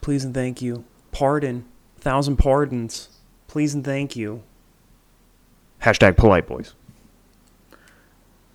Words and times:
please 0.00 0.24
and 0.24 0.34
thank 0.34 0.62
you. 0.62 0.84
Pardon, 1.10 1.64
thousand 1.98 2.36
pardons, 2.36 3.08
please 3.48 3.74
and 3.74 3.84
thank 3.84 4.16
you. 4.16 4.42
Hashtag 5.82 6.16
polite 6.16 6.46
boys. 6.46 6.74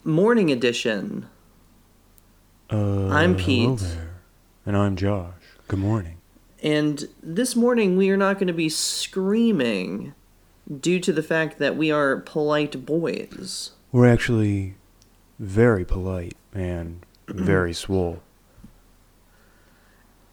Morning 0.03 0.51
edition. 0.51 1.27
Uh, 2.69 3.07
I'm 3.09 3.35
Pete. 3.35 3.81
And 4.65 4.75
I'm 4.75 4.95
Josh. 4.95 5.33
Good 5.67 5.79
morning. 5.79 6.17
And 6.63 7.07
this 7.21 7.55
morning 7.55 7.97
we 7.97 8.09
are 8.09 8.17
not 8.17 8.35
going 8.35 8.47
to 8.47 8.53
be 8.53 8.69
screaming 8.69 10.13
due 10.79 10.99
to 10.99 11.13
the 11.13 11.23
fact 11.23 11.59
that 11.59 11.77
we 11.77 11.91
are 11.91 12.17
polite 12.21 12.85
boys. 12.85 13.71
We're 13.91 14.11
actually 14.11 14.75
very 15.39 15.85
polite 15.85 16.35
and 16.53 17.05
very 17.27 17.73
swole. 17.73 18.21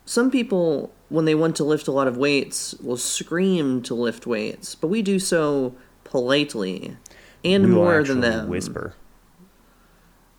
Some 0.04 0.30
people, 0.30 0.93
when 1.08 1.24
they 1.24 1.34
want 1.34 1.56
to 1.56 1.64
lift 1.64 1.88
a 1.88 1.92
lot 1.92 2.08
of 2.08 2.16
weights, 2.16 2.74
will 2.74 2.96
scream 2.96 3.82
to 3.82 3.94
lift 3.94 4.26
weights, 4.26 4.74
but 4.74 4.88
we 4.88 5.02
do 5.02 5.18
so 5.18 5.74
politely 6.04 6.96
and 7.44 7.64
We 7.64 7.70
more 7.70 8.02
than 8.02 8.20
them. 8.20 8.48
Whisper. 8.48 8.94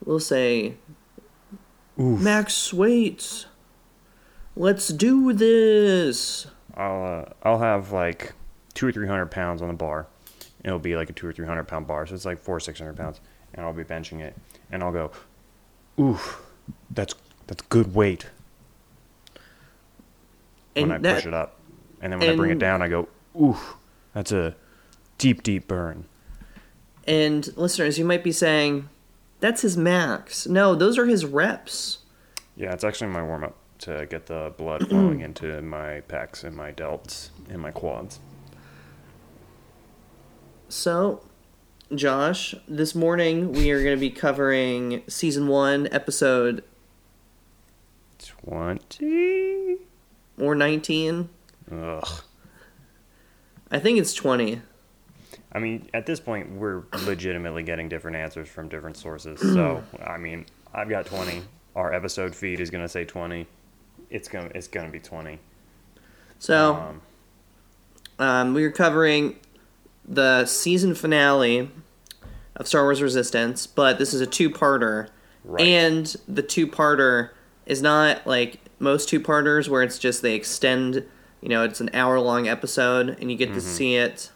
We'll 0.03 0.19
say, 0.19 0.75
Oof. 1.99 2.21
Max 2.21 2.73
weights. 2.73 3.45
Let's 4.55 4.89
do 4.89 5.33
this. 5.33 6.47
I'll 6.75 7.03
uh, 7.03 7.25
I'll 7.43 7.59
have 7.59 7.91
like 7.91 8.33
two 8.73 8.87
or 8.87 8.91
three 8.91 9.07
hundred 9.07 9.31
pounds 9.31 9.61
on 9.61 9.67
the 9.67 9.73
bar. 9.73 10.07
It'll 10.63 10.79
be 10.79 10.95
like 10.95 11.09
a 11.09 11.13
two 11.13 11.27
or 11.27 11.33
three 11.33 11.45
hundred 11.45 11.67
pound 11.67 11.87
bar, 11.87 12.05
so 12.05 12.15
it's 12.15 12.25
like 12.25 12.39
four 12.39 12.57
or 12.57 12.59
six 12.59 12.79
hundred 12.79 12.97
pounds, 12.97 13.21
and 13.53 13.65
I'll 13.65 13.73
be 13.73 13.83
benching 13.83 14.19
it, 14.19 14.35
and 14.71 14.83
I'll 14.83 14.91
go, 14.91 15.11
oof, 15.99 16.41
that's 16.89 17.15
that's 17.47 17.61
good 17.63 17.93
weight 17.93 18.27
And 20.75 20.89
when 20.89 20.97
I 20.97 21.01
that, 21.01 21.15
push 21.15 21.25
it 21.25 21.33
up, 21.33 21.59
and 22.01 22.11
then 22.11 22.19
when 22.19 22.29
I 22.29 22.35
bring 22.35 22.51
it 22.51 22.59
down, 22.59 22.81
I 22.81 22.87
go, 22.87 23.07
oof, 23.39 23.75
that's 24.13 24.31
a 24.31 24.55
deep 25.17 25.43
deep 25.43 25.67
burn. 25.67 26.05
And 27.07 27.55
listeners, 27.55 27.99
you 27.99 28.05
might 28.05 28.23
be 28.23 28.31
saying, 28.31 28.89
that's 29.39 29.61
his 29.61 29.77
max. 29.77 30.47
No, 30.47 30.75
those 30.75 30.97
are 30.97 31.05
his 31.05 31.25
reps. 31.25 31.99
Yeah, 32.55 32.73
it's 32.73 32.83
actually 32.83 33.11
my 33.11 33.21
warm 33.21 33.43
up 33.43 33.55
to 33.79 34.05
get 34.09 34.25
the 34.25 34.53
blood 34.57 34.87
flowing 34.89 35.21
into 35.21 35.61
my 35.61 36.01
pecs 36.07 36.43
and 36.43 36.55
my 36.55 36.71
delts 36.71 37.29
and 37.49 37.61
my 37.61 37.71
quads. 37.71 38.19
So, 40.67 41.21
Josh, 41.93 42.55
this 42.67 42.95
morning 42.95 43.51
we 43.51 43.69
are 43.71 43.83
going 43.83 43.95
to 43.95 44.01
be 44.01 44.09
covering 44.09 45.03
season 45.07 45.47
one, 45.47 45.87
episode 45.91 46.63
Twenty. 48.17 49.44
Or 50.39 50.55
19. 50.55 51.29
Ugh. 51.71 52.07
I 53.71 53.79
think 53.79 53.99
it's 53.99 54.13
20. 54.13 54.61
I 55.51 55.59
mean, 55.59 55.89
at 55.93 56.05
this 56.05 56.19
point, 56.19 56.51
we're 56.51 56.83
legitimately 57.05 57.63
getting 57.63 57.87
different 57.89 58.17
answers 58.17 58.47
from 58.49 58.67
different 58.69 58.97
sources. 58.97 59.39
So, 59.53 59.83
I 60.05 60.17
mean, 60.17 60.45
I've 60.73 60.89
got 60.89 61.05
20. 61.05 61.41
Our 61.75 61.93
episode 61.93 62.35
feed 62.35 62.59
is 62.59 62.69
going 62.69 62.83
to 62.83 62.89
say 62.89 63.05
20. 63.05 63.47
It's 64.09 64.27
going 64.27 64.49
to 64.49 64.57
it's 64.57 64.67
going 64.67 64.85
to 64.85 64.91
be 64.91 64.99
20. 64.99 65.39
So, 66.39 66.75
Um, 66.75 67.01
um, 68.19 68.53
we 68.53 68.63
are 68.65 68.71
covering 68.71 69.37
the 70.07 70.45
season 70.45 70.93
finale 70.95 71.69
of 72.55 72.67
Star 72.67 72.83
Wars 72.83 73.01
Resistance, 73.01 73.65
but 73.67 73.97
this 73.97 74.13
is 74.13 74.21
a 74.21 74.25
two 74.27 74.49
parter. 74.49 75.09
Right. 75.43 75.65
And 75.65 76.15
the 76.27 76.41
two 76.43 76.67
parter 76.67 77.31
is 77.65 77.81
not 77.81 78.25
like 78.27 78.59
most 78.79 79.09
two 79.09 79.19
parters 79.19 79.69
where 79.69 79.83
it's 79.83 79.99
just 79.99 80.21
they 80.21 80.35
extend, 80.35 81.05
you 81.41 81.49
know, 81.49 81.63
it's 81.63 81.81
an 81.81 81.89
hour 81.93 82.19
long 82.19 82.47
episode 82.47 83.17
and 83.19 83.31
you 83.31 83.37
get 83.37 83.47
to 83.47 83.59
mm-hmm. 83.59 83.59
see 83.59 83.95
it 83.95 84.31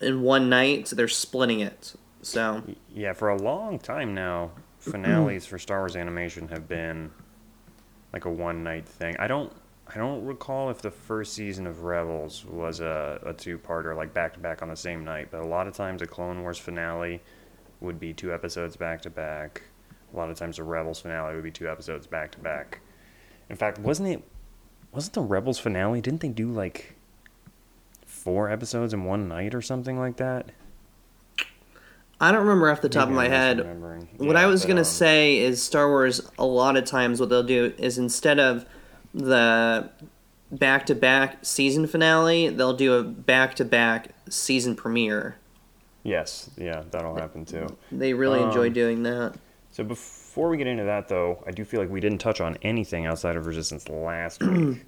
in 0.00 0.22
one 0.22 0.48
night. 0.48 0.92
They're 0.94 1.08
splitting 1.08 1.60
it. 1.60 1.94
So, 2.22 2.62
yeah, 2.92 3.12
for 3.12 3.28
a 3.28 3.36
long 3.36 3.78
time 3.78 4.14
now, 4.14 4.50
finales 4.78 5.46
for 5.46 5.58
Star 5.58 5.80
Wars 5.80 5.96
animation 5.96 6.48
have 6.48 6.68
been 6.68 7.10
like 8.12 8.24
a 8.24 8.30
one 8.30 8.64
night 8.64 8.88
thing. 8.88 9.16
I 9.18 9.26
don't 9.26 9.52
I 9.88 9.98
don't 9.98 10.24
recall 10.24 10.70
if 10.70 10.82
the 10.82 10.90
first 10.90 11.34
season 11.34 11.66
of 11.66 11.84
Rebels 11.84 12.44
was 12.44 12.80
a, 12.80 13.20
a 13.24 13.32
two 13.32 13.58
parter, 13.58 13.96
like 13.96 14.12
back 14.12 14.34
to 14.34 14.40
back 14.40 14.62
on 14.62 14.68
the 14.68 14.76
same 14.76 15.04
night, 15.04 15.28
but 15.30 15.40
a 15.40 15.46
lot 15.46 15.68
of 15.68 15.74
times 15.74 16.02
a 16.02 16.06
Clone 16.06 16.42
Wars 16.42 16.58
finale 16.58 17.22
would 17.80 18.00
be 18.00 18.12
two 18.12 18.32
episodes 18.32 18.76
back 18.76 19.02
to 19.02 19.10
back. 19.10 19.62
A 20.12 20.16
lot 20.16 20.30
of 20.30 20.36
times 20.36 20.56
the 20.56 20.64
Rebels 20.64 21.00
finale 21.00 21.34
would 21.34 21.44
be 21.44 21.52
two 21.52 21.68
episodes 21.68 22.06
back 22.06 22.32
to 22.32 22.38
back. 22.40 22.80
In 23.48 23.56
fact, 23.56 23.78
wasn't 23.78 24.08
it 24.08 24.22
wasn't 24.92 25.14
the 25.14 25.20
Rebels 25.22 25.58
finale, 25.58 26.00
didn't 26.00 26.20
they 26.20 26.28
do 26.28 26.50
like 26.50 26.94
four 28.04 28.50
episodes 28.50 28.92
in 28.94 29.04
one 29.04 29.28
night 29.28 29.54
or 29.54 29.62
something 29.62 29.98
like 29.98 30.16
that? 30.16 30.50
I 32.18 32.32
don't 32.32 32.40
remember 32.40 32.70
off 32.70 32.80
the 32.80 32.88
top 32.88 33.08
Maybe 33.08 33.12
of 33.12 33.16
my 33.16 33.28
head. 33.28 33.58
misremembering. 33.58 34.06
What 34.18 34.36
Yeah, 34.36 34.42
I 34.42 34.46
was 34.46 34.62
but, 34.62 34.68
gonna 34.68 34.80
um, 34.80 34.84
say 34.84 35.36
is 35.38 35.62
Star 35.62 35.88
Wars. 35.88 36.22
A 36.38 36.46
lot 36.46 36.76
of 36.76 36.84
times, 36.86 37.20
what 37.20 37.28
they'll 37.28 37.42
do 37.42 37.74
is 37.76 37.98
instead 37.98 38.38
of 38.40 38.64
the 39.12 39.90
back-to-back 40.50 41.38
season 41.44 41.86
finale, 41.86 42.48
they'll 42.48 42.72
do 42.76 42.94
a 42.94 43.02
back-to-back 43.02 44.10
season 44.30 44.76
premiere. 44.76 45.36
Yes, 46.04 46.48
yeah, 46.56 46.84
that'll 46.90 47.16
happen 47.16 47.44
too. 47.44 47.66
They 47.92 48.14
really 48.14 48.40
enjoy 48.42 48.68
Um, 48.68 48.72
doing 48.72 49.02
that. 49.02 49.34
So 49.72 49.84
before 49.84 50.25
we 50.48 50.56
get 50.56 50.66
into 50.66 50.84
that, 50.84 51.08
though, 51.08 51.42
I 51.46 51.50
do 51.50 51.64
feel 51.64 51.80
like 51.80 51.90
we 51.90 52.00
didn't 52.00 52.18
touch 52.18 52.40
on 52.40 52.56
anything 52.62 53.06
outside 53.06 53.36
of 53.36 53.46
Resistance 53.46 53.88
last 53.88 54.42
week, 54.42 54.82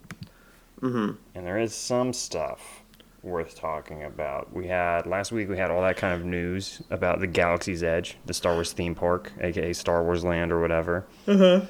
mm-hmm. 0.81 1.11
and 1.35 1.47
there 1.47 1.59
is 1.59 1.75
some 1.75 2.13
stuff 2.13 2.83
worth 3.23 3.57
talking 3.57 4.05
about. 4.05 4.53
We 4.53 4.69
had 4.69 5.07
last 5.07 5.33
week. 5.33 5.49
We 5.49 5.57
had 5.59 5.71
all 5.71 5.83
that 5.83 5.97
kind 5.97 6.15
of 6.15 6.25
news 6.25 6.83
about 6.91 7.21
the 7.21 7.27
Galaxy's 7.27 7.83
Edge, 7.83 8.17
the 8.27 8.35
Star 8.35 8.55
Wars 8.55 8.73
theme 8.73 8.95
park, 8.95 9.33
aka 9.41 9.73
Star 9.73 10.05
Wars 10.05 10.25
Land 10.25 10.53
or 10.53 10.61
whatever. 10.61 11.07
Uh-huh. 11.27 11.63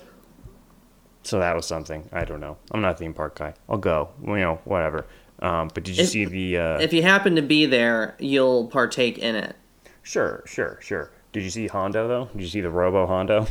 So 1.22 1.38
that 1.40 1.54
was 1.56 1.66
something. 1.66 2.08
I 2.12 2.24
don't 2.24 2.40
know. 2.40 2.56
I'm 2.70 2.80
not 2.80 2.94
a 2.94 2.98
theme 2.98 3.14
park 3.14 3.36
guy. 3.38 3.54
I'll 3.68 3.78
go. 3.78 4.10
You 4.22 4.36
know, 4.36 4.60
whatever. 4.64 5.06
Um, 5.40 5.68
but 5.72 5.84
did 5.84 5.96
you 5.96 6.04
If- 6.04 6.10
see 6.10 6.24
the? 6.24 6.58
Uh, 6.58 6.78
If 6.80 6.92
you 6.92 7.02
happen 7.02 7.36
to 7.36 7.42
be 7.42 7.66
there, 7.66 8.14
you'll 8.18 8.66
partake 8.68 9.18
in 9.18 9.34
it. 9.36 9.54
sure, 10.02 10.42
sure, 10.46 10.78
sure. 10.80 11.10
Did 11.38 11.44
you 11.44 11.50
see 11.50 11.68
Hondo 11.68 12.08
though? 12.08 12.24
Did 12.32 12.42
you 12.42 12.48
see 12.48 12.60
the 12.60 12.68
Robo 12.70 13.06
Hondo? 13.06 13.46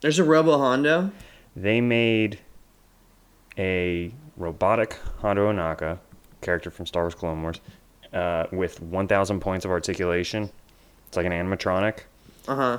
There's 0.00 0.18
a 0.18 0.24
Robo 0.24 0.56
Hondo. 0.56 1.10
they 1.54 1.82
made 1.82 2.38
a 3.58 4.10
robotic 4.38 4.98
Hondo 5.20 5.52
Ohnaka 5.52 5.98
character 6.40 6.70
from 6.70 6.86
Star 6.86 7.02
Wars 7.02 7.14
Clone 7.14 7.42
Wars 7.42 7.60
uh, 8.14 8.46
with 8.52 8.80
1,000 8.80 9.40
points 9.40 9.66
of 9.66 9.70
articulation. 9.70 10.48
It's 11.08 11.16
like 11.18 11.26
an 11.26 11.32
animatronic. 11.32 12.04
Uh 12.48 12.56
huh. 12.56 12.78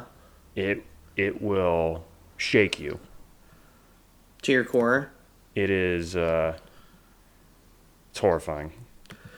It 0.56 0.84
it 1.16 1.40
will 1.40 2.03
shake 2.38 2.80
you. 2.80 3.00
To 4.42 4.52
your 4.52 4.66
core. 4.66 5.12
It 5.53 5.70
is 5.70 6.16
uh, 6.16 6.58
it's 8.09 8.20
horrifying. 8.20 8.74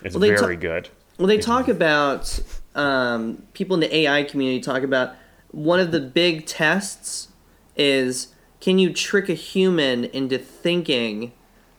It's 0.01 0.15
Well, 0.15 0.21
they 0.21 0.33
ta- 0.33 0.39
very 0.43 0.55
good. 0.55 0.87
Well, 1.17 1.27
they 1.27 1.39
talk 1.39 1.67
about 1.67 2.39
um, 2.75 3.43
people 3.53 3.73
in 3.73 3.79
the 3.79 3.95
AI 3.95 4.23
community 4.23 4.59
talk 4.59 4.83
about 4.83 5.15
one 5.51 5.79
of 5.79 5.91
the 5.91 5.99
big 5.99 6.45
tests 6.45 7.29
is 7.75 8.27
can 8.59 8.79
you 8.79 8.91
trick 8.93 9.29
a 9.29 9.33
human 9.33 10.05
into 10.05 10.37
thinking 10.37 11.31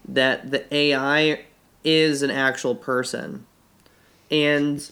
that 0.06 0.50
the 0.50 0.72
AI 0.74 1.44
is 1.84 2.22
an 2.22 2.30
actual 2.30 2.74
person? 2.74 3.46
And 4.30 4.90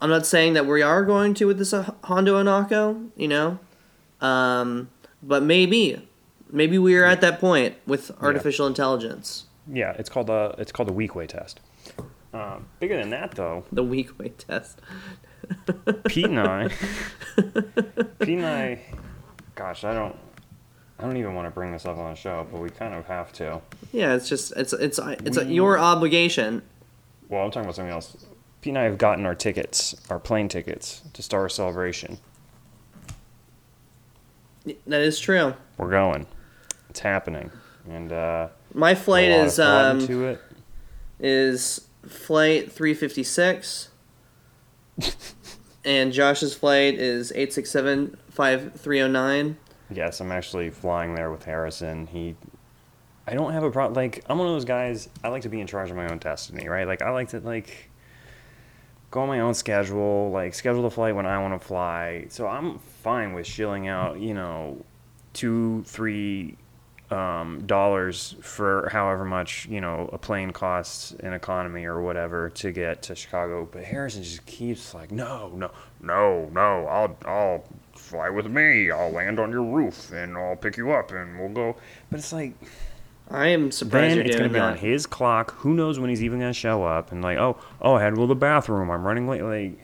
I'm 0.00 0.10
not 0.10 0.26
saying 0.26 0.52
that 0.54 0.66
we 0.66 0.82
are 0.82 1.04
going 1.04 1.34
to 1.34 1.46
with 1.46 1.58
this 1.58 1.72
uh, 1.72 1.94
Hondo 2.04 2.42
Ohnaka, 2.42 3.10
you 3.16 3.28
know, 3.28 3.58
um, 4.20 4.90
but 5.22 5.42
maybe, 5.42 6.06
maybe 6.50 6.78
we 6.78 6.96
are 6.96 7.04
at 7.04 7.20
that 7.22 7.40
point 7.40 7.74
with 7.86 8.10
artificial 8.20 8.66
intelligence. 8.66 9.44
Yeah, 9.72 9.92
it's 9.92 10.10
called 10.10 10.28
a 10.28 10.54
it's 10.58 10.72
called 10.72 10.90
a 10.90 10.92
Weequay 10.92 11.28
test. 11.28 11.60
Um, 12.34 12.66
bigger 12.80 12.96
than 12.96 13.10
that 13.10 13.30
though, 13.32 13.64
The 13.72 13.82
Weequay 13.84 14.32
test. 14.36 14.80
Pete 16.06 16.24
and 16.26 16.40
I, 16.40 16.68
Pete 18.18 18.38
and 18.38 18.46
I, 18.46 18.80
gosh, 19.54 19.84
I 19.84 19.94
don't, 19.94 20.16
I 20.98 21.02
don't 21.04 21.16
even 21.16 21.34
want 21.34 21.46
to 21.46 21.50
bring 21.50 21.70
this 21.70 21.86
up 21.86 21.96
on 21.96 22.10
the 22.10 22.16
show, 22.16 22.46
but 22.50 22.60
we 22.60 22.70
kind 22.70 22.92
of 22.94 23.06
have 23.06 23.32
to. 23.34 23.60
Yeah, 23.92 24.14
it's 24.14 24.28
just 24.28 24.52
it's 24.56 24.72
it's 24.72 24.98
it's 24.98 25.38
your 25.44 25.78
obligation. 25.78 26.62
Well, 27.28 27.44
I'm 27.44 27.50
talking 27.50 27.66
about 27.66 27.76
something 27.76 27.92
else. 27.92 28.16
Pete 28.62 28.70
and 28.72 28.78
I 28.78 28.82
have 28.84 28.98
gotten 28.98 29.26
our 29.26 29.34
tickets, 29.34 29.94
our 30.10 30.18
plane 30.18 30.48
tickets 30.48 31.02
to 31.12 31.22
Star 31.22 31.48
Celebration. 31.48 32.18
That 34.86 35.02
is 35.02 35.20
true. 35.20 35.54
We're 35.76 35.90
going. 35.90 36.26
It's 36.88 37.00
happening, 37.00 37.50
and 37.88 38.10
uh, 38.12 38.48
My 38.72 38.94
flight 38.94 39.28
is 39.28 39.58
um 39.60 40.00
into 40.00 40.24
it. 40.24 40.40
is 41.20 41.86
flight 42.10 42.72
356 42.72 43.90
and 45.84 46.12
Josh's 46.12 46.54
flight 46.54 46.94
is 46.94 47.30
867 47.32 48.16
5309. 48.30 49.56
Yes, 49.90 50.20
I'm 50.20 50.32
actually 50.32 50.70
flying 50.70 51.14
there 51.14 51.30
with 51.30 51.44
Harrison. 51.44 52.06
He 52.06 52.36
I 53.26 53.34
don't 53.34 53.52
have 53.52 53.62
a 53.62 53.70
problem. 53.70 53.94
Like 53.94 54.24
I'm 54.28 54.38
one 54.38 54.46
of 54.46 54.54
those 54.54 54.64
guys. 54.64 55.08
I 55.22 55.28
like 55.28 55.42
to 55.42 55.48
be 55.48 55.60
in 55.60 55.66
charge 55.66 55.90
of 55.90 55.96
my 55.96 56.08
own 56.10 56.18
destiny, 56.18 56.68
right? 56.68 56.86
Like 56.86 57.02
I 57.02 57.10
like 57.10 57.28
to 57.30 57.40
like 57.40 57.90
go 59.10 59.20
on 59.20 59.28
my 59.28 59.40
own 59.40 59.54
schedule, 59.54 60.30
like 60.30 60.54
schedule 60.54 60.82
the 60.82 60.90
flight 60.90 61.14
when 61.14 61.26
I 61.26 61.40
want 61.40 61.60
to 61.60 61.66
fly. 61.66 62.26
So 62.28 62.46
I'm 62.46 62.78
fine 62.78 63.32
with 63.32 63.46
shilling 63.46 63.88
out, 63.88 64.20
you 64.20 64.34
know, 64.34 64.84
two, 65.32 65.84
three 65.86 66.56
um, 67.10 67.66
dollars 67.66 68.34
for 68.40 68.88
however 68.90 69.24
much 69.24 69.66
you 69.66 69.80
know 69.80 70.08
a 70.12 70.18
plane 70.18 70.50
costs 70.50 71.12
in 71.12 71.32
economy 71.32 71.84
or 71.84 72.00
whatever 72.00 72.50
to 72.50 72.72
get 72.72 73.02
to 73.02 73.14
Chicago. 73.14 73.68
But 73.70 73.84
Harrison 73.84 74.22
just 74.22 74.46
keeps 74.46 74.94
like, 74.94 75.10
no, 75.10 75.50
no, 75.54 75.70
no, 76.00 76.48
no. 76.52 76.86
I'll 76.86 77.16
I'll 77.26 77.64
fly 77.94 78.30
with 78.30 78.46
me. 78.46 78.90
I'll 78.90 79.10
land 79.10 79.38
on 79.38 79.50
your 79.50 79.64
roof 79.64 80.12
and 80.12 80.36
I'll 80.36 80.56
pick 80.56 80.76
you 80.76 80.92
up 80.92 81.12
and 81.12 81.38
we'll 81.38 81.50
go. 81.50 81.76
But 82.10 82.20
it's 82.20 82.32
like 82.32 82.54
I 83.30 83.48
am 83.48 83.70
surprised 83.70 84.18
then 84.18 84.26
it's 84.26 84.36
doing 84.36 84.52
gonna 84.52 84.52
be 84.52 84.60
on 84.60 84.76
his 84.76 85.06
clock. 85.06 85.52
Who 85.58 85.74
knows 85.74 85.98
when 85.98 86.10
he's 86.10 86.22
even 86.22 86.40
gonna 86.40 86.52
show 86.52 86.84
up? 86.84 87.10
And 87.10 87.22
like, 87.22 87.38
oh, 87.38 87.56
oh, 87.80 87.94
I 87.94 88.02
had 88.02 88.10
to 88.10 88.16
go 88.16 88.22
to 88.22 88.28
the 88.28 88.34
bathroom. 88.34 88.90
I'm 88.90 89.04
running 89.04 89.26
late. 89.26 89.42
Like, 89.42 89.78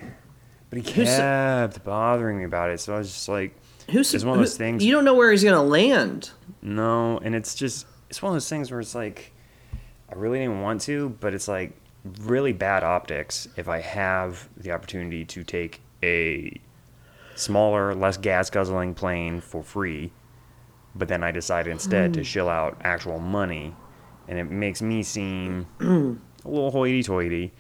but 0.70 0.78
he 0.78 0.92
Who's- 0.92 1.16
kept 1.16 1.84
bothering 1.84 2.38
me 2.38 2.44
about 2.44 2.70
it. 2.70 2.80
So 2.80 2.94
I 2.94 2.98
was 2.98 3.08
just 3.08 3.28
like, 3.28 3.54
Who's 3.90 4.14
it's 4.14 4.24
one 4.24 4.34
of 4.34 4.38
who- 4.38 4.44
those 4.44 4.56
things- 4.56 4.84
You 4.84 4.92
don't 4.92 5.04
know 5.04 5.14
where 5.14 5.30
he's 5.30 5.44
gonna 5.44 5.62
land. 5.62 6.30
no. 6.62 7.18
And 7.18 7.34
it's 7.34 7.54
just, 7.54 7.86
it's 8.08 8.22
one 8.22 8.30
of 8.30 8.34
those 8.34 8.48
things 8.48 8.70
where 8.70 8.80
it's 8.80 8.94
like, 8.94 9.32
I 10.08 10.14
really 10.14 10.38
didn't 10.38 10.60
want 10.62 10.80
to, 10.82 11.10
but 11.20 11.34
it's 11.34 11.48
like 11.48 11.72
really 12.22 12.52
bad 12.52 12.82
optics 12.82 13.46
if 13.56 13.68
I 13.68 13.80
have 13.80 14.48
the 14.56 14.72
opportunity 14.72 15.24
to 15.26 15.44
take 15.44 15.80
a 16.02 16.58
smaller, 17.36 17.94
less 17.94 18.16
gas 18.16 18.50
guzzling 18.50 18.94
plane 18.94 19.40
for 19.40 19.62
free, 19.62 20.12
but 20.94 21.08
then 21.08 21.22
I 21.22 21.30
decided 21.30 21.70
instead 21.70 22.14
to 22.14 22.20
hmm. 22.20 22.24
shill 22.24 22.48
out 22.48 22.76
actual 22.82 23.18
money, 23.18 23.74
and 24.28 24.38
it 24.38 24.50
makes 24.50 24.82
me 24.82 25.02
seem 25.02 25.66
a 25.80 26.48
little 26.48 26.70
hoity-toity. 26.70 27.52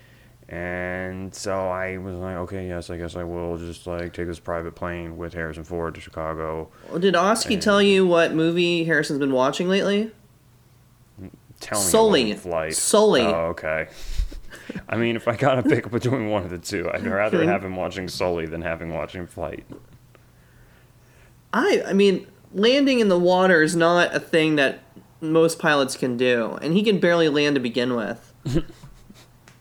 And 0.50 1.32
so 1.32 1.68
I 1.68 1.96
was 1.98 2.16
like, 2.16 2.36
okay, 2.38 2.66
yes, 2.66 2.90
I 2.90 2.96
guess 2.96 3.14
I 3.14 3.22
will 3.22 3.56
just 3.56 3.86
like 3.86 4.12
take 4.12 4.26
this 4.26 4.40
private 4.40 4.74
plane 4.74 5.16
with 5.16 5.32
Harrison 5.32 5.62
Ford 5.62 5.94
to 5.94 6.00
Chicago. 6.00 6.68
Well, 6.90 6.98
Did 6.98 7.14
Oski 7.14 7.56
tell 7.56 7.80
you 7.80 8.04
what 8.04 8.34
movie 8.34 8.82
Harrison's 8.82 9.20
been 9.20 9.32
watching 9.32 9.68
lately? 9.68 10.10
Tell 11.60 11.78
me 11.78 11.86
Sully. 11.86 12.30
about 12.32 12.42
flight. 12.42 12.74
Sully. 12.74 13.22
Oh, 13.22 13.46
okay. 13.50 13.88
I 14.88 14.96
mean, 14.96 15.14
if 15.14 15.28
I 15.28 15.36
gotta 15.36 15.62
pick 15.62 15.88
between 15.88 16.28
one 16.30 16.42
of 16.42 16.50
the 16.50 16.58
two, 16.58 16.90
I'd 16.92 17.06
rather 17.06 17.44
have 17.44 17.64
him 17.64 17.76
watching 17.76 18.08
Sully 18.08 18.46
than 18.46 18.62
having 18.62 18.92
watching 18.92 19.28
Flight. 19.28 19.64
I 21.52 21.82
I 21.86 21.92
mean, 21.92 22.26
landing 22.52 22.98
in 22.98 23.08
the 23.08 23.18
water 23.18 23.62
is 23.62 23.76
not 23.76 24.12
a 24.14 24.18
thing 24.18 24.56
that 24.56 24.80
most 25.20 25.60
pilots 25.60 25.96
can 25.96 26.16
do, 26.16 26.58
and 26.60 26.74
he 26.74 26.82
can 26.82 26.98
barely 26.98 27.28
land 27.28 27.54
to 27.54 27.60
begin 27.60 27.94
with. 27.94 28.32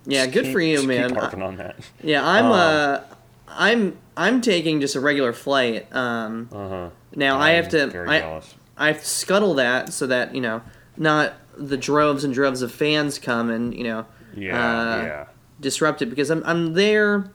yeah, 0.09 0.25
good 0.25 0.43
Keep- 0.45 0.53
for 0.53 0.59
you, 0.61 0.83
man. 0.83 1.15
Harping 1.15 1.41
on 1.41 1.55
that. 1.57 1.75
Yeah, 2.03 2.25
I'm 2.27 2.45
Um, 2.45 2.51
uh 2.51 2.99
I'm 3.47 3.97
I'm 4.17 4.41
taking 4.41 4.81
just 4.81 4.95
a 4.95 4.99
regular 4.99 5.33
flight. 5.33 5.87
Um 5.95 6.49
Uh 6.51 6.69
huh. 6.69 6.89
now 7.15 7.39
I 7.39 7.51
have 7.51 7.69
to 7.69 7.85
I, 8.07 8.19
jealous. 8.19 8.55
I 8.77 8.87
have 8.87 8.99
to 8.99 9.05
scuttle 9.07 9.53
that 9.55 9.91
so 9.93 10.07
that, 10.07 10.33
you 10.35 10.41
know, 10.41 10.61
not 10.97 11.33
the 11.57 11.77
droves 11.77 12.23
and 12.23 12.33
droves 12.33 12.61
of 12.61 12.71
fans 12.71 13.19
come 13.19 13.49
and, 13.49 13.73
you 13.73 13.83
know, 13.83 14.05
Yeah, 14.35 14.55
uh, 14.55 15.03
yeah. 15.03 15.25
disrupt 15.59 16.01
it 16.01 16.07
because 16.07 16.29
I'm 16.29 16.43
I'm 16.45 16.73
there 16.73 17.31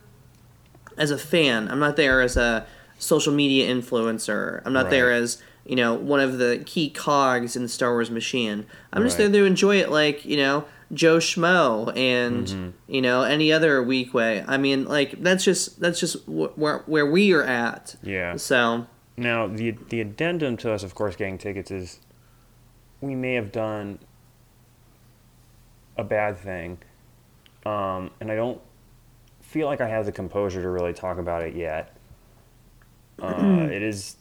as 0.97 1.11
a 1.11 1.17
fan. 1.17 1.67
I'm 1.69 1.79
not 1.79 1.95
there 1.97 2.21
as 2.21 2.37
a 2.37 2.65
social 2.97 3.33
media 3.33 3.67
influencer. 3.73 4.61
I'm 4.65 4.73
not 4.73 4.89
there 4.89 5.11
as 5.11 5.41
you 5.65 5.75
know 5.75 5.93
one 5.93 6.19
of 6.21 6.37
the 6.37 6.63
key 6.65 6.89
cogs 6.89 7.55
in 7.55 7.63
the 7.63 7.69
Star 7.69 7.91
Wars 7.91 8.09
machine. 8.09 8.65
I'm 8.93 9.03
just 9.03 9.17
there 9.17 9.29
to 9.29 9.43
enjoy 9.45 9.77
it, 9.77 9.89
like 9.91 10.23
you 10.25 10.37
know 10.37 10.65
Joe 10.93 11.17
Schmo 11.17 11.95
and 11.97 12.47
Mm-hmm. 12.47 12.69
you 12.87 13.01
know 13.01 13.23
any 13.23 13.51
other 13.51 13.83
Weequay. 13.83 14.45
I 14.47 14.57
mean, 14.57 14.85
like 14.85 15.21
that's 15.23 15.43
just 15.43 15.79
that's 15.79 15.99
just 15.99 16.23
wh- 16.25 16.57
where 16.57 16.79
where 16.85 17.05
we 17.05 17.33
are 17.33 17.43
at. 17.43 17.95
Yeah. 18.03 18.35
So 18.37 18.87
Now, 19.17 19.47
the 19.47 19.71
the 19.89 20.01
addendum 20.01 20.57
to 20.57 20.71
us, 20.71 20.83
of 20.83 20.93
course, 20.95 21.15
getting 21.15 21.37
tickets 21.37 21.71
is 21.71 21.99
we 23.01 23.15
may 23.15 23.33
have 23.33 23.51
done 23.51 23.99
a 25.97 26.03
bad 26.03 26.37
thing, 26.37 26.77
um, 27.65 28.11
and 28.19 28.31
I 28.31 28.35
don't 28.35 28.59
feel 29.41 29.67
like 29.67 29.79
I 29.81 29.87
have 29.87 30.05
the 30.05 30.11
composure 30.11 30.61
to 30.61 30.69
really 30.69 30.93
talk 30.93 31.17
about 31.17 31.41
it 31.43 31.55
yet. 31.55 31.95
Uh, 33.21 33.67
it 33.71 33.81
is 33.81 34.17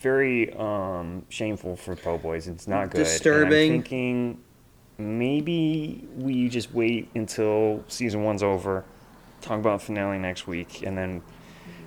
very 0.00 0.52
um, 0.54 1.24
shameful 1.30 1.76
for 1.76 1.96
Po 1.96 2.18
Boys. 2.18 2.46
It's 2.46 2.68
not 2.68 2.90
good. 2.90 2.98
Disturbing. 3.04 3.72
Thinking 3.82 4.38
maybe 4.98 6.06
we 6.16 6.48
just 6.48 6.72
wait 6.72 7.10
until 7.14 7.84
season 7.88 8.22
one's 8.24 8.42
over, 8.42 8.84
talk 9.40 9.58
about 9.58 9.82
finale 9.82 10.18
next 10.18 10.46
week, 10.46 10.82
and 10.82 10.96
then 10.96 11.22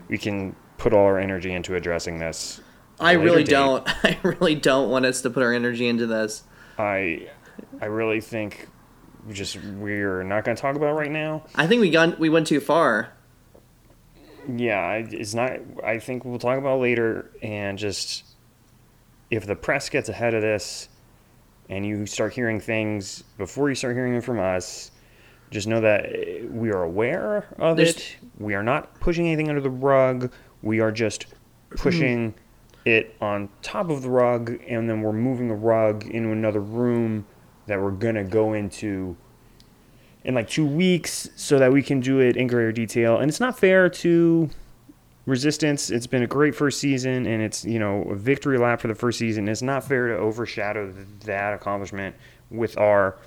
we 0.07 0.17
can 0.17 0.55
put 0.77 0.93
all 0.93 1.05
our 1.05 1.19
energy 1.19 1.53
into 1.53 1.75
addressing 1.75 2.19
this. 2.19 2.61
I 2.99 3.13
really 3.13 3.43
date. 3.43 3.51
don't. 3.51 3.87
I 4.05 4.17
really 4.23 4.55
don't 4.55 4.89
want 4.89 5.05
us 5.05 5.21
to 5.21 5.29
put 5.29 5.43
our 5.43 5.53
energy 5.53 5.87
into 5.87 6.07
this. 6.07 6.43
I, 6.77 7.29
I 7.81 7.85
really 7.85 8.21
think 8.21 8.67
we 9.27 9.33
just 9.33 9.61
we're 9.61 10.23
not 10.23 10.45
going 10.45 10.55
to 10.55 10.61
talk 10.61 10.75
about 10.75 10.89
it 10.89 10.99
right 10.99 11.11
now. 11.11 11.43
I 11.55 11.67
think 11.67 11.81
we 11.81 11.89
got 11.89 12.19
we 12.19 12.29
went 12.29 12.47
too 12.47 12.59
far. 12.59 13.13
Yeah, 14.47 14.93
it's 14.93 15.33
not. 15.33 15.51
I 15.83 15.99
think 15.99 16.23
we'll 16.23 16.39
talk 16.39 16.57
about 16.57 16.77
it 16.77 16.81
later, 16.81 17.31
and 17.41 17.77
just 17.77 18.23
if 19.29 19.45
the 19.45 19.55
press 19.55 19.89
gets 19.89 20.07
ahead 20.07 20.33
of 20.33 20.41
this, 20.41 20.87
and 21.69 21.85
you 21.85 22.05
start 22.05 22.33
hearing 22.33 22.59
things 22.59 23.23
before 23.37 23.69
you 23.69 23.75
start 23.75 23.95
hearing 23.95 24.13
them 24.13 24.21
from 24.21 24.39
us, 24.39 24.91
just 25.51 25.67
know 25.67 25.81
that 25.81 26.05
eh, 26.05 26.43
we 26.49 26.71
are 26.71 26.83
aware 26.83 27.47
of 27.57 27.77
There's- 27.77 27.95
it. 27.97 28.17
We 28.39 28.53
are 28.55 28.63
not 28.63 28.99
pushing 28.99 29.25
anything 29.27 29.49
under 29.49 29.61
the 29.61 29.69
rug. 29.69 30.31
We 30.61 30.79
are 30.79 30.91
just 30.91 31.25
pushing 31.71 32.33
it 32.85 33.15
on 33.19 33.49
top 33.61 33.89
of 33.89 34.01
the 34.01 34.09
rug, 34.09 34.61
and 34.67 34.89
then 34.89 35.01
we're 35.01 35.11
moving 35.13 35.47
the 35.49 35.55
rug 35.55 36.05
into 36.05 36.31
another 36.31 36.61
room 36.61 37.25
that 37.65 37.81
we're 37.81 37.91
gonna 37.91 38.23
go 38.23 38.53
into 38.53 39.17
in 40.23 40.35
like 40.35 40.49
two 40.49 40.65
weeks 40.65 41.29
so 41.35 41.59
that 41.59 41.71
we 41.71 41.81
can 41.81 41.99
do 41.99 42.19
it 42.19 42.37
in 42.37 42.47
greater 42.47 42.71
detail. 42.71 43.17
And 43.17 43.29
it's 43.29 43.39
not 43.39 43.57
fair 43.59 43.89
to 43.89 44.49
Resistance. 45.27 45.89
It's 45.91 46.07
been 46.07 46.23
a 46.23 46.27
great 46.27 46.55
first 46.55 46.79
season, 46.79 47.25
and 47.27 47.41
it's 47.43 47.63
you 47.65 47.77
know 47.79 48.01
a 48.03 48.15
victory 48.15 48.57
lap 48.57 48.79
for 48.81 48.87
the 48.87 48.95
first 48.95 49.19
season. 49.19 49.47
It's 49.49 49.61
not 49.61 49.83
fair 49.83 50.07
to 50.07 50.15
overshadow 50.17 50.91
that 51.25 51.53
accomplishment 51.53 52.15
with 52.49 52.77
our 52.77 53.17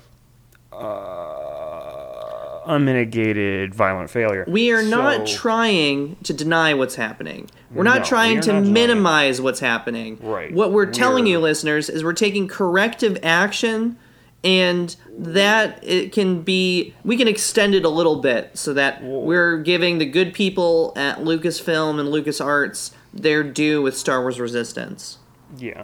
uh, 0.73 2.59
unmitigated 2.65 3.73
violent 3.75 4.09
failure. 4.09 4.45
We 4.47 4.71
are 4.71 4.83
not 4.83 5.27
trying 5.27 6.15
to 6.23 6.33
deny 6.33 6.73
what's 6.73 6.95
happening. 6.95 7.49
We're 7.71 7.83
not 7.83 7.99
No, 7.99 8.05
trying 8.05 8.35
we 8.37 8.41
to 8.41 8.53
not 8.53 8.59
denying 8.59 8.73
minimize 8.73 9.39
what's 9.41 9.59
happening. 9.59 10.17
Right. 10.21 10.51
What 10.53 10.71
we're 10.71 10.85
telling 10.87 11.25
We're- 11.25 11.33
you, 11.33 11.39
listeners, 11.39 11.89
is 11.89 12.03
we're 12.03 12.13
taking 12.13 12.47
corrective 12.47 13.17
action, 13.23 13.97
and 14.43 14.95
that 15.17 15.79
it 15.83 16.11
can 16.11 16.41
be 16.41 16.95
we 17.03 17.15
can 17.15 17.27
extend 17.27 17.75
it 17.75 17.85
a 17.85 17.89
little 17.89 18.17
bit 18.17 18.57
so 18.57 18.73
that 18.73 19.03
we're 19.03 19.57
giving 19.59 19.99
the 19.99 20.05
good 20.05 20.33
people 20.33 20.93
at 20.95 21.19
Lucasfilm 21.19 21.99
and 21.99 22.09
LucasArts 22.09 22.91
their 23.13 23.43
due 23.43 23.81
with 23.81 23.95
Star 23.95 24.21
Wars 24.21 24.39
Resistance. 24.39 25.17
Yeah. 25.57 25.83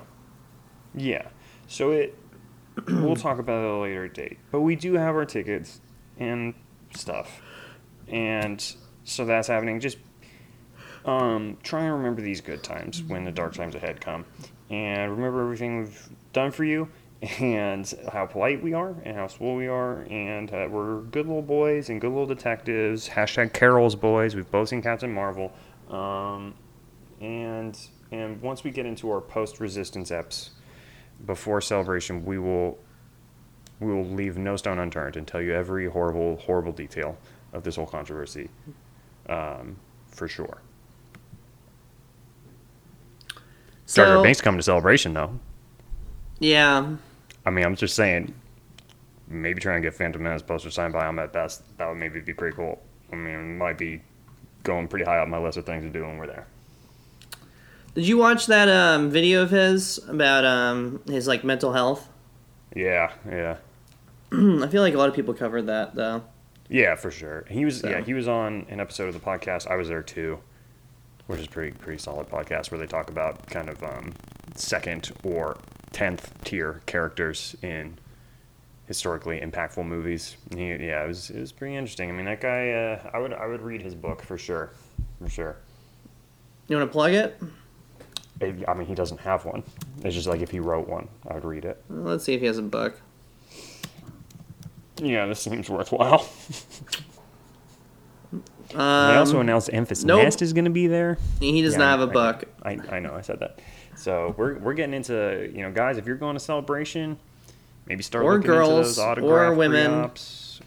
Yeah. 0.96 1.28
So 1.68 1.92
it 1.92 2.18
we'll 2.88 3.16
talk 3.16 3.38
about 3.40 3.64
it 3.64 3.68
at 3.68 3.74
a 3.74 3.78
later 3.78 4.08
date. 4.08 4.40
But 4.52 4.62
we 4.62 4.76
do 4.76 4.94
have 4.94 5.16
our 5.16 5.26
tickets 5.26 5.82
and 6.18 6.54
stuff. 6.96 7.42
And 8.08 8.64
so 9.04 9.26
that's 9.26 9.48
happening. 9.48 9.80
Just 9.80 9.98
um 11.06 11.58
try 11.62 11.84
and 11.84 11.94
remember 11.94 12.22
these 12.22 12.42
good 12.42 12.64
times 12.64 13.04
when 13.04 13.24
the 13.24 13.32
dark 13.32 13.54
times 13.54 13.76
ahead 13.76 14.02
come. 14.02 14.26
And 14.72 15.12
remember 15.12 15.44
everything 15.44 15.80
we've 15.80 16.10
done 16.34 16.52
for 16.52 16.64
you 16.64 16.90
and 17.40 17.94
how 18.12 18.26
polite 18.26 18.62
we 18.62 18.74
are 18.74 18.96
and 19.04 19.16
how 19.16 19.28
swell 19.28 19.56
we 19.56 19.68
are 19.68 20.06
and 20.10 20.54
uh, 20.54 20.68
we're 20.70 21.02
good 21.02 21.26
little 21.26 21.42
boys 21.42 21.90
and 21.90 22.00
good 22.00 22.10
little 22.10 22.28
detectives. 22.28 23.10
Hashtag 23.10 23.54
Carol's 23.54 23.96
boys. 23.96 24.36
We've 24.36 24.50
both 24.50 24.70
seen 24.70 24.82
Captain 24.82 25.12
Marvel. 25.12 25.52
Um, 25.90 26.54
and 27.22 27.78
and 28.12 28.42
once 28.42 28.64
we 28.64 28.72
get 28.72 28.86
into 28.86 29.10
our 29.10 29.22
post 29.22 29.60
resistance 29.60 30.12
eps 30.12 30.50
before 31.26 31.60
celebration 31.60 32.24
we 32.24 32.38
will 32.38 32.78
we 33.80 33.92
will 33.92 34.06
leave 34.06 34.38
no 34.38 34.56
stone 34.56 34.78
unturned 34.78 35.16
and 35.16 35.28
tell 35.28 35.42
you 35.42 35.52
every 35.54 35.90
horrible 35.90 36.38
horrible 36.38 36.72
detail 36.72 37.18
of 37.54 37.64
this 37.64 37.76
whole 37.76 37.88
controversy 37.88 38.50
um, 39.30 39.76
for 40.10 40.28
sure 40.28 40.62
So 43.88 44.22
Binks 44.22 44.42
coming 44.42 44.60
to 44.60 44.64
celebration 44.64 45.14
though 45.14 45.40
yeah, 46.40 46.96
I 47.48 47.50
mean 47.50 47.66
I'm 47.66 47.76
just 47.76 47.96
saying 47.96 48.34
maybe 49.28 49.62
try 49.62 49.76
and 49.76 49.84
get 49.84 49.94
Phantom 49.94 50.22
Menace 50.22 50.42
poster 50.42 50.70
signed 50.70 50.94
by 50.94 51.08
him 51.08 51.18
at 51.20 51.32
best 51.34 51.64
that 51.78 51.88
would 51.88 51.98
maybe 51.98 52.20
be 52.20 52.34
pretty 52.34 52.56
cool 52.56 52.80
I 53.12 53.16
mean 53.16 53.34
it 53.34 53.58
might 53.58 53.78
be 53.78 54.02
going 54.64 54.88
pretty 54.88 55.06
high 55.06 55.20
up 55.20 55.28
my 55.30 55.38
list 55.38 55.58
of 55.58 55.66
things 55.66 55.84
to 55.84 55.90
do 55.90 56.04
when 56.04 56.18
we're 56.18 56.28
there 56.28 56.46
did 57.96 58.08
you 58.08 58.18
watch 58.18 58.46
that 58.46 58.70
um, 58.70 59.10
video 59.10 59.42
of 59.42 59.50
his 59.50 59.98
about 60.08 60.46
um, 60.46 61.02
his 61.08 61.28
like 61.28 61.44
mental 61.44 61.74
health? 61.74 62.08
Yeah, 62.76 63.12
yeah. 63.28 63.58
I 64.32 64.68
feel 64.68 64.84
like 64.84 64.94
a 64.94 64.98
lot 65.00 65.10
of 65.10 65.16
people 65.16 65.34
covered 65.34 65.64
that 65.64 65.96
though. 65.96 66.22
Yeah, 66.70 66.94
for 66.94 67.10
sure. 67.10 67.46
He 67.50 67.66
was 67.66 67.80
So- 67.80 67.90
yeah, 67.90 68.02
he 68.02 68.14
was 68.14 68.28
on 68.28 68.68
an 68.70 68.80
episode 68.80 69.08
of 69.08 69.16
the 69.16 69.20
podcast. 69.20 69.66
I 69.66 69.78
was 69.78 69.88
there 69.88 70.04
too, 70.04 70.38
which 71.26 71.40
is 71.40 71.48
pretty 71.48 71.72
pretty 71.76 71.98
solid 71.98 72.30
podcast 72.30 72.70
where 72.70 72.80
they 72.80 72.86
talk 72.86 73.10
about 73.10 73.48
kind 73.48 73.68
of 73.68 73.82
um, 73.82 74.14
second 74.54 75.12
or 75.24 75.58
tenth 75.92 76.34
tier 76.44 76.82
characters 76.86 77.56
in 77.62 77.98
historically 78.88 79.40
impactful 79.40 79.86
movies. 79.86 80.38
He, 80.56 80.68
yeah, 80.70 81.04
it 81.04 81.08
was 81.08 81.30
it 81.30 81.40
was 81.40 81.52
pretty 81.52 81.76
interesting. 81.76 82.10
I 82.10 82.14
mean, 82.14 82.26
that 82.26 82.42
guy. 82.42 82.72
Uh, 82.72 83.10
I 83.14 83.20
would 83.20 83.34
I 83.34 83.46
would 83.48 83.62
read 83.62 83.82
his 83.82 83.96
book 83.96 84.22
for 84.22 84.38
sure, 84.38 84.72
for 85.22 85.30
sure. 85.30 85.58
You 86.68 86.78
want 86.78 86.90
to 86.90 86.92
plug 86.92 87.14
it? 87.14 87.42
It- 88.42 88.66
I 88.68 88.74
mean, 88.74 88.88
he 88.88 88.94
doesn't 88.96 89.20
have 89.22 89.46
one. 89.46 89.64
It's 90.04 90.14
just 90.16 90.28
like 90.28 90.42
if 90.42 90.52
he 90.52 90.60
wrote 90.60 90.88
one, 90.88 91.08
I 91.28 91.34
would 91.36 91.46
read 91.46 91.66
it. 91.66 91.82
Well, 91.90 92.04
let's 92.14 92.24
see 92.24 92.34
if 92.34 92.42
he 92.42 92.46
has 92.48 92.58
a 92.58 92.62
book. 92.64 93.00
Yeah, 95.02 95.26
this 95.28 95.40
seems 95.42 95.70
worthwhile. 95.70 96.28
Um, 98.34 98.42
they 98.72 99.16
also 99.18 99.40
announced 99.40 99.70
Enfys 99.70 100.04
nope. 100.04 100.24
Nest 100.24 100.42
is 100.42 100.54
going 100.54 100.66
to 100.66 100.72
be 100.72 100.88
there. 100.88 101.18
he 101.40 101.62
does 101.62 101.74
Yeah, 101.74 101.80
not 101.80 102.00
have 102.00 102.10
a 102.10 102.12
I- 102.12 102.14
book. 102.14 102.44
I, 102.64 102.80
I 102.92 103.00
know 103.00 103.14
I 103.14 103.22
said 103.22 103.40
that. 103.40 103.60
So 103.98 104.34
we're 104.38 104.58
we're 104.60 104.74
getting 104.74 104.94
into 104.94 105.50
you 105.54 105.64
know 105.64 105.72
guys 105.72 105.98
if 105.98 106.06
you're 106.06 106.16
going 106.16 106.36
to 106.36 106.40
celebration, 106.40 107.18
maybe 107.88 108.04
start 108.04 108.24
Or 108.24 108.34
looking 108.36 108.48
girls, 108.52 108.70
into 108.70 108.84
those 108.84 109.00
or 109.00 109.08
autograph 109.10 109.58
women. 109.58 109.92
pre-ops 109.92 110.62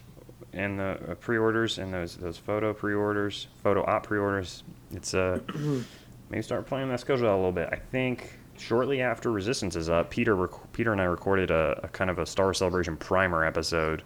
and 0.53 0.77
the 0.79 0.99
uh, 1.11 1.15
pre-orders 1.15 1.77
and 1.77 1.93
those 1.93 2.17
those 2.17 2.37
photo 2.37 2.73
pre-orders, 2.73 3.47
photo 3.63 3.83
op 3.85 4.05
pre-orders. 4.05 4.63
It's 4.91 5.13
uh 5.13 5.39
maybe 6.29 6.41
start 6.43 6.65
playing 6.65 6.89
that 6.89 6.99
schedule 6.99 7.27
out 7.29 7.35
a 7.35 7.37
little 7.37 7.51
bit. 7.53 7.69
I 7.71 7.77
think 7.77 8.37
shortly 8.57 9.01
after 9.01 9.31
Resistance 9.31 9.75
is 9.77 9.89
up, 9.89 10.09
Peter 10.09 10.35
rec- 10.35 10.71
Peter 10.73 10.91
and 10.91 10.99
I 11.01 11.05
recorded 11.05 11.51
a, 11.51 11.79
a 11.83 11.87
kind 11.87 12.09
of 12.09 12.19
a 12.19 12.25
Star 12.25 12.53
Celebration 12.53 12.97
primer 12.97 13.45
episode. 13.45 14.03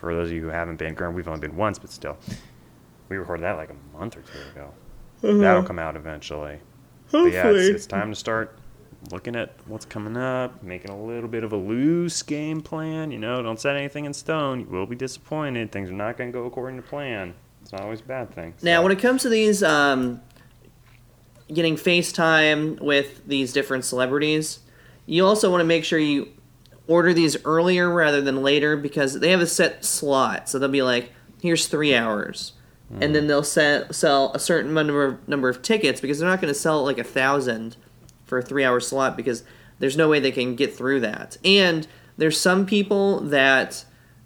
For 0.00 0.14
those 0.14 0.28
of 0.28 0.34
you 0.34 0.42
who 0.42 0.48
haven't 0.48 0.76
been, 0.76 0.92
granted 0.94 1.16
we've 1.16 1.28
only 1.28 1.40
been 1.40 1.56
once, 1.56 1.78
but 1.78 1.90
still, 1.90 2.18
we 3.08 3.16
recorded 3.16 3.44
that 3.44 3.56
like 3.56 3.70
a 3.70 3.96
month 3.98 4.16
or 4.16 4.22
two 4.22 4.38
ago. 4.52 4.70
That'll 5.40 5.62
come 5.62 5.78
out 5.78 5.96
eventually. 5.96 6.58
But 7.10 7.32
yeah, 7.32 7.48
it's. 7.50 7.68
It's 7.68 7.86
time 7.86 8.10
to 8.10 8.16
start 8.16 8.58
looking 9.10 9.36
at 9.36 9.54
what's 9.66 9.84
coming 9.84 10.16
up, 10.16 10.62
making 10.62 10.90
a 10.90 11.00
little 11.00 11.28
bit 11.28 11.44
of 11.44 11.52
a 11.52 11.56
loose 11.56 12.22
game 12.22 12.60
plan. 12.60 13.10
You 13.10 13.18
know, 13.18 13.42
don't 13.42 13.60
set 13.60 13.76
anything 13.76 14.04
in 14.04 14.12
stone. 14.14 14.60
You 14.60 14.66
will 14.66 14.86
be 14.86 14.96
disappointed. 14.96 15.72
Things 15.72 15.90
are 15.90 15.94
not 15.94 16.16
going 16.16 16.32
to 16.32 16.38
go 16.38 16.46
according 16.46 16.76
to 16.76 16.82
plan. 16.82 17.34
It's 17.62 17.72
not 17.72 17.82
always 17.82 18.00
a 18.00 18.04
bad 18.04 18.32
thing. 18.32 18.54
Now, 18.62 18.82
when 18.82 18.92
it 18.92 18.98
comes 18.98 19.22
to 19.22 19.28
these, 19.28 19.62
um, 19.62 20.20
getting 21.52 21.76
FaceTime 21.76 22.80
with 22.80 23.26
these 23.26 23.52
different 23.52 23.84
celebrities, 23.84 24.60
you 25.06 25.24
also 25.24 25.50
want 25.50 25.60
to 25.60 25.66
make 25.66 25.84
sure 25.84 25.98
you 25.98 26.28
order 26.88 27.12
these 27.12 27.36
earlier 27.44 27.90
rather 27.90 28.20
than 28.20 28.42
later 28.42 28.76
because 28.76 29.18
they 29.18 29.30
have 29.30 29.40
a 29.40 29.46
set 29.46 29.84
slot. 29.84 30.48
So 30.48 30.58
they'll 30.58 30.68
be 30.68 30.82
like, 30.82 31.12
here's 31.42 31.66
three 31.66 31.94
hours. 31.94 32.52
And 32.88 33.14
then 33.14 33.26
they'll 33.26 33.42
set, 33.42 33.94
sell 33.94 34.30
a 34.32 34.38
certain 34.38 34.72
number 34.72 35.04
of, 35.04 35.28
number 35.28 35.48
of 35.48 35.60
tickets 35.60 36.00
because 36.00 36.18
they're 36.18 36.28
not 36.28 36.40
going 36.40 36.52
to 36.52 36.58
sell 36.58 36.84
like 36.84 36.98
a 36.98 37.04
thousand 37.04 37.76
for 38.24 38.38
a 38.38 38.42
three 38.42 38.64
hour 38.64 38.78
slot 38.80 39.16
because 39.16 39.42
there's 39.78 39.96
no 39.96 40.08
way 40.08 40.20
they 40.20 40.30
can 40.30 40.54
get 40.54 40.74
through 40.74 41.00
that. 41.00 41.36
And 41.44 41.86
there's 42.16 42.40
some 42.40 42.64
people 42.64 43.20
that 43.20 43.84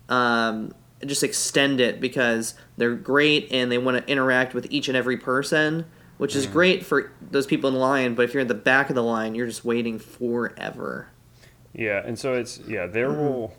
um, 0.08 0.74
just 1.04 1.22
extend 1.22 1.80
it 1.80 2.00
because 2.00 2.54
they're 2.76 2.94
great 2.94 3.48
and 3.50 3.70
they 3.72 3.78
want 3.78 3.96
to 3.96 4.10
interact 4.10 4.54
with 4.54 4.66
each 4.70 4.88
and 4.88 4.96
every 4.96 5.16
person, 5.16 5.86
which 6.18 6.36
is 6.36 6.46
great 6.46 6.84
for 6.84 7.12
those 7.30 7.46
people 7.46 7.70
in 7.70 7.76
line. 7.76 8.14
But 8.14 8.24
if 8.24 8.34
you're 8.34 8.42
at 8.42 8.48
the 8.48 8.54
back 8.54 8.90
of 8.90 8.94
the 8.94 9.02
line, 9.02 9.34
you're 9.34 9.46
just 9.46 9.64
waiting 9.64 9.98
forever. 9.98 11.08
Yeah, 11.72 12.02
and 12.04 12.18
so 12.18 12.34
it's 12.34 12.60
yeah, 12.66 12.86
there 12.86 13.10
will 13.10 13.54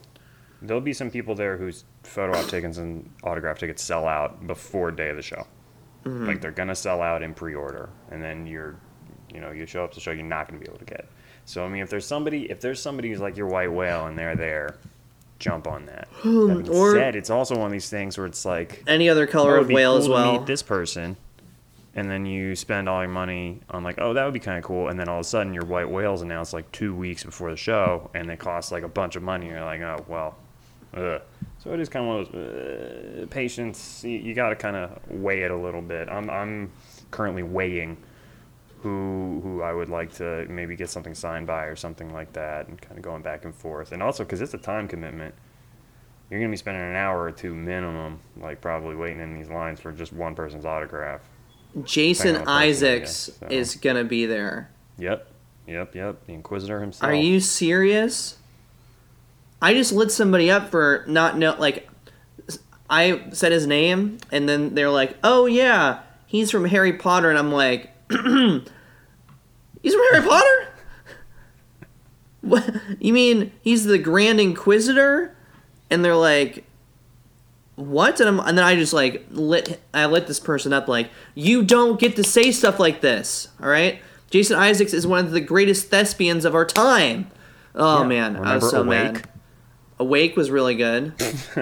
there'll 0.61 0.81
be 0.81 0.93
some 0.93 1.09
people 1.09 1.33
there 1.33 1.57
whose 1.57 1.85
photo 2.03 2.37
op 2.37 2.47
tickets 2.47 2.77
and 2.77 3.09
autograph 3.23 3.59
tickets 3.59 3.83
sell 3.83 4.07
out 4.07 4.45
before 4.47 4.91
day 4.91 5.09
of 5.09 5.15
the 5.15 5.21
show. 5.21 5.45
Mm-hmm. 6.05 6.25
Like 6.27 6.41
they're 6.41 6.51
gonna 6.51 6.75
sell 6.75 7.01
out 7.01 7.21
in 7.23 7.33
pre-order, 7.33 7.89
and 8.09 8.21
then 8.23 8.47
you're, 8.47 8.75
you 9.33 9.39
know, 9.39 9.51
you 9.51 9.65
show 9.65 9.83
up 9.83 9.91
to 9.91 9.95
the 9.95 10.01
show, 10.01 10.11
you're 10.11 10.23
not 10.25 10.47
gonna 10.47 10.59
be 10.59 10.67
able 10.67 10.79
to 10.79 10.85
get. 10.85 11.07
So 11.45 11.63
I 11.65 11.69
mean, 11.69 11.81
if 11.83 11.89
there's 11.89 12.05
somebody, 12.05 12.49
if 12.49 12.59
there's 12.61 12.81
somebody 12.81 13.09
who's 13.09 13.19
like 13.21 13.37
your 13.37 13.47
white 13.47 13.71
whale 13.71 14.07
and 14.07 14.17
they're 14.17 14.35
there, 14.35 14.77
jump 15.39 15.67
on 15.67 15.85
that. 15.87 16.07
That 16.23 16.63
being 16.63 16.69
Or- 16.69 16.93
said, 16.93 17.15
it's 17.15 17.29
also 17.29 17.55
one 17.55 17.67
of 17.67 17.71
these 17.71 17.89
things 17.89 18.17
where 18.17 18.27
it's 18.27 18.45
like 18.45 18.83
Any 18.87 19.09
other 19.09 19.27
color 19.27 19.57
oh, 19.57 19.61
of 19.61 19.69
whale 19.69 19.93
cool 19.93 19.99
as 19.99 20.09
well. 20.09 20.33
meet 20.39 20.45
this 20.47 20.63
person, 20.63 21.17
and 21.95 22.09
then 22.09 22.25
you 22.25 22.55
spend 22.55 22.89
all 22.89 23.01
your 23.01 23.11
money 23.11 23.59
on 23.69 23.83
like, 23.83 23.95
oh, 23.99 24.13
that 24.13 24.23
would 24.25 24.33
be 24.33 24.39
kind 24.39 24.57
of 24.57 24.63
cool, 24.63 24.87
and 24.87 24.99
then 24.99 25.07
all 25.07 25.17
of 25.19 25.25
a 25.25 25.29
sudden 25.29 25.53
your 25.53 25.65
white 25.65 25.89
whales 25.89 26.21
announced 26.23 26.53
like 26.53 26.71
two 26.71 26.95
weeks 26.95 27.23
before 27.23 27.51
the 27.51 27.57
show, 27.57 28.09
and 28.15 28.29
it 28.31 28.39
costs 28.39 28.71
like 28.71 28.83
a 28.83 28.87
bunch 28.89 29.15
of 29.15 29.21
money. 29.23 29.47
And 29.47 29.55
you're 29.55 29.65
like, 29.65 29.81
oh 29.81 30.03
well, 30.07 30.35
ugh. 30.95 31.21
So 31.61 31.73
it 31.73 31.79
is 31.79 31.89
kind 31.89 32.05
of 32.05 32.09
one 32.09 32.19
of 32.21 32.31
those 32.31 33.23
uh, 33.23 33.27
patience. 33.29 34.03
You, 34.03 34.17
you 34.17 34.33
got 34.33 34.49
to 34.49 34.55
kind 34.55 34.75
of 34.75 34.99
weigh 35.09 35.43
it 35.43 35.51
a 35.51 35.57
little 35.57 35.81
bit. 35.81 36.09
I'm 36.09 36.29
I'm 36.29 36.71
currently 37.11 37.43
weighing 37.43 37.97
who 38.81 39.41
who 39.43 39.61
I 39.61 39.73
would 39.73 39.89
like 39.89 40.11
to 40.15 40.47
maybe 40.49 40.75
get 40.75 40.89
something 40.89 41.13
signed 41.13 41.45
by 41.45 41.65
or 41.65 41.75
something 41.75 42.11
like 42.13 42.33
that, 42.33 42.67
and 42.67 42.81
kind 42.81 42.97
of 42.97 43.03
going 43.03 43.21
back 43.21 43.45
and 43.45 43.53
forth, 43.53 43.91
and 43.91 44.01
also 44.01 44.23
because 44.23 44.41
it's 44.41 44.53
a 44.53 44.57
time 44.57 44.87
commitment 44.87 45.35
you're 46.31 46.39
gonna 46.39 46.49
be 46.49 46.57
spending 46.57 46.81
an 46.81 46.95
hour 46.95 47.23
or 47.23 47.31
two 47.31 47.53
minimum, 47.53 48.21
like 48.37 48.61
probably 48.61 48.95
waiting 48.95 49.19
in 49.19 49.35
these 49.35 49.49
lines 49.49 49.81
for 49.81 49.91
just 49.91 50.13
one 50.13 50.33
person's 50.33 50.63
autograph. 50.63 51.19
Jason 51.83 52.35
Depending 52.35 52.47
on 52.47 52.61
the 52.61 52.69
person, 52.69 52.87
Isaacs 52.87 53.31
I 53.41 53.45
is 53.47 53.75
gonna 53.75 54.05
be 54.05 54.25
there. 54.25 54.71
Yep, 54.97 55.27
yep, 55.67 55.93
yep. 55.93 56.25
The 56.25 56.33
Inquisitor 56.33 56.79
himself. 56.79 57.11
Are 57.11 57.13
you 57.13 57.41
serious? 57.41 58.37
I 59.61 59.73
just 59.73 59.91
lit 59.93 60.11
somebody 60.11 60.49
up 60.49 60.69
for 60.71 61.03
not 61.07 61.37
know 61.37 61.55
like 61.59 61.87
I 62.89 63.21
said 63.31 63.51
his 63.51 63.67
name 63.67 64.17
and 64.31 64.49
then 64.49 64.73
they're 64.75 64.89
like, 64.89 65.17
"Oh 65.23 65.45
yeah, 65.45 65.99
he's 66.25 66.49
from 66.51 66.65
Harry 66.65 66.93
Potter." 66.93 67.29
And 67.29 67.37
I'm 67.39 67.51
like, 67.51 67.89
"He's 68.09 69.93
from 69.93 70.03
Harry 70.11 70.27
Potter?" 70.27 70.67
what? 72.41 72.69
You 72.99 73.13
mean 73.13 73.51
he's 73.61 73.85
the 73.85 73.97
Grand 73.97 74.39
Inquisitor? 74.39 75.35
And 75.89 76.03
they're 76.03 76.15
like, 76.15 76.65
"What?" 77.75 78.19
And, 78.19 78.29
I'm, 78.29 78.39
and 78.39 78.57
then 78.57 78.65
I 78.65 78.75
just 78.75 78.93
like 78.93 79.25
lit 79.29 79.79
I 79.93 80.05
lit 80.07 80.27
this 80.27 80.39
person 80.39 80.73
up 80.73 80.87
like, 80.87 81.09
"You 81.35 81.63
don't 81.63 81.99
get 81.99 82.15
to 82.15 82.23
say 82.23 82.51
stuff 82.51 82.79
like 82.79 83.01
this." 83.01 83.49
All 83.61 83.69
right? 83.69 84.01
Jason 84.29 84.57
Isaacs 84.57 84.93
is 84.93 85.05
one 85.05 85.25
of 85.25 85.31
the 85.31 85.41
greatest 85.41 85.89
thespians 85.89 86.45
of 86.45 86.55
our 86.55 86.65
time. 86.65 87.29
Oh 87.75 88.01
Yeah. 88.01 88.07
man, 88.07 88.35
I 88.37 88.55
was 88.55 88.69
so 88.69 88.81
Awake? 88.81 89.13
mad. 89.13 89.27
Awake 90.01 90.35
was 90.35 90.49
really 90.49 90.73
good. 90.73 91.13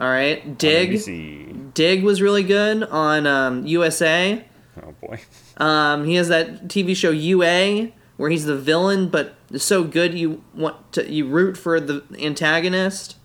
All 0.00 0.08
right, 0.08 0.56
Dig. 0.56 1.74
Dig 1.74 2.02
was 2.02 2.22
really 2.22 2.42
good 2.42 2.84
on 2.84 3.26
um, 3.26 3.66
USA. 3.66 4.42
Oh 4.82 4.94
boy. 4.98 5.20
Um, 5.58 6.06
he 6.06 6.14
has 6.14 6.28
that 6.28 6.68
TV 6.68 6.96
show 6.96 7.10
OA 7.12 7.92
where 8.16 8.30
he's 8.30 8.46
the 8.46 8.56
villain, 8.56 9.10
but 9.10 9.34
so 9.56 9.84
good 9.84 10.14
you 10.14 10.42
want 10.54 10.92
to 10.92 11.10
you 11.10 11.28
root 11.28 11.58
for 11.58 11.78
the 11.78 12.02
antagonist. 12.18 13.16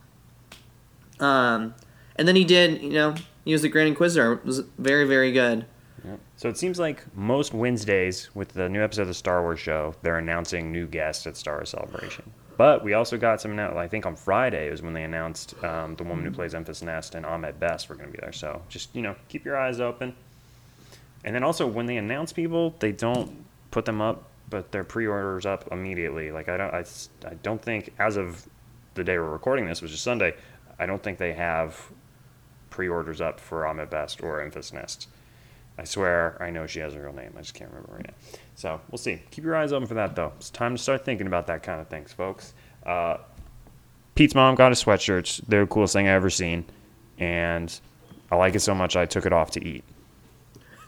Um, 1.21 1.73
and 2.17 2.27
then 2.27 2.35
he 2.35 2.43
did, 2.43 2.81
you 2.81 2.89
know, 2.89 3.15
he 3.45 3.53
was 3.53 3.61
the 3.61 3.69
Grand 3.69 3.87
Inquisitor. 3.87 4.33
It 4.33 4.45
was 4.45 4.59
very 4.77 5.07
very 5.07 5.31
good. 5.31 5.65
Yep. 6.03 6.19
So 6.35 6.49
it 6.49 6.57
seems 6.57 6.77
like 6.77 7.05
most 7.15 7.53
Wednesdays 7.53 8.35
with 8.35 8.49
the 8.49 8.67
new 8.67 8.83
episode 8.83 9.03
of 9.03 9.07
the 9.07 9.13
Star 9.13 9.41
Wars 9.41 9.61
show, 9.61 9.95
they're 10.01 10.17
announcing 10.17 10.73
new 10.73 10.87
guests 10.87 11.25
at 11.25 11.37
Star 11.37 11.55
Wars 11.55 11.69
Celebration. 11.69 12.33
But 12.57 12.83
we 12.83 12.93
also 12.93 13.17
got 13.17 13.41
some. 13.41 13.59
I 13.59 13.87
think 13.87 14.05
on 14.05 14.15
Friday 14.15 14.69
is 14.69 14.81
when 14.81 14.93
they 14.93 15.03
announced 15.03 15.61
um, 15.63 15.95
the 15.95 16.03
woman 16.03 16.23
who 16.25 16.31
plays 16.31 16.53
Enfys 16.53 16.81
Nest 16.81 17.15
and 17.15 17.25
Ahmed 17.25 17.59
Best 17.59 17.89
were 17.89 17.95
going 17.95 18.07
to 18.07 18.13
be 18.13 18.21
there. 18.21 18.31
So 18.31 18.61
just 18.69 18.95
you 18.95 19.01
know, 19.01 19.15
keep 19.27 19.43
your 19.43 19.57
eyes 19.57 19.79
open. 19.79 20.15
And 21.25 21.35
then 21.35 21.43
also 21.43 21.67
when 21.67 21.85
they 21.85 21.97
announce 21.97 22.31
people, 22.31 22.75
they 22.79 22.91
don't 22.91 23.45
put 23.71 23.85
them 23.85 23.99
up, 23.99 24.29
but 24.49 24.71
their 24.71 24.83
pre-orders 24.83 25.45
up 25.45 25.67
immediately. 25.71 26.31
Like 26.31 26.47
I 26.47 26.57
don't, 26.57 26.73
I, 26.73 26.85
I 27.27 27.33
don't 27.41 27.61
think 27.61 27.93
as 27.99 28.15
of 28.15 28.47
the 28.93 29.03
day 29.03 29.17
we're 29.17 29.29
recording 29.29 29.65
this, 29.65 29.81
which 29.81 29.91
is 29.91 29.99
Sunday, 29.99 30.35
I 30.79 30.85
don't 30.85 31.01
think 31.01 31.17
they 31.17 31.33
have 31.33 31.89
pre-orders 32.69 33.21
up 33.21 33.39
for 33.39 33.65
Ahmed 33.65 33.89
Best 33.89 34.21
or 34.21 34.39
Enfys 34.39 34.71
Nest. 34.71 35.09
I 35.77 35.83
swear 35.83 36.41
I 36.41 36.49
know 36.49 36.67
she 36.67 36.79
has 36.79 36.95
a 36.95 37.01
real 37.01 37.13
name. 37.13 37.33
I 37.35 37.41
just 37.41 37.53
can't 37.53 37.69
remember 37.69 37.93
right 37.93 38.07
now. 38.07 38.13
So 38.55 38.81
we'll 38.89 38.97
see. 38.97 39.21
Keep 39.31 39.43
your 39.43 39.55
eyes 39.55 39.73
open 39.73 39.87
for 39.87 39.95
that, 39.95 40.15
though. 40.15 40.31
It's 40.37 40.49
time 40.49 40.75
to 40.75 40.81
start 40.81 41.03
thinking 41.03 41.27
about 41.27 41.47
that 41.47 41.63
kind 41.63 41.81
of 41.81 41.87
things, 41.87 42.13
folks. 42.13 42.53
Uh, 42.85 43.17
Pete's 44.15 44.35
mom 44.35 44.55
got 44.55 44.71
us 44.71 44.83
sweatshirts. 44.83 45.41
They're 45.47 45.61
the 45.61 45.67
coolest 45.67 45.93
thing 45.93 46.07
I 46.07 46.11
ever 46.11 46.29
seen, 46.29 46.65
and 47.17 47.77
I 48.31 48.37
like 48.37 48.55
it 48.55 48.61
so 48.61 48.73
much 48.73 48.95
I 48.95 49.05
took 49.05 49.25
it 49.25 49.33
off 49.33 49.51
to 49.51 49.63
eat. 49.63 49.83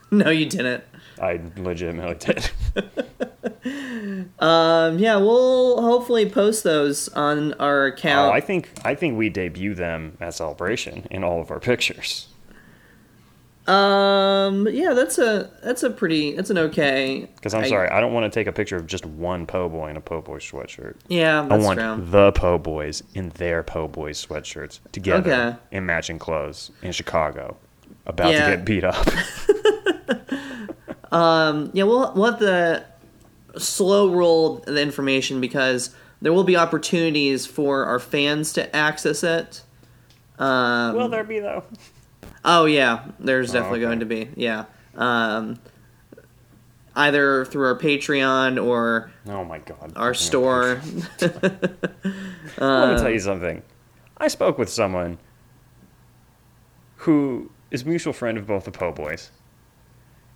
No, 0.09 0.29
you 0.29 0.45
didn't. 0.45 0.85
I 1.21 1.41
legitimately 1.57 2.15
did. 2.15 2.49
Um, 4.39 4.99
yeah, 4.99 5.17
we'll 5.17 5.81
hopefully 5.81 6.29
post 6.29 6.63
those 6.63 7.09
on 7.09 7.53
our 7.53 7.85
oh, 7.85 7.87
account. 7.87 8.33
I 8.33 8.39
think 8.39 8.69
I 8.85 8.95
think 8.95 9.17
we 9.17 9.29
debut 9.29 9.73
them 9.73 10.17
at 10.21 10.33
celebration 10.33 11.07
in 11.09 11.23
all 11.23 11.41
of 11.41 11.51
our 11.51 11.59
pictures. 11.59 12.27
Um, 13.67 14.65
yeah, 14.71 14.93
that's 14.93 15.17
a 15.17 15.49
that's 15.61 15.83
a 15.83 15.89
pretty 15.89 16.33
that's 16.35 16.49
an 16.49 16.57
okay. 16.57 17.27
Because 17.35 17.53
I'm 17.53 17.65
I- 17.65 17.67
sorry, 17.67 17.89
I 17.89 17.99
don't 17.99 18.13
want 18.13 18.31
to 18.31 18.39
take 18.39 18.47
a 18.47 18.51
picture 18.53 18.77
of 18.77 18.87
just 18.87 19.05
one 19.05 19.45
po' 19.45 19.67
boy 19.67 19.89
in 19.89 19.97
a 19.97 20.01
po' 20.01 20.21
boy 20.21 20.39
sweatshirt. 20.39 20.95
Yeah, 21.09 21.45
I 21.49 21.57
want 21.57 21.79
true. 21.79 21.97
the 22.09 22.31
po' 22.31 22.57
boys 22.57 23.03
in 23.13 23.29
their 23.29 23.63
po' 23.63 23.87
boy 23.89 24.11
sweatshirts 24.11 24.79
together 24.93 25.33
Okay. 25.33 25.57
in 25.71 25.85
matching 25.85 26.17
clothes 26.17 26.71
in 26.81 26.93
Chicago, 26.93 27.57
about 28.05 28.31
Yeah. 28.31 28.49
to 28.51 28.55
get 28.57 28.65
beat 28.65 28.83
up. 28.83 29.07
Um. 31.09 31.69
Yeah, 31.73 31.85
we'll 31.85 32.11
we'll 32.15 32.31
have 32.31 32.39
to 32.39 32.85
slow 33.57 34.13
roll 34.13 34.55
the 34.57 34.81
information 34.81 35.39
because 35.39 35.95
there 36.21 36.33
will 36.33 36.43
be 36.43 36.57
opportunities 36.57 37.45
for 37.45 37.85
our 37.85 37.97
fans 37.99 38.51
to 38.53 38.75
access 38.75 39.23
it. 39.23 39.61
Um, 40.37 40.95
Will 40.97 41.07
there 41.07 41.23
be 41.23 41.39
though? 41.39 41.63
Oh 42.49 42.65
yeah, 42.65 43.03
there's 43.19 43.51
Oh, 43.51 43.53
definitely 43.53 43.79
okay. 43.79 43.85
going 43.87 43.99
to 43.99 44.05
be. 44.05 44.29
Yeah. 44.35 44.65
Um, 44.95 45.59
either 46.95 47.45
through 47.45 47.65
our 47.65 47.77
Patreon 47.77 48.63
or 48.63 49.11
Oh 49.27 49.43
my 49.43 49.59
god. 49.59 49.93
our 49.95 50.09
Oh 50.09 50.13
store. 50.13 50.81
Let 51.21 51.43
me 52.57 52.97
tell 52.97 53.09
you 53.11 53.19
something. 53.19 53.61
I 54.17 54.29
spoke 54.29 54.57
with 54.57 54.69
someone 54.69 55.19
who 56.95 57.51
is 57.69 57.83
a 57.83 57.85
mutual 57.85 58.13
friend 58.13 58.37
of 58.37 58.47
both 58.47 58.63
the 58.63 58.71
Po 58.71 58.91
Boys. 58.91 59.29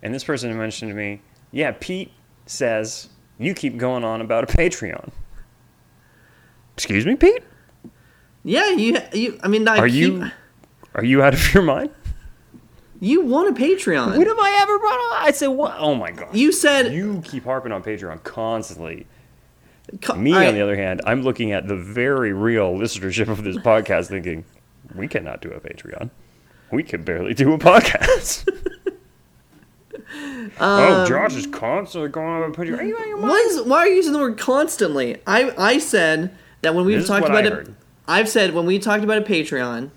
And 0.03 0.13
this 0.13 0.23
person 0.23 0.55
mentioned 0.57 0.91
to 0.91 0.95
me, 0.95 1.21
yeah, 1.51 1.73
Pete 1.79 2.11
says 2.45 3.09
you 3.39 3.53
keep 3.53 3.77
going 3.77 4.03
on 4.03 4.19
about 4.21 4.43
a 4.43 4.47
Patreon. 4.57 5.09
Excuse 6.75 7.05
me, 7.05 7.15
Pete? 7.15 7.43
Yeah, 8.43 8.69
you 8.71 8.97
you. 9.13 9.39
I 9.43 9.47
mean, 9.47 9.67
I 9.67 9.77
Are 9.77 9.87
keep, 9.87 9.95
you 9.95 10.31
are 10.95 11.03
you 11.03 11.21
out 11.23 11.33
of 11.33 11.53
your 11.53 11.63
mind? 11.63 11.91
You 13.03 13.25
want 13.25 13.49
a 13.49 13.59
Patreon? 13.59 14.15
When 14.15 14.27
have 14.27 14.37
I 14.39 14.59
ever 14.61 14.77
brought 14.79 14.93
up? 14.93 15.23
I 15.27 15.31
said, 15.31 15.47
what? 15.47 15.75
Oh 15.79 15.95
my 15.95 16.11
god. 16.11 16.35
you 16.35 16.51
said 16.51 16.93
You 16.93 17.21
keep 17.25 17.43
harping 17.45 17.71
on 17.71 17.81
Patreon 17.83 18.21
constantly. 18.23 19.07
co- 20.01 20.13
Me, 20.15 20.33
I- 20.33 20.47
on 20.47 20.53
the 20.53 20.61
other 20.61 20.75
hand, 20.75 21.01
I'm 21.05 21.23
looking 21.23 21.51
at 21.51 21.67
the 21.67 21.75
very 21.75 22.31
real 22.31 22.73
listenership 22.75 23.27
of 23.27 23.43
this 23.43 23.57
podcast 23.57 24.07
thinking, 24.07 24.45
we 24.95 25.07
cannot 25.07 25.41
do 25.41 25.49
a 25.49 25.59
Patreon. 25.59 26.11
We 26.71 26.83
can 26.83 27.03
barely 27.03 27.33
do 27.33 27.51
a 27.53 27.57
podcast. 27.57 28.47
Um, 30.13 30.53
oh, 30.59 31.05
Josh 31.07 31.35
is 31.35 31.47
constantly 31.47 32.09
going 32.09 32.27
on 32.43 32.49
a 32.51 32.53
Patreon. 32.53 32.79
Are 32.79 32.83
you 32.83 32.95
out 32.97 33.01
of 33.03 33.07
your 33.07 33.17
mind? 33.17 33.29
Why 33.29 33.37
is 33.49 33.61
why 33.61 33.77
are 33.79 33.87
you 33.87 33.95
using 33.95 34.11
the 34.11 34.19
word 34.19 34.37
constantly? 34.37 35.17
I 35.25 35.53
I 35.57 35.77
said 35.79 36.35
that 36.61 36.75
when 36.75 36.85
we've 36.85 36.99
This 36.99 37.07
talked 37.07 37.25
about 37.25 37.45
I 37.45 37.47
it. 37.47 37.69
I've 38.07 38.27
said 38.27 38.53
when 38.53 38.65
we 38.65 38.77
talked 38.77 39.03
about 39.05 39.19
a 39.19 39.21
Patreon, 39.21 39.89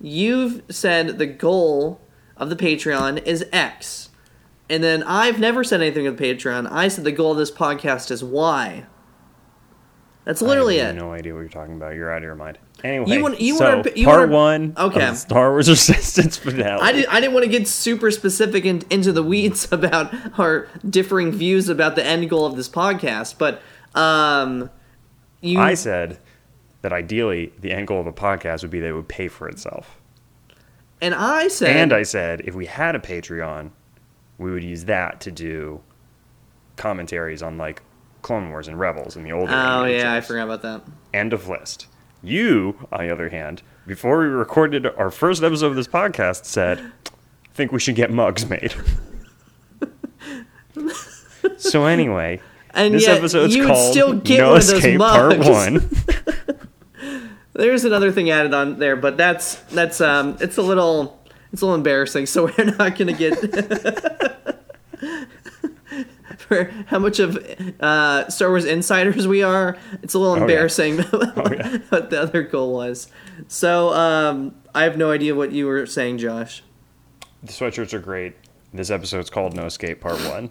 you've 0.00 0.62
said 0.70 1.18
the 1.18 1.24
goal 1.26 1.98
of 2.38 2.50
the 2.50 2.56
Patreon 2.56 3.22
is 3.26 3.44
X. 3.52 4.10
And 4.70 4.82
then 4.82 5.02
I've 5.02 5.38
never 5.40 5.64
said 5.64 5.80
anything 5.80 6.06
of 6.06 6.16
the 6.16 6.24
Patreon. 6.24 6.70
I 6.70 6.88
said 6.88 7.04
the 7.04 7.12
goal 7.12 7.32
of 7.32 7.38
this 7.38 7.50
podcast 7.50 8.10
is 8.10 8.22
Y. 8.22 8.84
That's 10.24 10.42
literally 10.42 10.78
I 10.82 10.86
have 10.88 10.96
it. 10.96 10.98
no 10.98 11.12
idea 11.12 11.32
what 11.32 11.40
you're 11.40 11.48
talking 11.48 11.74
about. 11.76 11.94
You're 11.94 12.10
out 12.12 12.18
of 12.18 12.22
your 12.24 12.34
mind. 12.34 12.58
Anyway, 12.84 13.10
You 13.10 13.22
want- 13.22 13.40
you 13.40 13.56
so 13.56 13.64
want 13.76 13.86
our- 13.86 13.92
you 13.94 14.04
part 14.04 14.28
want 14.28 14.30
our- 14.78 14.84
one 14.84 14.92
Okay. 14.92 15.08
of 15.08 15.16
Star 15.16 15.50
Wars 15.50 15.68
Resistance 15.70 16.36
finale. 16.36 16.82
I, 16.82 16.92
did, 16.92 17.06
I 17.06 17.18
didn't 17.20 17.32
want 17.32 17.44
to 17.44 17.50
get 17.50 17.66
super 17.66 18.10
specific 18.10 18.66
in, 18.66 18.82
into 18.90 19.10
the 19.10 19.22
weeds 19.22 19.66
about 19.72 20.14
our 20.38 20.68
differing 20.88 21.32
views 21.32 21.70
about 21.70 21.96
the 21.96 22.04
end 22.04 22.28
goal 22.28 22.44
of 22.44 22.56
this 22.56 22.68
podcast, 22.68 23.36
but 23.38 23.62
um, 23.98 24.68
you 25.40 25.58
I 25.58 25.72
said 25.74 26.18
that 26.82 26.92
ideally 26.92 27.52
the 27.60 27.72
end 27.72 27.88
goal 27.88 28.00
of 28.00 28.06
a 28.06 28.12
podcast 28.12 28.60
would 28.62 28.70
be 28.70 28.80
that 28.80 28.88
it 28.88 28.92
would 28.92 29.08
pay 29.08 29.28
for 29.28 29.48
itself. 29.48 29.96
And 31.00 31.14
I 31.14 31.48
said 31.48 31.76
And 31.76 31.92
I 31.92 32.02
said 32.02 32.42
if 32.42 32.54
we 32.54 32.66
had 32.66 32.94
a 32.94 32.98
Patreon, 32.98 33.70
we 34.38 34.50
would 34.50 34.64
use 34.64 34.84
that 34.86 35.20
to 35.22 35.30
do 35.30 35.80
commentaries 36.76 37.42
on 37.42 37.58
like 37.58 37.82
Clone 38.22 38.50
Wars 38.50 38.68
and 38.68 38.78
Rebels 38.78 39.16
and 39.16 39.24
the 39.24 39.32
older. 39.32 39.52
Oh 39.54 39.84
yeah, 39.84 40.14
I 40.14 40.20
forgot 40.20 40.44
about 40.44 40.62
that. 40.62 40.82
End 41.14 41.32
of 41.32 41.48
list. 41.48 41.86
You, 42.22 42.88
on 42.90 43.06
the 43.06 43.12
other 43.12 43.28
hand, 43.28 43.62
before 43.86 44.18
we 44.18 44.26
recorded 44.26 44.86
our 44.86 45.10
first 45.10 45.42
episode 45.42 45.66
of 45.66 45.76
this 45.76 45.86
podcast, 45.86 46.44
said, 46.44 46.78
I 46.80 47.10
"Think 47.54 47.70
we 47.70 47.78
should 47.78 47.94
get 47.94 48.10
mugs 48.10 48.48
made." 48.48 48.74
so 51.56 51.84
anyway, 51.86 52.40
And 52.70 52.92
this 52.94 53.06
episode's 53.06 53.56
called 53.56 53.92
still 53.92 54.14
get 54.14 54.38
No 54.38 54.48
one 54.50 54.56
of 54.58 54.66
those 54.66 54.72
Escape 54.78 54.98
mugs. 54.98 55.46
Part 55.46 55.48
One. 55.48 55.90
There's 57.58 57.84
another 57.84 58.12
thing 58.12 58.30
added 58.30 58.54
on 58.54 58.78
there, 58.78 58.94
but 58.96 59.16
that's 59.16 59.56
that's 59.72 60.00
um 60.00 60.36
it's 60.40 60.56
a 60.58 60.62
little 60.62 61.20
it's 61.52 61.60
a 61.60 61.64
little 61.66 61.74
embarrassing, 61.74 62.26
so 62.26 62.44
we're 62.58 62.64
not 62.78 62.96
gonna 62.96 63.12
get 63.12 63.34
for 66.38 66.64
how 66.86 66.98
much 66.98 67.18
of 67.18 67.36
uh, 67.80 68.28
Star 68.28 68.48
Wars 68.48 68.64
insiders 68.64 69.26
we 69.26 69.42
are. 69.42 69.76
It's 70.02 70.14
a 70.14 70.18
little 70.18 70.34
Oh, 70.34 70.38
yeah. 70.38 70.42
embarrassing 70.42 71.00
Oh, 71.12 71.52
yeah. 71.52 71.78
what 71.88 72.10
the 72.10 72.22
other 72.22 72.42
goal 72.42 72.72
was. 72.74 73.08
So 73.48 73.92
um, 73.92 74.54
I 74.74 74.84
have 74.84 74.96
no 74.96 75.10
idea 75.10 75.34
what 75.34 75.52
you 75.52 75.66
were 75.66 75.84
saying, 75.86 76.18
Josh. 76.18 76.62
The 77.42 77.52
sweatshirts 77.52 77.92
are 77.92 77.98
great. 77.98 78.36
This 78.72 78.90
episode's 78.90 79.30
called 79.30 79.54
No 79.54 79.66
Escape 79.66 80.00
Part 80.00 80.18
One. 80.30 80.50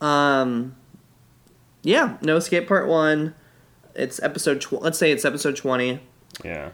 Um, 0.00 0.76
yeah, 1.82 2.16
No 2.22 2.36
Escape 2.36 2.66
Part 2.68 2.88
One. 2.88 3.34
It's 3.94 4.22
episode. 4.22 4.60
Tw- 4.60 4.80
let's 4.82 4.98
say 4.98 5.10
it's 5.12 5.24
episode 5.24 5.56
twenty. 5.56 6.00
Yeah. 6.44 6.70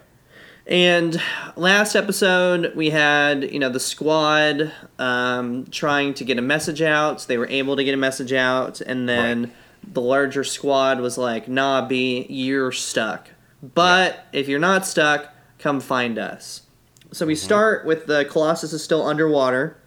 And 0.67 1.21
last 1.55 1.95
episode, 1.95 2.75
we 2.75 2.89
had 2.89 3.51
you 3.51 3.59
know 3.59 3.69
the 3.69 3.79
squad 3.79 4.71
um, 4.97 5.65
trying 5.67 6.15
to 6.15 6.23
get 6.23 6.39
a 6.39 6.41
message 6.41 6.81
out. 6.81 7.21
So 7.21 7.27
They 7.27 7.37
were 7.37 7.47
able 7.47 7.75
to 7.75 7.83
get 7.83 7.93
a 7.93 7.97
message 7.97 8.33
out, 8.33 8.81
and 8.81 9.07
then 9.07 9.51
the 9.93 10.01
larger 10.01 10.43
squad 10.43 10.99
was 10.99 11.17
like, 11.19 11.47
"Nah, 11.47 11.87
B, 11.87 12.25
you're 12.29 12.71
stuck. 12.71 13.29
But 13.61 14.25
if 14.33 14.47
you're 14.47 14.59
not 14.59 14.87
stuck, 14.87 15.29
come 15.59 15.79
find 15.79 16.17
us." 16.17 16.63
So 17.11 17.27
we 17.27 17.35
start 17.35 17.85
with 17.85 18.07
the 18.07 18.25
Colossus 18.25 18.73
is 18.73 18.83
still 18.83 19.05
underwater, 19.05 19.77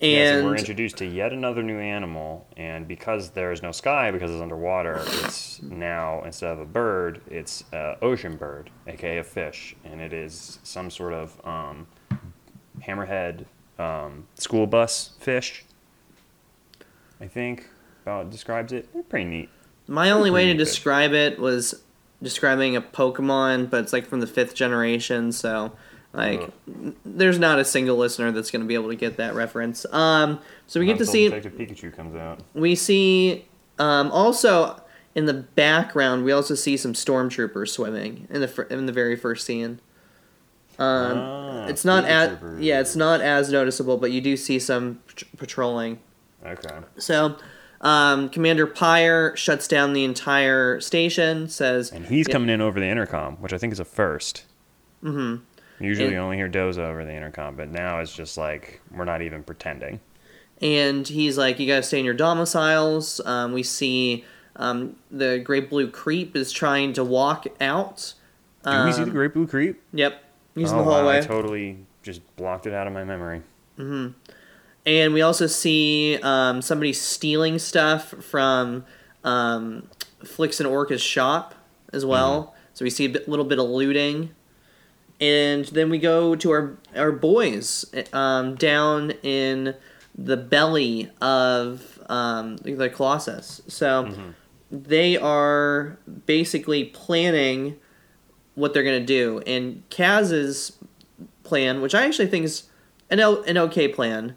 Yeah, 0.00 0.32
so 0.32 0.36
and 0.38 0.46
we're 0.46 0.56
introduced 0.56 0.96
to 0.98 1.06
yet 1.06 1.32
another 1.32 1.62
new 1.62 1.78
animal, 1.78 2.46
and 2.56 2.86
because 2.86 3.30
there 3.30 3.50
is 3.50 3.62
no 3.62 3.72
sky, 3.72 4.10
because 4.12 4.30
it's 4.30 4.40
underwater, 4.40 5.02
it's 5.24 5.60
now 5.62 6.22
instead 6.24 6.52
of 6.52 6.60
a 6.60 6.64
bird, 6.64 7.20
it's 7.28 7.64
a 7.72 7.96
ocean 8.00 8.36
bird, 8.36 8.70
aka 8.86 9.18
a 9.18 9.24
fish, 9.24 9.74
and 9.84 10.00
it 10.00 10.12
is 10.12 10.60
some 10.62 10.88
sort 10.90 11.14
of 11.14 11.40
um, 11.44 11.86
hammerhead 12.80 13.44
um, 13.78 14.26
school 14.34 14.66
bus 14.66 15.10
fish. 15.18 15.64
I 17.20 17.26
think 17.26 17.68
about 18.02 18.30
describes 18.30 18.72
it. 18.72 18.92
They're 18.92 19.02
pretty 19.02 19.28
neat. 19.28 19.48
my 19.88 20.10
only 20.12 20.30
way 20.30 20.46
to 20.46 20.52
good. 20.52 20.58
describe 20.58 21.12
it 21.12 21.40
was 21.40 21.82
describing 22.22 22.76
a 22.76 22.82
Pokemon, 22.82 23.70
but 23.70 23.82
it's 23.82 23.92
like 23.92 24.06
from 24.06 24.20
the 24.20 24.26
fifth 24.26 24.54
generation, 24.54 25.32
so 25.32 25.72
like 26.12 26.50
n- 26.66 26.96
there's 27.04 27.38
not 27.38 27.58
a 27.58 27.64
single 27.64 27.96
listener 27.96 28.32
that's 28.32 28.50
going 28.50 28.62
to 28.62 28.66
be 28.68 28.74
able 28.74 28.88
to 28.88 28.96
get 28.96 29.16
that 29.18 29.34
reference. 29.34 29.84
Um, 29.92 30.40
so 30.66 30.80
we 30.80 30.86
get 30.86 30.98
to 30.98 31.06
see 31.06 31.28
Detective 31.28 31.52
Pikachu 31.54 31.94
comes 31.94 32.14
out. 32.16 32.40
we 32.54 32.74
see 32.74 33.44
um, 33.78 34.10
also 34.10 34.80
in 35.14 35.26
the 35.26 35.34
background 35.34 36.24
we 36.24 36.32
also 36.32 36.54
see 36.54 36.76
some 36.76 36.92
stormtroopers 36.92 37.68
swimming 37.68 38.26
in 38.30 38.40
the 38.40 38.48
fir- 38.48 38.62
in 38.64 38.86
the 38.86 38.92
very 38.92 39.16
first 39.16 39.44
scene. 39.46 39.80
Um, 40.80 41.18
Ah, 41.18 41.66
it's 41.66 41.84
not 41.84 42.04
as 42.04 42.38
yeah, 42.60 42.80
it's 42.80 42.94
not 42.96 43.20
as 43.20 43.50
noticeable, 43.50 43.96
but 43.96 44.12
you 44.12 44.20
do 44.20 44.36
see 44.36 44.58
some 44.60 45.00
pat- 45.08 45.24
patrolling. 45.36 45.98
Okay. 46.46 46.68
So, 46.98 47.36
um, 47.80 48.28
Commander 48.28 48.66
Pyre 48.66 49.34
shuts 49.36 49.66
down 49.66 49.92
the 49.92 50.04
entire 50.04 50.80
station. 50.80 51.48
Says, 51.48 51.90
And 51.90 52.06
he's 52.06 52.28
coming 52.28 52.48
in 52.48 52.60
over 52.60 52.78
the 52.78 52.86
intercom, 52.86 53.36
which 53.38 53.52
I 53.52 53.58
think 53.58 53.72
is 53.72 53.80
a 53.80 53.84
1st 53.84 54.44
Mhm. 55.02 55.40
Usually 55.80 56.06
And- 56.06 56.14
you 56.14 56.20
only 56.20 56.36
hear 56.36 56.48
Doza 56.48 56.78
over 56.80 57.04
the 57.04 57.12
intercom, 57.14 57.54
but 57.56 57.68
now 57.70 58.00
it's 58.00 58.12
just 58.12 58.36
like 58.36 58.80
we're 58.90 59.04
not 59.04 59.22
even 59.22 59.42
pretending. 59.42 60.00
and 60.60 61.06
he's 61.06 61.38
like, 61.38 61.60
"You 61.60 61.68
gotta 61.68 61.84
stay 61.84 62.00
in 62.00 62.04
your 62.04 62.14
domiciles." 62.14 63.20
Um, 63.24 63.52
we 63.52 63.62
see 63.62 64.24
um, 64.56 64.96
the 65.10 65.38
Great 65.38 65.70
Blue 65.70 65.88
Creep 65.88 66.34
is 66.34 66.50
trying 66.50 66.92
to 66.94 67.04
walk 67.04 67.46
out. 67.60 68.14
Do 68.64 68.84
we 68.84 68.90
see 68.92 68.98
the 69.02 69.04
Um, 69.04 69.10
Great 69.10 69.32
Blue 69.34 69.46
Creep? 69.46 69.80
Yep, 69.92 70.20
he's 70.56 70.72
oh, 70.72 70.78
in 70.80 70.84
the 70.84 70.90
wow, 70.90 70.96
hallway. 70.98 71.18
I 71.18 71.20
totally 71.20 71.78
just 72.02 72.20
blocked 72.36 72.66
it 72.66 72.72
out 72.74 72.88
of 72.88 72.92
my 72.92 73.04
memory. 73.04 73.42
And 74.86 75.12
we 75.14 75.20
also 75.22 75.46
see 75.46 76.18
um, 76.22 76.62
somebody 76.62 76.92
stealing 76.92 77.58
stuff 77.58 78.10
from 78.20 78.84
um, 79.24 79.88
Flix 80.24 80.60
and 80.60 80.68
Orka's 80.68 81.02
shop 81.02 81.54
as 81.92 82.04
well. 82.06 82.54
So 82.74 82.84
we 82.84 82.90
see 82.90 83.04
a 83.04 83.08
bit, 83.08 83.28
little 83.28 83.44
bit 83.44 83.58
of 83.58 83.68
looting. 83.68 84.30
And 85.20 85.64
then 85.66 85.90
we 85.90 85.98
go 85.98 86.36
to 86.36 86.50
our, 86.50 86.78
our 86.94 87.10
boys 87.12 87.84
um, 88.12 88.54
down 88.54 89.10
in 89.22 89.74
the 90.16 90.36
belly 90.36 91.10
of 91.20 91.98
um, 92.08 92.56
the 92.58 92.88
Colossus. 92.88 93.62
So 93.66 94.12
they 94.70 95.16
are 95.16 95.98
basically 96.26 96.84
planning 96.84 97.76
what 98.54 98.74
they're 98.74 98.82
going 98.84 99.00
to 99.00 99.06
do. 99.06 99.40
And 99.46 99.82
Kaz's 99.90 100.76
plan, 101.42 101.80
which 101.80 101.94
I 101.94 102.04
actually 102.04 102.28
think 102.28 102.44
is 102.44 102.64
an 103.10 103.20
o- 103.20 103.42
an 103.42 103.56
okay 103.58 103.88
plan 103.88 104.36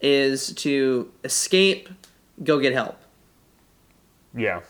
is 0.00 0.52
to 0.54 1.10
escape, 1.24 1.88
go 2.42 2.58
get 2.58 2.72
help. 2.72 2.98
Yeah. 4.34 4.60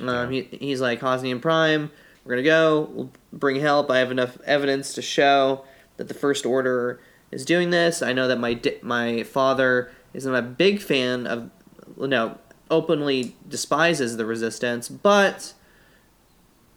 Um, 0.00 0.30
he, 0.30 0.42
he's 0.42 0.80
like 0.80 1.00
Hosnian 1.00 1.40
Prime. 1.40 1.90
We're 2.24 2.36
gonna 2.36 2.42
go. 2.42 2.88
We'll 2.92 3.12
bring 3.32 3.60
help. 3.60 3.90
I 3.90 3.98
have 3.98 4.10
enough 4.10 4.38
evidence 4.44 4.94
to 4.94 5.02
show 5.02 5.64
that 5.96 6.08
the 6.08 6.14
First 6.14 6.46
Order 6.46 7.00
is 7.30 7.44
doing 7.44 7.70
this. 7.70 8.02
I 8.02 8.12
know 8.12 8.28
that 8.28 8.38
my 8.38 8.54
di- 8.54 8.78
my 8.82 9.22
father 9.24 9.90
is 10.14 10.26
not 10.26 10.36
a 10.36 10.42
big 10.42 10.80
fan 10.80 11.26
of, 11.26 11.50
no, 11.96 12.38
openly 12.70 13.34
despises 13.48 14.16
the 14.16 14.26
Resistance, 14.26 14.88
but 14.88 15.54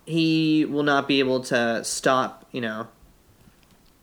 he 0.05 0.65
will 0.65 0.84
not 0.84 1.08
be 1.08 1.19
able 1.19 1.41
to 1.41 1.84
stop. 1.84 2.45
You 2.51 2.62
know, 2.62 2.88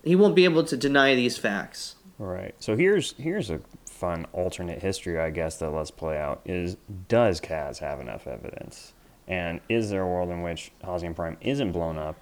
he 0.04 0.14
won't 0.14 0.36
be 0.36 0.44
able 0.44 0.64
to 0.64 0.76
deny 0.76 1.14
these 1.14 1.38
facts. 1.38 1.96
Right. 2.18 2.54
So 2.60 2.76
here's 2.76 3.12
here's 3.18 3.50
a 3.50 3.60
fun 3.86 4.26
alternate 4.32 4.80
history, 4.80 5.18
I 5.18 5.30
guess, 5.30 5.58
that 5.58 5.70
let's 5.70 5.90
play 5.90 6.18
out. 6.18 6.42
Is 6.44 6.76
does 7.08 7.40
Kaz 7.40 7.78
have 7.78 8.00
enough 8.00 8.26
evidence? 8.26 8.92
And 9.28 9.60
is 9.68 9.90
there 9.90 10.02
a 10.02 10.06
world 10.06 10.30
in 10.30 10.42
which 10.42 10.72
Hosnian 10.82 11.14
Prime 11.14 11.36
isn't 11.40 11.72
blown 11.72 11.96
up 11.96 12.16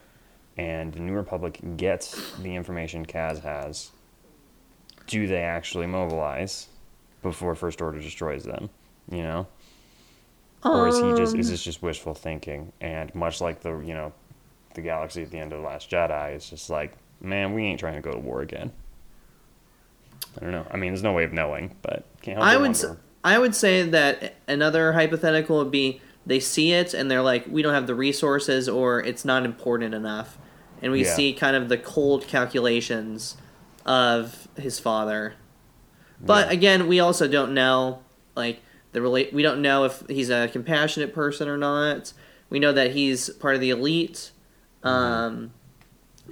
and 0.56 0.92
the 0.92 1.00
New 1.00 1.14
Republic 1.14 1.58
gets 1.76 2.32
the 2.38 2.54
information 2.54 3.06
Kaz 3.06 3.42
has? 3.42 3.90
Do 5.06 5.26
they 5.26 5.42
actually 5.42 5.86
mobilize 5.86 6.68
before 7.22 7.54
First 7.54 7.80
Order 7.80 8.00
destroys 8.00 8.44
them? 8.44 8.70
You 9.10 9.22
know? 9.22 9.46
Or 10.62 10.88
is 10.88 10.98
he 10.98 11.14
just 11.14 11.34
is 11.34 11.46
um. 11.46 11.52
this 11.52 11.62
just 11.62 11.82
wishful 11.82 12.14
thinking? 12.14 12.72
And 12.80 13.14
much 13.14 13.40
like 13.40 13.60
the 13.60 13.78
you 13.78 13.94
know, 13.94 14.12
the 14.74 14.82
galaxy 14.82 15.22
at 15.22 15.30
the 15.30 15.38
end 15.38 15.52
of 15.52 15.60
the 15.60 15.66
Last 15.66 15.90
Jedi, 15.90 16.34
it's 16.34 16.50
just 16.50 16.68
like, 16.68 16.92
man, 17.20 17.54
we 17.54 17.64
ain't 17.64 17.80
trying 17.80 17.94
to 17.94 18.02
go 18.02 18.12
to 18.12 18.18
war 18.18 18.42
again. 18.42 18.70
I 20.36 20.44
don't 20.44 20.52
know. 20.52 20.66
I 20.70 20.76
mean, 20.76 20.92
there's 20.92 21.02
no 21.02 21.12
way 21.12 21.24
of 21.24 21.32
knowing, 21.32 21.74
but 21.82 22.04
can't 22.20 22.36
help 22.36 22.48
I 22.48 22.56
would 22.56 22.70
s-. 22.72 22.84
I 23.24 23.38
would 23.38 23.54
say 23.54 23.82
that 23.82 24.34
another 24.46 24.92
hypothetical 24.92 25.58
would 25.58 25.70
be 25.70 26.00
they 26.26 26.40
see 26.40 26.72
it 26.72 26.92
and 26.94 27.10
they're 27.10 27.22
like 27.22 27.46
we 27.48 27.62
don't 27.62 27.74
have 27.74 27.86
the 27.86 27.94
resources 27.94 28.68
or 28.68 29.00
it's 29.00 29.24
not 29.24 29.44
important 29.44 29.94
enough 29.94 30.38
and 30.82 30.92
we 30.92 31.02
Yeah. 31.04 31.14
see 31.14 31.32
kind 31.32 31.56
of 31.56 31.68
the 31.68 31.78
cold 31.78 32.26
calculations 32.26 33.36
of 33.86 34.48
his 34.56 34.78
father. 34.78 35.34
But 36.20 36.46
Yeah. 36.48 36.52
again, 36.52 36.86
we 36.88 37.00
also 37.00 37.26
don't 37.26 37.52
know 37.54 38.00
like 38.36 38.62
the 38.92 39.00
relate 39.02 39.32
we 39.32 39.42
don't 39.42 39.62
know 39.62 39.84
if 39.84 40.02
he's 40.08 40.30
a 40.30 40.48
compassionate 40.48 41.14
person 41.14 41.48
or 41.48 41.56
not. 41.56 42.12
We 42.50 42.58
know 42.58 42.72
that 42.72 42.92
he's 42.92 43.30
part 43.30 43.54
of 43.54 43.60
the 43.60 43.70
elite 43.70 44.30
um 44.82 45.52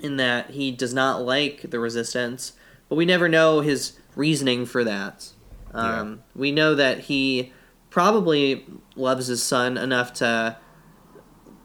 in 0.01 0.17
that 0.17 0.51
he 0.51 0.71
does 0.71 0.95
not 0.95 1.23
like 1.23 1.71
the 1.71 1.79
resistance, 1.81 2.53
but 2.89 2.95
we 2.97 3.05
never 3.05 3.29
know 3.29 3.61
his 3.61 3.99
reasoning 4.15 4.65
for 4.67 4.85
that. 4.85 5.29
Um, 5.75 6.21
We 6.35 6.51
know 6.53 6.75
that 6.75 7.01
he 7.01 7.53
probably 7.91 8.67
loves 8.97 9.27
his 9.27 9.43
son 9.43 9.77
enough 9.77 10.13
to 10.15 10.57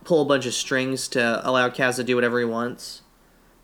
pull 0.03 0.21
a 0.21 0.25
bunch 0.25 0.45
of 0.45 0.53
strings 0.53 1.07
to 1.09 1.41
allow 1.47 1.69
Kaz 1.69 1.95
to 1.95 2.03
do 2.03 2.15
whatever 2.15 2.39
he 2.39 2.45
wants. 2.45 3.01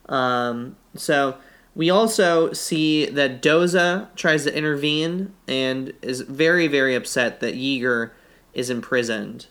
Um, 0.07 0.77
so 0.95 1.37
we 1.75 1.89
also 1.89 2.51
see 2.53 3.05
that 3.05 3.41
Doza 3.41 4.13
tries 4.15 4.43
to 4.45 4.57
intervene 4.57 5.33
and 5.47 5.93
is 6.01 6.21
very, 6.21 6.67
very 6.67 6.95
upset 6.95 7.39
that 7.41 7.55
Yeager 7.55 8.11
is 8.53 8.69
imprisoned. 8.69 9.47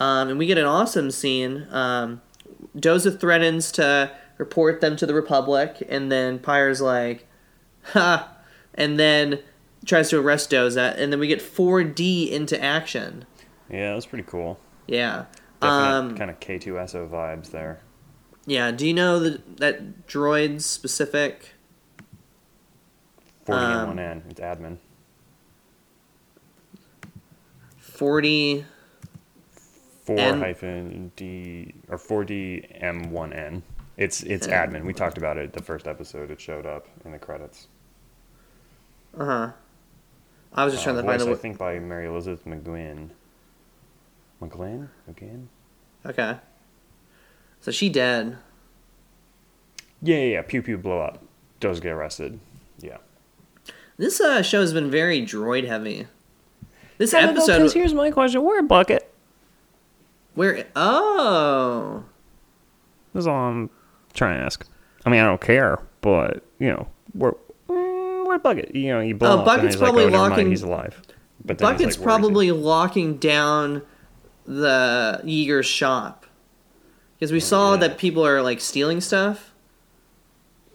Um, 0.00 0.28
and 0.28 0.38
we 0.38 0.46
get 0.46 0.58
an 0.58 0.64
awesome 0.64 1.10
scene. 1.10 1.66
Um, 1.70 2.20
Doza 2.76 3.18
threatens 3.18 3.70
to 3.72 4.10
report 4.38 4.80
them 4.80 4.96
to 4.96 5.06
the 5.06 5.14
Republic, 5.14 5.82
and 5.88 6.10
then 6.12 6.38
Pyre's 6.38 6.80
like, 6.80 7.26
ha, 7.84 8.36
and 8.74 8.98
then 8.98 9.38
tries 9.86 10.10
to 10.10 10.18
arrest 10.20 10.50
Doza, 10.50 10.94
and 10.98 11.10
then 11.12 11.18
we 11.20 11.26
get 11.26 11.40
4D 11.40 12.30
into 12.30 12.62
action. 12.62 13.24
Yeah, 13.70 13.94
that's 13.94 14.06
pretty 14.06 14.24
cool. 14.24 14.58
Yeah. 14.86 15.24
Definite 15.60 15.96
Um, 15.96 16.16
kind 16.16 16.30
of 16.30 16.38
K2SO 16.40 17.08
vibes 17.08 17.50
there. 17.50 17.80
yeah. 18.46 18.70
Do 18.70 18.86
you 18.86 18.92
know 18.94 19.18
the, 19.18 19.40
that 19.56 20.06
droid's 20.06 20.66
specific? 20.66 21.54
40 23.46 23.60
um, 23.64 23.86
one 23.88 23.98
N. 23.98 24.22
It's 24.28 24.40
admin. 24.40 24.78
40. 27.78 28.66
4 30.04 30.18
N- 30.18 30.38
hyphen 30.40 31.12
D 31.16 31.74
or 31.88 31.98
4D 31.98 32.80
M1N. 32.82 33.62
It's 33.96 34.22
it's 34.22 34.46
admin. 34.46 34.84
We 34.84 34.92
talked 34.92 35.16
about 35.18 35.36
it 35.38 35.52
the 35.52 35.62
first 35.62 35.88
episode. 35.88 36.30
It 36.30 36.40
showed 36.40 36.66
up 36.66 36.86
in 37.04 37.12
the 37.12 37.18
credits. 37.18 37.66
Uh 39.18 39.24
huh. 39.24 39.52
I 40.56 40.64
was 40.64 40.72
just 40.74 40.82
Uh, 40.86 40.92
trying 40.92 40.96
to 40.96 41.02
voice, 41.02 41.18
find 41.20 41.30
I 41.30 41.32
a. 41.32 41.36
think 41.36 41.58
by 41.58 41.78
Mary 41.78 42.06
Elizabeth 42.06 42.44
McGuinn. 42.46 43.10
McGlynn? 44.40 44.88
McGinn? 45.10 45.46
Okay. 46.04 46.36
So 47.60 47.70
she 47.70 47.88
dead. 47.88 48.38
Yeah, 50.02 50.16
yeah, 50.16 50.24
yeah. 50.34 50.42
Pew 50.42 50.62
pew 50.62 50.76
blow 50.78 51.00
up. 51.00 51.22
Does 51.60 51.80
get 51.80 51.92
arrested. 51.92 52.38
Yeah. 52.80 52.98
This 53.96 54.20
uh, 54.20 54.42
show 54.42 54.60
has 54.60 54.72
been 54.72 54.90
very 54.90 55.22
droid 55.22 55.66
heavy. 55.66 56.06
This 56.98 57.12
episode. 57.14 57.72
here's 57.72 57.94
my 57.94 58.10
question: 58.10 58.42
Where 58.42 58.62
bucket? 58.62 59.12
Where? 60.34 60.66
Oh. 60.76 62.04
That's 63.14 63.26
all 63.26 63.34
I'm 63.34 63.70
trying 64.12 64.38
to 64.38 64.44
ask. 64.44 64.66
I 65.06 65.10
mean, 65.10 65.20
I 65.20 65.24
don't 65.24 65.40
care, 65.40 65.78
but 66.02 66.42
you 66.58 66.68
know, 66.68 66.86
where 67.14 67.32
mm, 68.38 68.42
bucket? 68.42 68.74
You 68.74 68.88
know, 68.92 69.00
you 69.00 69.14
blow 69.14 69.28
Oh, 69.28 69.32
up, 69.34 69.38
and 69.38 69.44
Bucket's 69.46 69.76
like, 69.76 69.82
probably 69.82 70.04
oh, 70.04 70.08
never 70.08 70.18
mind, 70.18 70.30
locking- 70.32 70.50
he's 70.50 70.62
alive. 70.62 71.00
But 71.44 71.58
Bucket's 71.58 71.62
like, 71.62 71.78
where 71.80 71.88
is 71.90 71.96
he? 71.96 72.02
probably 72.02 72.50
locking 72.52 73.16
down 73.18 73.82
the 74.46 75.20
Yeager 75.24 75.62
shop 75.64 76.26
because 77.18 77.32
we 77.32 77.40
saw 77.40 77.70
Oh, 77.70 77.74
yeah. 77.74 77.80
that 77.80 77.98
people 77.98 78.24
are 78.26 78.42
like 78.42 78.60
stealing 78.60 79.00
stuff. 79.00 79.52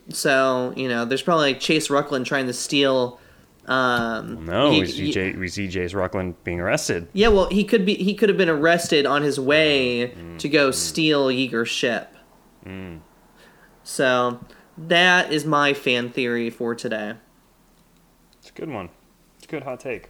So 0.10 0.74
you 0.76 0.88
know, 0.90 1.06
there's 1.06 1.22
probably 1.22 1.54
like 1.54 1.60
Chase 1.60 1.88
Rucklin 1.90 2.26
trying 2.26 2.48
to 2.48 2.54
steal. 2.54 3.20
Um, 3.68 4.46
No, 4.46 4.72
he- 4.72 4.80
we 4.82 4.86
see, 4.88 5.12
Jay, 5.12 5.34
we 5.34 5.48
see 5.48 5.68
Jace 5.68 5.94
Rucklin 5.94 6.34
being 6.44 6.60
arrested. 6.60 7.08
yeah, 7.14 7.28
well, 7.28 7.48
he 7.50 7.64
could 7.64 7.86
be. 7.86 7.94
He 7.96 8.16
could 8.16 8.28
have 8.28 8.38
been 8.38 8.50
arrested 8.50 9.06
on 9.06 9.22
his 9.22 9.40
way 9.40 10.10
Mm, 10.18 10.40
to 10.40 10.50
go 10.50 10.72
steal 10.72 11.28
Yeager's 11.28 11.70
ship. 11.70 12.14
So 13.84 14.40
that 14.78 15.32
is 15.32 15.46
my 15.46 15.74
fan 15.74 16.10
theory 16.10 16.50
for 16.50 16.76
today. 16.76 17.14
A 18.56 18.60
good 18.60 18.70
one. 18.70 18.90
It's 19.38 19.46
a 19.46 19.50
good 19.50 19.64
hot 19.64 19.80
take. 19.80 20.10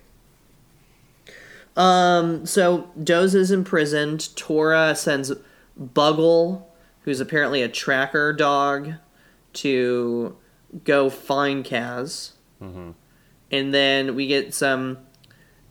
Um, 1.77 2.45
so 2.45 2.89
Doze 3.01 3.35
is 3.35 3.51
imprisoned. 3.51 4.35
Torra 4.35 4.95
sends 4.95 5.31
Buggle, 5.79 6.63
who's 7.03 7.19
apparently 7.19 7.61
a 7.61 7.69
tracker 7.69 8.33
dog, 8.33 8.93
to 9.53 10.35
go 10.83 11.09
find 11.09 11.63
Kaz. 11.65 12.31
And 13.51 13.73
then 13.73 14.15
we 14.15 14.27
get 14.27 14.53
some 14.53 14.99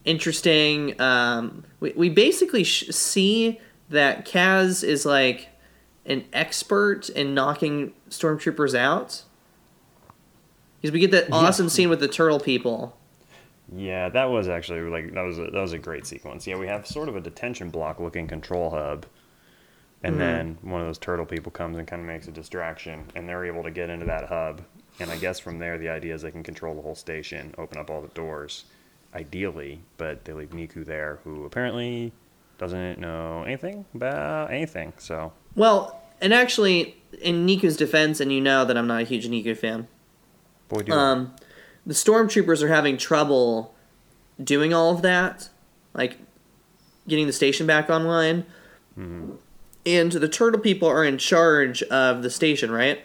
interesting. 0.04 1.00
Um, 1.00 1.64
we, 1.78 1.92
we 1.92 2.08
basically 2.08 2.64
sh- 2.64 2.88
see 2.90 3.60
that 3.90 4.26
Kaz 4.26 4.82
is 4.82 5.06
like 5.06 5.48
an 6.06 6.24
expert 6.32 7.08
in 7.10 7.34
knocking 7.34 7.92
stormtroopers 8.08 8.74
out. 8.74 9.22
Because 10.80 10.92
we 10.92 11.00
get 11.00 11.10
that 11.10 11.30
awesome 11.32 11.68
scene 11.68 11.88
with 11.90 12.00
the 12.00 12.08
turtle 12.08 12.40
people. 12.40 12.96
Yeah, 13.74 14.08
that 14.08 14.24
was 14.30 14.48
actually 14.48 14.80
like 14.90 15.12
that 15.14 15.22
was 15.22 15.38
a, 15.38 15.44
that 15.44 15.60
was 15.60 15.72
a 15.72 15.78
great 15.78 16.06
sequence. 16.06 16.46
Yeah, 16.46 16.56
we 16.56 16.66
have 16.66 16.86
sort 16.86 17.08
of 17.08 17.16
a 17.16 17.20
detention 17.20 17.70
block 17.70 18.00
looking 18.00 18.26
control 18.26 18.70
hub, 18.70 19.06
and 20.02 20.14
Mm-hmm. 20.14 20.18
then 20.18 20.58
one 20.62 20.80
of 20.80 20.86
those 20.86 20.98
turtle 20.98 21.26
people 21.26 21.52
comes 21.52 21.76
and 21.76 21.86
kind 21.86 22.00
of 22.00 22.06
makes 22.08 22.26
a 22.26 22.32
distraction, 22.32 23.04
and 23.14 23.28
they're 23.28 23.44
able 23.44 23.62
to 23.62 23.70
get 23.70 23.90
into 23.90 24.06
that 24.06 24.24
hub. 24.28 24.62
And 24.98 25.10
I 25.10 25.16
guess 25.16 25.38
from 25.38 25.58
there, 25.58 25.78
the 25.78 25.88
idea 25.88 26.14
is 26.14 26.22
they 26.22 26.30
can 26.30 26.42
control 26.42 26.74
the 26.74 26.82
whole 26.82 26.94
station, 26.94 27.54
open 27.58 27.78
up 27.78 27.90
all 27.90 28.00
the 28.02 28.08
doors, 28.08 28.64
ideally. 29.14 29.80
But 29.98 30.24
they 30.24 30.32
leave 30.32 30.50
Neeku 30.50 30.84
there, 30.84 31.20
who 31.24 31.44
apparently 31.44 32.12
doesn't 32.58 32.98
know 32.98 33.44
anything 33.44 33.84
about 33.94 34.50
anything. 34.50 34.92
So 34.98 35.32
Well, 35.54 36.02
and 36.20 36.34
actually, 36.34 36.96
in 37.22 37.46
Neeku's 37.46 37.76
defense, 37.76 38.20
and 38.20 38.32
you 38.32 38.40
know 38.40 38.64
that 38.64 38.76
I'm 38.76 38.86
not 38.86 39.02
a 39.02 39.04
huge 39.04 39.28
Neeku 39.28 39.56
fan, 39.56 39.86
do 40.78 40.92
um, 40.92 41.34
the 41.84 41.94
stormtroopers 41.94 42.62
are 42.62 42.68
having 42.68 42.96
trouble 42.96 43.74
doing 44.42 44.72
all 44.72 44.94
of 44.94 45.02
that, 45.02 45.48
like 45.94 46.18
getting 47.08 47.26
the 47.26 47.32
station 47.32 47.66
back 47.66 47.90
online. 47.90 48.46
And 48.96 50.12
the 50.12 50.28
turtle 50.28 50.60
people 50.60 50.88
are 50.88 51.04
in 51.04 51.16
charge 51.18 51.82
of 51.84 52.22
the 52.22 52.30
station, 52.30 52.70
right? 52.70 53.02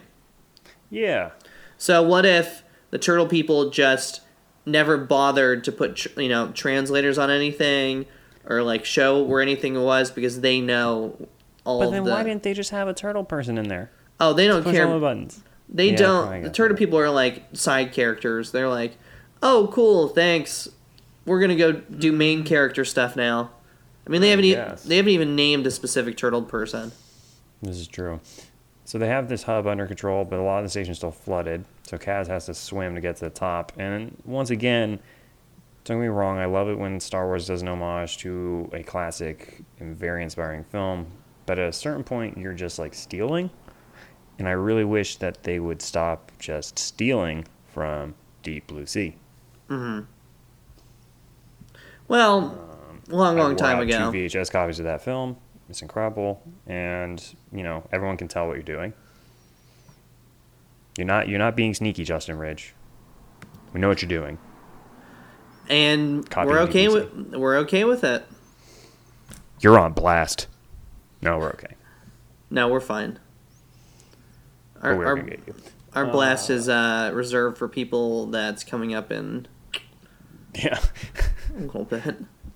yeah, 0.90 1.32
So 1.78 2.04
what 2.04 2.26
if 2.26 2.64
the 2.92 3.00
turtle 3.00 3.28
people 3.28 3.70
just 3.70 4.22
never 4.66 4.98
bothered 4.98 5.64
to 5.64 5.72
put 5.72 5.96
tr- 5.96 6.20
you 6.20 6.28
know 6.30 6.50
translators 6.52 7.18
on 7.18 7.30
anything 7.30 8.06
or 8.46 8.62
like 8.64 8.84
show 8.84 9.22
where 9.22 9.42
anything 9.42 9.82
was 9.82 10.10
because 10.12 10.42
they 10.42 10.60
know 10.60 11.16
all 11.64 11.80
but 11.80 11.86
of 11.88 11.92
then 11.94 12.04
the 12.04 12.12
why 12.12 12.24
didn't 12.24 12.44
they 12.44 12.54
just 12.54 12.72
have 12.72 12.88
a 12.88 12.94
turtle 12.94 13.24
person 13.24 13.58
in 13.58 13.68
there? 13.68 13.92
oh 14.20 14.34
they 14.34 14.48
don't 14.48 14.64
Push 14.64 14.74
care 14.74 14.88
all 14.88 14.94
the 14.96 15.00
buttons. 15.00 15.42
They 15.70 15.92
Yeah, 15.92 15.96
don't. 15.98 16.44
The 16.44 16.50
turtle 16.50 16.76
that. 16.76 16.80
people 16.80 17.00
are 17.00 17.10
like 17.10 17.44
side 17.54 17.92
characters. 17.92 18.52
They're 18.52 18.70
like, 18.70 18.98
oh, 19.42 19.70
cool, 19.74 20.08
thanks. 20.10 20.70
We're 21.26 21.40
gonna 21.40 21.56
go 21.56 21.72
do 21.72 22.12
main 22.12 22.44
character 22.44 22.86
stuff 22.86 23.16
now. 23.16 23.52
I 24.06 24.10
mean, 24.12 24.22
they 24.22 24.28
I 24.28 24.30
haven't. 24.32 24.46
E- 24.46 24.88
they 24.88 24.98
haven't 24.98 25.12
even 25.12 25.36
named 25.36 25.66
a 25.66 25.72
specific 25.72 26.18
turtle 26.18 26.44
person. 26.44 26.92
This 27.62 27.78
is 27.78 27.88
true. 27.88 28.20
So 28.88 29.00
they 29.00 29.08
have 29.08 29.28
this 29.30 29.42
hub 29.44 29.66
under 29.66 29.88
control, 29.88 30.24
but 30.26 30.38
a 30.38 30.44
lot 30.44 30.60
of 30.60 30.66
the 30.66 30.70
station's 30.70 30.98
still 30.98 31.10
flooded. 31.12 31.66
So 31.88 31.98
Kaz 31.98 32.28
has 32.28 32.46
to 32.46 32.54
swim 32.54 32.94
to 32.94 33.02
get 33.02 33.16
to 33.18 33.26
the 33.26 33.32
top. 33.32 33.72
And 33.78 34.16
once 34.26 34.52
again, 34.52 35.00
don't 35.86 35.98
get 35.98 36.02
me 36.04 36.08
wrong, 36.08 36.38
I 36.38 36.46
love 36.46 36.68
it 36.70 36.78
when 36.78 37.00
Star 37.00 37.26
Wars 37.26 37.48
does 37.48 37.64
an 37.64 37.68
homage 37.68 38.18
to 38.20 38.70
a 38.74 38.84
classic 38.84 39.64
and 39.80 39.96
very 39.98 40.22
inspiring 40.22 40.64
film. 40.66 41.08
But 41.48 41.58
at 41.58 41.68
a 41.70 41.74
certain 41.74 42.04
point, 42.04 42.38
you're 42.38 42.54
just 42.54 42.78
like 42.78 42.94
stealing. 42.94 43.50
And 44.38 44.48
I 44.48 44.52
really 44.52 44.84
wish 44.84 45.16
that 45.18 45.44
they 45.44 45.60
would 45.60 45.82
stop 45.82 46.32
just 46.40 46.78
stealing 46.78 47.46
from 47.68 48.16
Deep 48.44 48.68
Blue 48.68 48.86
Sea. 48.86 49.16
Mm-hmm. 49.70 50.06
Well, 52.08 52.38
um, 52.90 53.02
long, 53.08 53.38
long 53.38 53.50
wore 53.52 53.56
time 53.56 53.80
ago. 53.80 54.12
Two 54.12 54.18
VHS 54.18 54.52
copies 54.52 54.80
of 54.80 54.86
that 54.86 55.02
film. 55.02 55.38
It's 55.70 55.82
incredible, 55.82 56.44
and 56.68 57.24
you 57.52 57.64
know 57.64 57.88
everyone 57.92 58.18
can 58.18 58.28
tell 58.28 58.46
what 58.48 58.54
you're 58.54 58.64
doing. 58.64 58.94
You're 60.98 61.08
not 61.08 61.28
you're 61.28 61.40
not 61.40 61.56
being 61.56 61.74
sneaky, 61.74 62.04
Justin 62.04 62.38
Ridge. 62.38 62.74
We 63.74 63.80
know 63.80 63.88
what 63.88 64.02
you're 64.02 64.10
doing. 64.10 64.38
and 65.70 66.30
Copy 66.30 66.50
we're 66.50 66.60
okay 66.60 66.88
with 66.88 67.12
we're 67.34 67.58
okay 67.58 67.84
with 67.84 68.04
it. 68.04 68.26
You're 69.60 69.80
on 69.80 69.94
blast. 69.94 70.48
No, 71.22 71.40
we're 71.40 71.50
okay. 71.50 71.76
No, 72.52 72.68
we're 72.68 72.80
fine. 72.80 73.20
But 74.86 74.92
Our, 74.92 74.98
we're 74.98 75.06
our, 75.08 75.16
gonna 75.16 75.30
get 75.32 75.48
you. 75.48 75.56
our 75.94 76.06
blast 76.06 76.50
is 76.50 76.70
uh, 76.70 77.12
reserved 77.14 77.58
for 77.58 77.68
people 77.68 78.28
that's 78.28 78.64
coming 78.64 78.94
up 78.94 79.12
in 79.12 79.48
Yeah. 80.56 80.80
a 81.58 81.62
little 81.62 81.86
bit. 81.86 82.16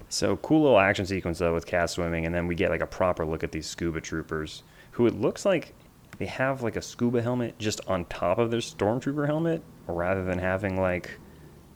So 0.10 0.38
cool 0.38 0.63
little 0.63 0.80
action 0.80 1.06
sequence 1.06 1.39
though 1.39 1.54
with 1.54 1.65
Kaz 1.65 1.89
swimming, 1.92 2.26
and 2.26 2.34
then 2.34 2.48
we 2.48 2.56
get 2.56 2.70
like 2.70 2.82
a 2.82 2.88
proper 2.88 3.26
look 3.26 3.44
at 3.44 3.52
these 3.52 3.68
scuba 3.68 4.02
troopers, 4.02 4.63
who 4.92 5.06
it 5.08 5.20
looks 5.20 5.46
like 5.46 5.74
they 6.18 6.26
have 6.26 6.62
like 6.63 6.76
a 6.76 6.82
scuba 6.82 7.22
helmet 7.22 7.58
just 7.60 7.82
on 7.88 8.06
top 8.06 8.38
of 8.39 8.52
their 8.52 8.60
stormtrooper 8.60 9.26
helmet, 9.28 9.62
rather 9.88 10.24
than 10.24 10.38
having 10.39 10.80
like 10.80 11.18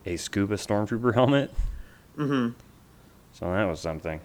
a 0.05 0.17
scuba 0.17 0.55
stormtrooper 0.55 1.13
helmet. 1.15 1.51
Mm-hmm. 2.17 2.53
So 3.33 3.45
that 3.51 3.63
was 3.65 3.79
something. 3.79 4.19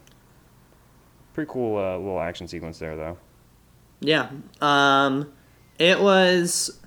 Pretty 1.34 1.50
cool 1.50 1.78
uh, 1.78 1.96
little 1.96 2.20
action 2.20 2.48
sequence 2.48 2.78
there, 2.78 2.96
though. 2.96 3.16
Yeah. 4.00 4.28
Um, 4.60 5.32
it 5.78 6.00
was. 6.00 6.78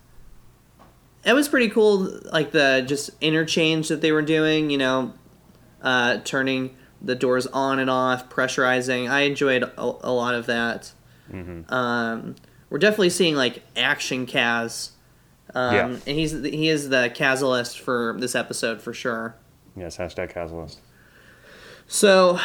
It 1.23 1.33
was 1.33 1.47
pretty 1.47 1.69
cool, 1.69 2.19
like 2.33 2.51
the 2.51 2.83
just 2.87 3.11
interchange 3.21 3.89
that 3.89 4.01
they 4.01 4.11
were 4.11 4.23
doing. 4.23 4.69
You 4.71 4.77
know, 4.79 5.13
uh, 5.81 6.17
turning 6.23 6.75
the 7.01 7.15
doors 7.15 7.47
on 7.47 7.79
and 7.79 7.89
off, 7.89 8.29
pressurizing. 8.29 9.09
I 9.09 9.21
enjoyed 9.21 9.63
a, 9.63 9.71
a 9.79 10.11
lot 10.11 10.35
of 10.35 10.45
that. 10.47 10.91
hmm 11.29 11.61
Um, 11.69 12.35
we're 12.69 12.79
definitely 12.79 13.09
seeing 13.11 13.35
like 13.35 13.63
action 13.75 14.25
Kaz. 14.25 14.91
Um, 15.53 15.75
Yeah. 15.75 15.85
and 15.87 16.17
he's 16.17 16.31
he 16.31 16.69
is 16.69 16.89
the 16.89 17.11
Kazalist 17.13 17.77
for 17.79 18.15
this 18.19 18.33
episode 18.35 18.81
for 18.81 18.93
sure. 18.93 19.35
Yes, 19.75 19.97
hashtag 19.97 20.29
Catalyst. 20.33 20.79
So 21.87 22.39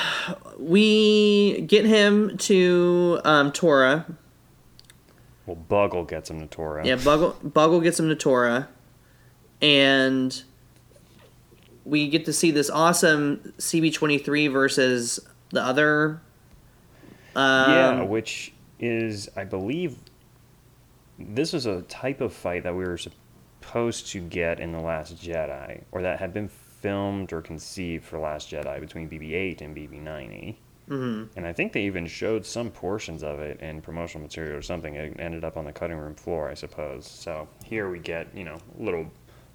we 0.58 1.62
get 1.62 1.84
him 1.86 2.36
to 2.38 3.20
um, 3.24 3.52
Torra. 3.52 4.04
Well, 5.46 5.56
Buggle 5.56 6.08
gets 6.08 6.30
him 6.30 6.40
to 6.40 6.46
Torra. 6.46 6.84
Yeah, 6.86 6.96
Buggle, 6.96 7.36
Buggle 7.40 7.82
gets 7.82 8.00
him 8.00 8.08
to 8.08 8.16
Torra, 8.16 8.68
and 9.62 10.42
we 11.84 12.08
get 12.08 12.24
to 12.24 12.32
see 12.32 12.50
this 12.50 12.68
awesome 12.68 13.54
CB23 13.58 14.52
versus 14.52 15.20
the 15.50 15.62
other. 15.62 16.20
Um, 17.36 17.70
yeah, 17.70 18.02
which 18.02 18.52
is, 18.80 19.28
I 19.36 19.44
believe, 19.44 19.96
this 21.18 21.52
was 21.52 21.66
a 21.66 21.82
type 21.82 22.20
of 22.20 22.32
fight 22.32 22.64
that 22.64 22.74
we 22.74 22.84
were 22.84 22.98
supposed 22.98 24.08
to 24.08 24.20
get 24.20 24.58
in 24.58 24.72
The 24.72 24.80
Last 24.80 25.16
Jedi, 25.16 25.82
or 25.92 26.02
that 26.02 26.18
had 26.18 26.34
been 26.34 26.48
filmed 26.48 27.32
or 27.32 27.40
conceived 27.40 28.04
for 28.04 28.18
Last 28.18 28.50
Jedi 28.50 28.80
between 28.80 29.08
BB 29.08 29.32
8 29.32 29.60
and 29.60 29.76
BB 29.76 30.02
9E. 30.02 30.56
Mhm. 30.88 31.28
And 31.36 31.46
I 31.46 31.52
think 31.52 31.72
they 31.72 31.82
even 31.82 32.06
showed 32.06 32.44
some 32.46 32.70
portions 32.70 33.22
of 33.22 33.40
it 33.40 33.60
in 33.60 33.80
promotional 33.80 34.22
material 34.22 34.56
or 34.56 34.62
something. 34.62 34.94
It 34.94 35.18
ended 35.18 35.44
up 35.44 35.56
on 35.56 35.64
the 35.64 35.72
cutting 35.72 35.96
room 35.98 36.14
floor, 36.14 36.48
I 36.48 36.54
suppose. 36.54 37.06
So 37.06 37.48
here 37.64 37.90
we 37.90 37.98
get, 37.98 38.28
you 38.34 38.44
know, 38.44 38.58
a 38.78 38.82
little 38.82 39.10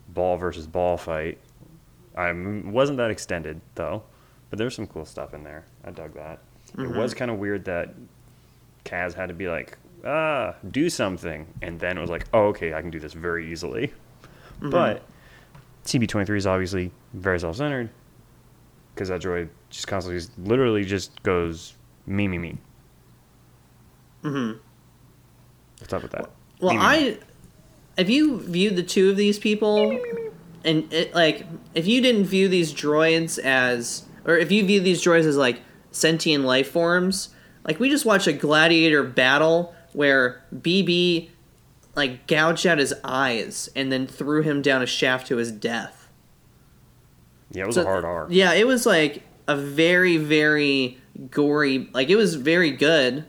ball 0.10 0.38
versus 0.38 0.68
ball 0.68 0.98
fight. 0.98 1.38
I 2.16 2.32
wasn't 2.34 2.98
that 2.98 3.12
extended 3.12 3.62
though, 3.76 4.04
but 4.50 4.60
there's 4.60 4.76
some 4.76 4.88
cool 4.88 5.06
stuff 5.06 5.34
in 5.34 5.44
there. 5.44 5.66
I 5.86 5.92
dug 5.92 6.14
that. 6.16 6.40
It 6.78 6.90
was 6.90 7.14
kind 7.14 7.32
of 7.32 7.38
weird 7.38 7.66
that 7.66 7.94
Kaz 8.86 9.14
had 9.14 9.28
to 9.28 9.34
be 9.34 9.48
like, 9.48 9.78
ah, 10.06 10.56
do 10.72 10.90
something, 10.90 11.46
and 11.62 11.80
then 11.80 11.98
it 11.98 12.02
was 12.02 12.10
like, 12.10 12.26
oh, 12.34 12.48
okay, 12.48 12.74
I 12.74 12.82
can 12.82 12.90
do 12.90 13.00
this 13.00 13.14
very 13.14 13.52
easily. 13.52 13.94
But 14.62 15.04
CB23 15.86 16.38
is 16.38 16.48
obviously 16.48 16.92
very 17.14 17.40
self-centered 17.40 17.90
because 18.94 19.10
that 19.10 19.22
droid 19.22 19.50
just 19.70 19.88
constantly, 19.88 20.22
literally 20.38 20.84
just 20.86 21.22
goes 21.24 21.74
me, 22.06 22.28
me, 22.28 22.38
me. 22.38 22.58
Mhm. 24.24 24.60
What's 25.80 25.94
up 25.94 26.04
with 26.04 26.12
that? 26.12 26.30
Well, 26.60 26.74
Me, 26.74 26.78
me, 26.78 26.84
me. 26.84 26.88
I 26.88 27.18
if 27.98 28.10
you 28.10 28.40
viewed 28.40 28.76
the 28.76 28.84
two 28.84 29.10
of 29.10 29.18
these 29.18 29.38
people, 29.40 30.00
and 30.64 30.92
it, 30.94 31.14
like 31.14 31.46
if 31.74 31.88
you 31.88 32.02
didn't 32.02 32.26
view 32.26 32.48
these 32.48 32.74
droids 32.74 33.40
as, 33.40 34.04
or 34.26 34.38
if 34.38 34.52
you 34.52 34.66
view 34.66 34.80
these 34.80 35.04
droids 35.04 35.26
as 35.26 35.38
like 35.38 35.62
sentient 35.92 36.46
life 36.46 36.70
forms, 36.72 37.30
like 37.66 37.80
we 37.80 37.90
just 37.90 38.06
watched 38.06 38.28
a 38.28 38.34
gladiator 38.34 39.04
battle 39.04 39.74
where 39.94 40.44
BB 40.56 41.30
like 41.96 42.26
gouged 42.28 42.66
out 42.66 42.78
his 42.78 42.94
eyes 43.04 43.70
and 43.76 43.92
then 43.92 44.08
threw 44.08 44.42
him 44.42 44.62
down 44.62 44.82
a 44.82 44.86
shaft 44.86 45.28
to 45.28 45.38
his 45.38 45.52
death. 45.52 46.01
Yeah, 47.52 47.64
it 47.64 47.68
was 47.68 47.76
So- 47.76 47.82
a 47.82 47.86
hard 47.86 48.06
R. 48.06 48.28
Yeah, 48.30 48.54
it 48.54 48.66
was 48.68 48.86
like 48.86 49.24
a 49.48 49.56
very 49.56 50.18
very 50.18 50.98
gory. 51.30 51.90
Like 51.94 52.10
it 52.10 52.16
was 52.16 52.36
very 52.36 52.72
good, 52.72 53.26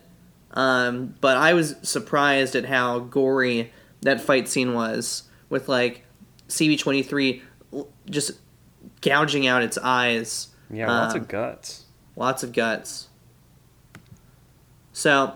um, 0.52 1.14
but 1.20 1.36
I 1.36 1.52
was 1.54 1.74
surprised 1.82 2.54
at 2.54 2.66
how 2.66 3.00
gory 3.00 3.72
that 4.02 4.20
fight 4.20 4.48
scene 4.48 4.74
was 4.74 5.24
with 5.48 5.68
like 5.68 6.04
CB23 6.48 7.42
just 8.08 8.32
gouging 9.00 9.46
out 9.46 9.62
its 9.62 9.78
eyes. 9.78 10.48
Yeah, 10.70 10.86
lots 10.90 11.14
Um, 11.14 11.22
of 11.22 11.28
guts. 11.28 11.84
lots 12.16 12.42
of 12.42 12.52
guts. 12.52 13.08
So 14.92 15.32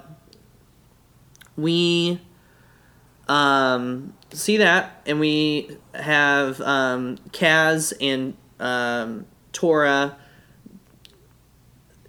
we 1.57 2.21
um, 3.29 4.13
see 4.33 4.59
that, 4.59 5.03
and 5.07 5.19
we 5.19 5.77
have 5.95 6.61
um, 6.61 7.17
Kaz 7.33 7.93
and 8.01 8.35
um, 8.61 9.27
Torra. 9.53 10.17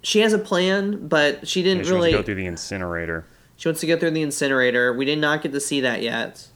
She 0.02 0.20
has 0.20 0.32
a 0.32 0.38
plan, 0.38 1.08
but 1.08 1.46
she 1.46 1.62
didn't 1.62 1.84
she 1.84 1.92
wants 1.92 2.04
really. 2.04 2.12
to 2.12 2.18
go 2.18 2.22
through 2.22 2.34
the 2.36 2.46
incinerator. 2.46 3.26
She 3.56 3.68
wants 3.68 3.80
to 3.80 3.86
go 3.86 3.98
through 3.98 4.12
the 4.12 4.22
incinerator. 4.22 4.92
We 4.92 5.04
did 5.04 5.18
not 5.18 5.42
get 5.42 5.52
to 5.52 5.60
see 5.60 5.80
that 5.80 6.02
yet. 6.02 6.48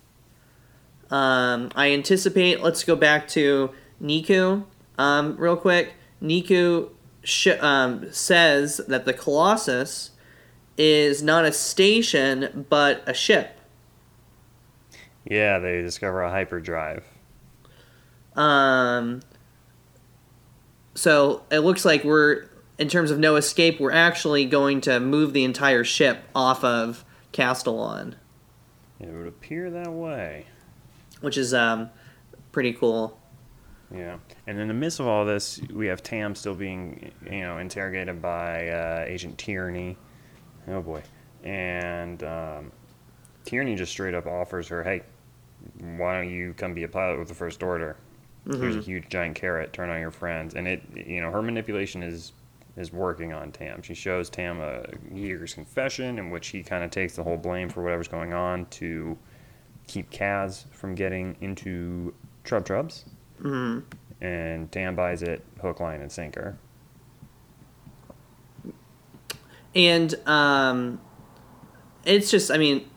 Um, 1.11 1.71
I 1.75 1.91
anticipate. 1.91 2.63
Let's 2.63 2.85
go 2.85 2.97
back 2.97 3.29
to 3.29 3.71
Neeku 4.03 4.65
um, 4.99 5.37
real 5.37 5.57
quick. 5.57 5.95
Neeku 6.23 6.91
sh- 7.25 7.59
um, 7.61 8.11
says 8.13 8.81
that 8.89 9.05
the 9.05 9.13
Colossus 9.13 10.11
is 10.79 11.23
not 11.23 11.45
a 11.45 11.53
station 11.53 12.67
but 12.71 13.03
a 13.07 13.13
ship. 13.13 13.59
Yeah, 15.25 15.59
they 15.59 15.83
discover 15.83 16.23
a 16.23 16.31
hyperdrive. 16.31 17.05
Um, 18.35 19.21
so 20.95 21.43
it 21.51 21.61
looks 21.61 21.85
like 21.85 22.05
we're, 22.05 22.47
in 22.79 22.89
terms 22.89 23.11
of 23.11 23.19
no 23.19 23.37
escape, 23.37 23.81
we're 23.81 23.93
actually 23.93 24.45
going 24.45 24.81
to 24.83 25.01
move 25.01 25.33
the 25.33 25.45
entire 25.45 25.85
ship 25.85 26.25
off 26.35 26.63
of 26.65 27.05
Castilon, 27.33 28.17
It 29.01 29.09
would 29.11 29.27
appear 29.27 29.71
that 29.71 29.93
way. 29.93 30.47
which 31.21 31.39
is 31.39 31.55
um, 31.55 31.91
pretty 32.53 32.73
cool. 32.73 33.19
Yeah, 33.95 34.17
and 34.47 34.59
in 34.59 34.69
the 34.69 34.75
midst 34.75 35.01
of 35.01 35.07
all 35.07 35.25
this, 35.27 35.61
we 35.73 35.87
have 35.89 36.03
Tam 36.03 36.35
still 36.35 36.55
being, 36.55 37.13
you 37.31 37.41
know, 37.43 37.59
interrogated 37.59 38.23
by 38.23 38.69
uh, 38.69 39.05
Agent 39.07 39.37
Tierney. 39.39 39.99
Oh 40.67 40.81
boy, 40.81 41.03
and 41.45 42.23
um, 42.25 42.73
Tierney 43.45 43.75
just 43.77 43.93
straight 43.93 44.15
up 44.15 44.27
offers 44.27 44.69
her, 44.69 44.83
"Hey, 44.83 45.03
why 45.79 46.17
don't 46.17 46.31
you 46.31 46.55
come 46.55 46.73
be 46.73 46.85
a 46.85 46.89
pilot 46.89 47.19
with 47.19 47.29
the 47.29 47.35
First 47.35 47.63
Order? 47.63 47.97
Here's 48.45 48.77
a 48.77 48.81
huge 48.81 49.09
giant 49.09 49.37
carrot. 49.37 49.73
Turn 49.73 49.89
on 49.91 50.01
your 50.01 50.11
friends." 50.11 50.55
And 50.55 50.67
it, 50.67 50.83
you 50.95 51.21
know, 51.21 51.31
her 51.31 51.43
manipulation 51.43 52.03
is 52.03 52.33
is 52.77 52.93
working 52.93 53.33
on 53.33 53.53
Tam. 53.53 53.83
She 53.83 53.95
shows 53.95 54.31
Tam 54.31 54.61
a 54.61 54.85
Yeager's 55.13 55.55
confession 55.55 56.19
in 56.19 56.31
which 56.31 56.49
he 56.49 56.63
kind 56.63 56.83
of 56.83 56.91
takes 56.91 57.17
the 57.17 57.23
whole 57.23 57.37
blame 57.37 57.69
for 57.69 57.83
whatever's 57.83 58.09
going 58.09 58.33
on 58.33 58.67
to 58.67 59.17
keep 59.87 60.11
Kaz 60.11 60.65
from 60.73 60.95
getting 60.95 61.37
into 61.41 62.15
Trub 62.45 62.65
Trubs. 62.65 63.05
Mm-hmm. 63.41 63.81
And 64.25 64.71
Tam 64.73 64.95
buys 64.95 65.23
it 65.23 65.45
hook, 65.61 65.81
line, 65.81 66.01
and 66.01 66.11
sinker. 66.11 66.57
And 69.75 70.15
um, 70.27 71.01
it's 72.05 72.31
just, 72.31 72.51
I 72.51 72.59
mean, 72.59 72.89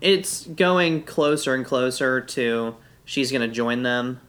it's 0.00 0.46
going 0.46 1.02
closer 1.02 1.54
and 1.54 1.64
closer 1.64 2.20
to 2.20 2.74
she's 3.04 3.30
going 3.30 3.48
to 3.48 3.54
join 3.54 3.82
them. 3.82 4.20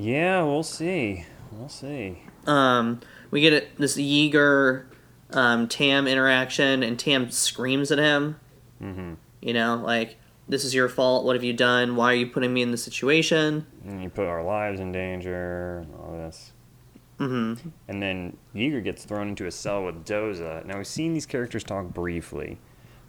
Yeah, 0.00 0.44
we'll 0.44 0.62
see. 0.62 1.26
We'll 1.52 1.68
see. 1.68 2.22
Um, 2.46 3.00
we 3.30 3.42
get 3.42 3.52
it, 3.52 3.76
this 3.76 3.98
Yeager 3.98 4.86
um, 5.30 5.68
Tam 5.68 6.06
interaction, 6.06 6.82
and 6.82 6.98
Tam 6.98 7.30
screams 7.30 7.92
at 7.92 7.98
him. 7.98 8.40
Mm-hmm. 8.82 9.14
You 9.42 9.52
know, 9.52 9.76
like, 9.84 10.16
this 10.48 10.64
is 10.64 10.74
your 10.74 10.88
fault. 10.88 11.26
What 11.26 11.36
have 11.36 11.44
you 11.44 11.52
done? 11.52 11.96
Why 11.96 12.12
are 12.12 12.16
you 12.16 12.26
putting 12.26 12.54
me 12.54 12.62
in 12.62 12.70
this 12.70 12.82
situation? 12.82 13.66
And 13.84 14.02
you 14.02 14.08
put 14.08 14.26
our 14.26 14.42
lives 14.42 14.80
in 14.80 14.90
danger 14.90 15.80
and 15.80 15.94
all 15.94 16.12
this. 16.12 16.52
Mm-hmm. 17.18 17.68
And 17.86 18.02
then 18.02 18.38
Yeager 18.54 18.82
gets 18.82 19.04
thrown 19.04 19.28
into 19.28 19.44
a 19.44 19.50
cell 19.50 19.84
with 19.84 20.06
Doza. 20.06 20.64
Now, 20.64 20.78
we've 20.78 20.86
seen 20.86 21.12
these 21.12 21.26
characters 21.26 21.62
talk 21.62 21.92
briefly, 21.92 22.56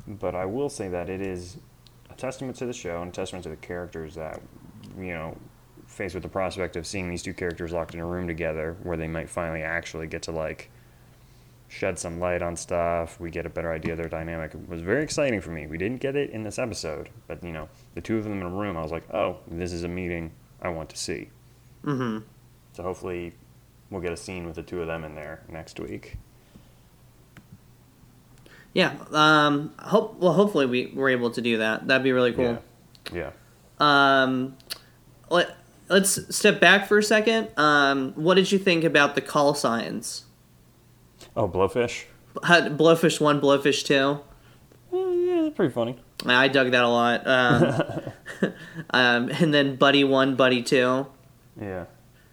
but 0.06 0.36
I 0.36 0.46
will 0.46 0.68
say 0.68 0.90
that 0.90 1.10
it 1.10 1.22
is 1.22 1.56
a 2.10 2.16
testament 2.16 2.58
to 2.58 2.66
the 2.66 2.74
show 2.74 3.02
and 3.02 3.12
a 3.12 3.14
testament 3.14 3.44
to 3.44 3.50
the 3.50 3.56
characters 3.56 4.16
that, 4.16 4.42
you 4.98 5.14
know, 5.14 5.38
faced 5.92 6.16
with 6.16 6.24
the 6.24 6.30
prospect 6.30 6.76
of 6.76 6.88
seeing 6.88 7.10
these 7.10 7.22
two 7.22 7.34
characters 7.34 7.72
locked 7.72 7.94
in 7.94 8.00
a 8.00 8.06
room 8.06 8.28
together 8.28 8.78
where 8.84 8.98
they 8.98 9.08
might 9.08 9.30
finally 9.30 9.62
actually 9.62 10.08
get 10.08 10.24
to, 10.24 10.32
like, 10.32 10.70
shed 11.68 12.00
some 12.00 12.20
light 12.20 12.42
on 12.42 12.56
stuff. 12.56 13.20
We 13.20 13.30
get 13.30 13.46
a 13.46 13.50
better 13.50 13.72
idea 13.72 13.94
of 13.94 13.98
their 13.98 14.10
dynamic. 14.10 14.54
It 14.54 14.68
was 14.68 14.82
very 14.82 15.04
exciting 15.04 15.42
for 15.42 15.52
me. 15.52 15.68
We 15.68 15.78
didn't 15.78 16.02
get 16.02 16.16
it 16.16 16.30
in 16.32 16.44
this 16.44 16.58
episode, 16.58 17.10
but, 17.28 17.44
you 17.44 17.52
know, 17.52 17.70
the 17.94 18.02
two 18.02 18.18
of 18.18 18.24
them 18.24 18.42
in 18.42 18.44
a 18.44 18.50
room, 18.50 18.78
I 18.78 18.82
was 18.82 18.92
like, 18.92 19.04
oh, 19.14 19.38
this 19.48 19.72
is 19.72 19.84
a 19.84 19.88
meeting 19.88 20.32
I 20.62 20.70
want 20.70 20.90
to 20.90 20.98
see. 20.98 21.30
Mm-hmm. 21.86 22.26
So 22.74 22.84
hopefully 22.84 23.34
we'll 23.90 24.02
get 24.02 24.12
a 24.12 24.18
scene 24.18 24.46
with 24.46 24.56
the 24.56 24.64
two 24.64 24.82
of 24.82 24.88
them 24.88 25.04
in 25.04 25.16
there 25.16 25.44
next 25.50 25.80
week. 25.80 26.18
Yeah. 28.74 28.96
Um, 29.12 29.74
hope, 29.80 30.20
well, 30.20 30.34
hopefully 30.34 30.66
we, 30.66 30.92
we're 30.96 31.10
able 31.10 31.32
to 31.32 31.42
do 31.42 31.58
that. 31.58 31.88
That'd 31.88 32.04
be 32.04 32.14
really 32.14 32.32
cool. 32.32 32.64
Yeah. 33.14 33.32
Um, 33.80 34.56
let, 35.30 35.58
let's 35.92 36.36
step 36.36 36.60
back 36.60 36.88
for 36.88 36.98
a 36.98 37.04
second. 37.04 37.50
Um, 37.58 38.14
what 38.16 38.36
did 38.36 38.52
you 38.52 38.58
think 38.58 38.84
about 38.84 39.16
the 39.16 39.22
call 39.22 39.54
signs? 39.54 40.26
Oh, 41.36 41.48
Blowfish? 41.48 42.06
Had 42.44 42.78
Blowfish 42.78 43.20
1, 43.22 43.40
Blowfish 43.42 43.86
2. 43.86 44.20
Eh, 44.94 44.98
yeah, 44.98 45.50
pretty 45.56 45.74
funny. 45.74 45.98
I 46.26 46.48
dug 46.48 46.72
that 46.72 46.84
a 46.84 46.88
lot. 46.88 47.28
Um, 47.28 48.02
um, 48.92 49.30
and 49.30 49.54
then 49.54 49.76
Buddy 49.76 50.04
1, 50.04 50.36
Buddy 50.36 50.62
2. 50.64 51.06
Yeah. 51.62 51.86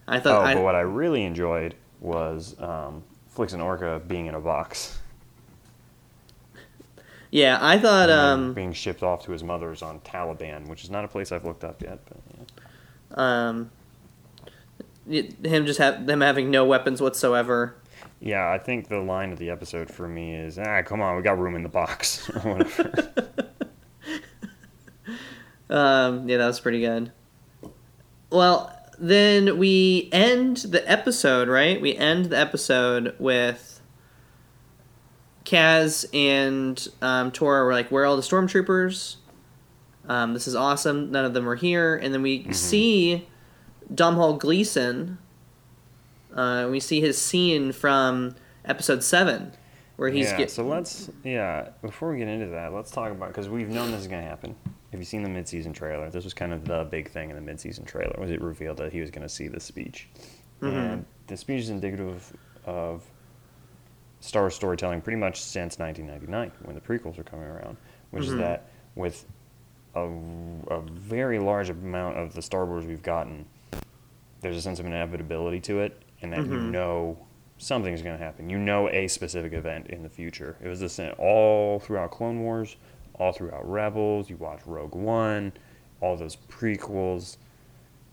I 0.07 0.17
Oh, 0.17 0.21
thought 0.21 0.47
I, 0.47 0.55
but 0.55 0.63
what 0.63 0.75
I 0.75 0.81
really 0.81 1.25
enjoyed 1.25 1.75
was 2.01 2.59
um, 2.61 3.03
Flix 3.29 3.53
and 3.53 3.63
Orka 3.63 4.07
being 4.07 4.27
in 4.27 4.35
a 4.35 4.41
box. 4.41 4.99
Yeah, 7.31 7.59
I 7.61 7.79
thought 7.79 8.09
um, 8.09 8.55
being 8.55 8.73
shipped 8.73 9.03
off 9.03 9.25
to 9.27 9.33
his 9.33 9.45
mother's 9.45 9.83
on 9.83 10.01
Taliban, 10.01 10.67
which 10.67 10.83
is 10.85 10.91
not 10.91 11.05
a 11.05 11.09
place 11.09 11.31
I've 11.31 11.45
looked 11.45 11.63
up 11.63 11.83
yet. 11.83 11.99
But 12.09 12.17
yeah. 12.35 12.45
Um, 13.15 13.71
him 15.09 15.67
just 15.67 15.79
have 15.79 16.07
them 16.07 16.21
having 16.21 16.51
no 16.51 16.65
weapons 16.65 17.01
whatsoever. 17.01 17.75
yeah, 18.21 18.51
I 18.51 18.59
think 18.59 18.89
the 18.89 18.99
line 18.99 19.33
of 19.33 19.39
the 19.39 19.51
episode 19.51 19.91
for 19.91 20.07
me 20.07 20.35
is, 20.35 20.59
ah, 20.59 20.83
come 20.83 21.01
on, 21.01 21.17
we 21.17 21.23
got 21.23 21.39
room 21.39 21.55
in 21.55 21.63
the 21.63 21.69
box. 21.69 22.29
or 22.35 22.41
whatever. 22.41 23.29
Um, 25.71 26.29
yeah, 26.29 26.39
that 26.39 26.47
was 26.47 26.61
pretty 26.61 26.81
good. 26.81 27.13
Well, 28.31 28.75
then 28.99 29.59
we 29.59 30.09
end 30.13 30.59
the 30.59 30.89
episode, 30.91 31.49
right? 31.49 31.81
We 31.81 31.95
end 31.95 32.27
the 32.27 32.39
episode 32.39 33.15
with 33.19 33.81
Kaz 35.45 36.05
and 36.13 36.87
um, 37.01 37.31
Torra 37.31 37.65
were 37.65 37.73
like, 37.73 37.91
"Where 37.91 38.05
are 38.05 38.07
all 38.07 38.17
the 38.17 38.23
stormtroopers?" 38.23 39.17
Um, 40.09 40.33
this 40.35 40.49
is 40.49 40.55
awesome. 40.55 41.11
None 41.11 41.25
of 41.25 41.35
them 41.35 41.49
are 41.49 41.55
here, 41.55 41.97
and 41.97 42.13
then 42.15 42.23
we 42.23 42.53
see 42.53 43.29
Domhnall 43.95 44.37
Gleeson. 44.39 45.19
Uh, 46.35 46.69
we 46.71 46.81
see 46.81 47.01
his 47.01 47.21
scene 47.21 47.73
from 47.73 48.35
episode 48.65 49.03
seven, 49.03 49.53
where 49.97 50.09
he's 50.11 50.31
yeah, 50.31 50.37
get- 50.39 50.51
so 50.51 50.65
let's, 50.67 51.11
yeah, 51.25 51.69
before 51.83 52.11
we 52.13 52.19
get 52.19 52.29
into 52.29 52.47
that, 52.49 52.73
let's 52.73 52.91
talk 52.91 53.11
about, 53.11 53.29
because 53.29 53.49
we've 53.49 53.69
known 53.69 53.91
this 53.91 54.01
is 54.03 54.07
going 54.09 54.23
to 54.23 54.29
happen. 54.29 54.55
Have 54.93 55.01
you 55.01 55.05
seen 55.05 55.23
the 55.23 55.29
mid-season 55.29 55.73
trailer? 55.75 56.09
This 56.11 56.25
was 56.25 56.33
kind 56.33 56.53
of 56.53 56.65
the 56.65 56.85
big 56.91 57.11
thing 57.11 57.29
in 57.31 57.37
the 57.37 57.43
mid-season 57.43 57.85
trailer. 57.85 58.15
Was 58.19 58.31
it 58.31 58.41
revealed 58.41 58.79
that 58.79 58.93
he 58.93 59.01
was 59.01 59.11
going 59.11 59.23
to 59.23 59.29
see 59.29 59.49
the 59.49 59.61
speech, 59.61 60.09
and 60.63 61.05
the 61.27 61.37
speech 61.37 61.61
is 61.61 61.71
indicative 61.71 62.33
of 62.65 63.03
Star 64.21 64.43
Wars 64.45 64.55
storytelling 64.55 65.01
pretty 65.03 65.19
much 65.19 65.41
since 65.41 65.79
1999 65.79 66.51
when 66.67 66.75
the 66.75 66.81
prequels 66.81 67.17
were 67.19 67.23
coming 67.25 67.47
around, 67.47 67.77
which 68.11 68.25
is 68.25 68.35
that 68.37 68.71
with 68.97 69.25
a, 69.95 70.09
a 70.69 70.81
very 70.83 71.39
large 71.39 71.71
amount 71.71 72.17
of 72.19 72.35
the 72.35 72.43
Star 72.43 72.67
Wars 72.67 72.85
we've 72.85 73.03
gotten, 73.03 73.47
there's 74.41 74.57
a 74.57 74.63
sense 74.63 74.79
of 74.79 74.87
inevitability 74.87 75.61
to 75.61 75.81
it, 75.81 76.03
and 76.23 76.33
that 76.33 76.41
you 76.41 76.53
mm-hmm. 76.53 76.71
know 76.71 77.19
something's 77.59 78.03
going 78.03 78.17
to 78.17 78.23
happen. 78.23 78.49
You 78.49 78.59
know 78.59 78.89
a 78.89 79.09
specific 79.09 79.53
event 79.53 79.89
in 79.89 80.03
the 80.03 80.09
future. 80.09 80.57
It 80.63 80.69
was 80.69 80.81
the 80.81 80.89
same 80.89 81.13
all 81.19 81.81
throughout 81.81 82.11
Clone 82.11 82.41
Wars, 82.41 82.77
all 83.15 83.33
throughout 83.33 83.69
Rebels. 83.69 84.31
You 84.31 84.37
watch 84.37 84.61
Rogue 84.67 84.95
One, 84.95 85.53
all 86.01 86.17
those 86.17 86.37
prequels. 86.49 87.37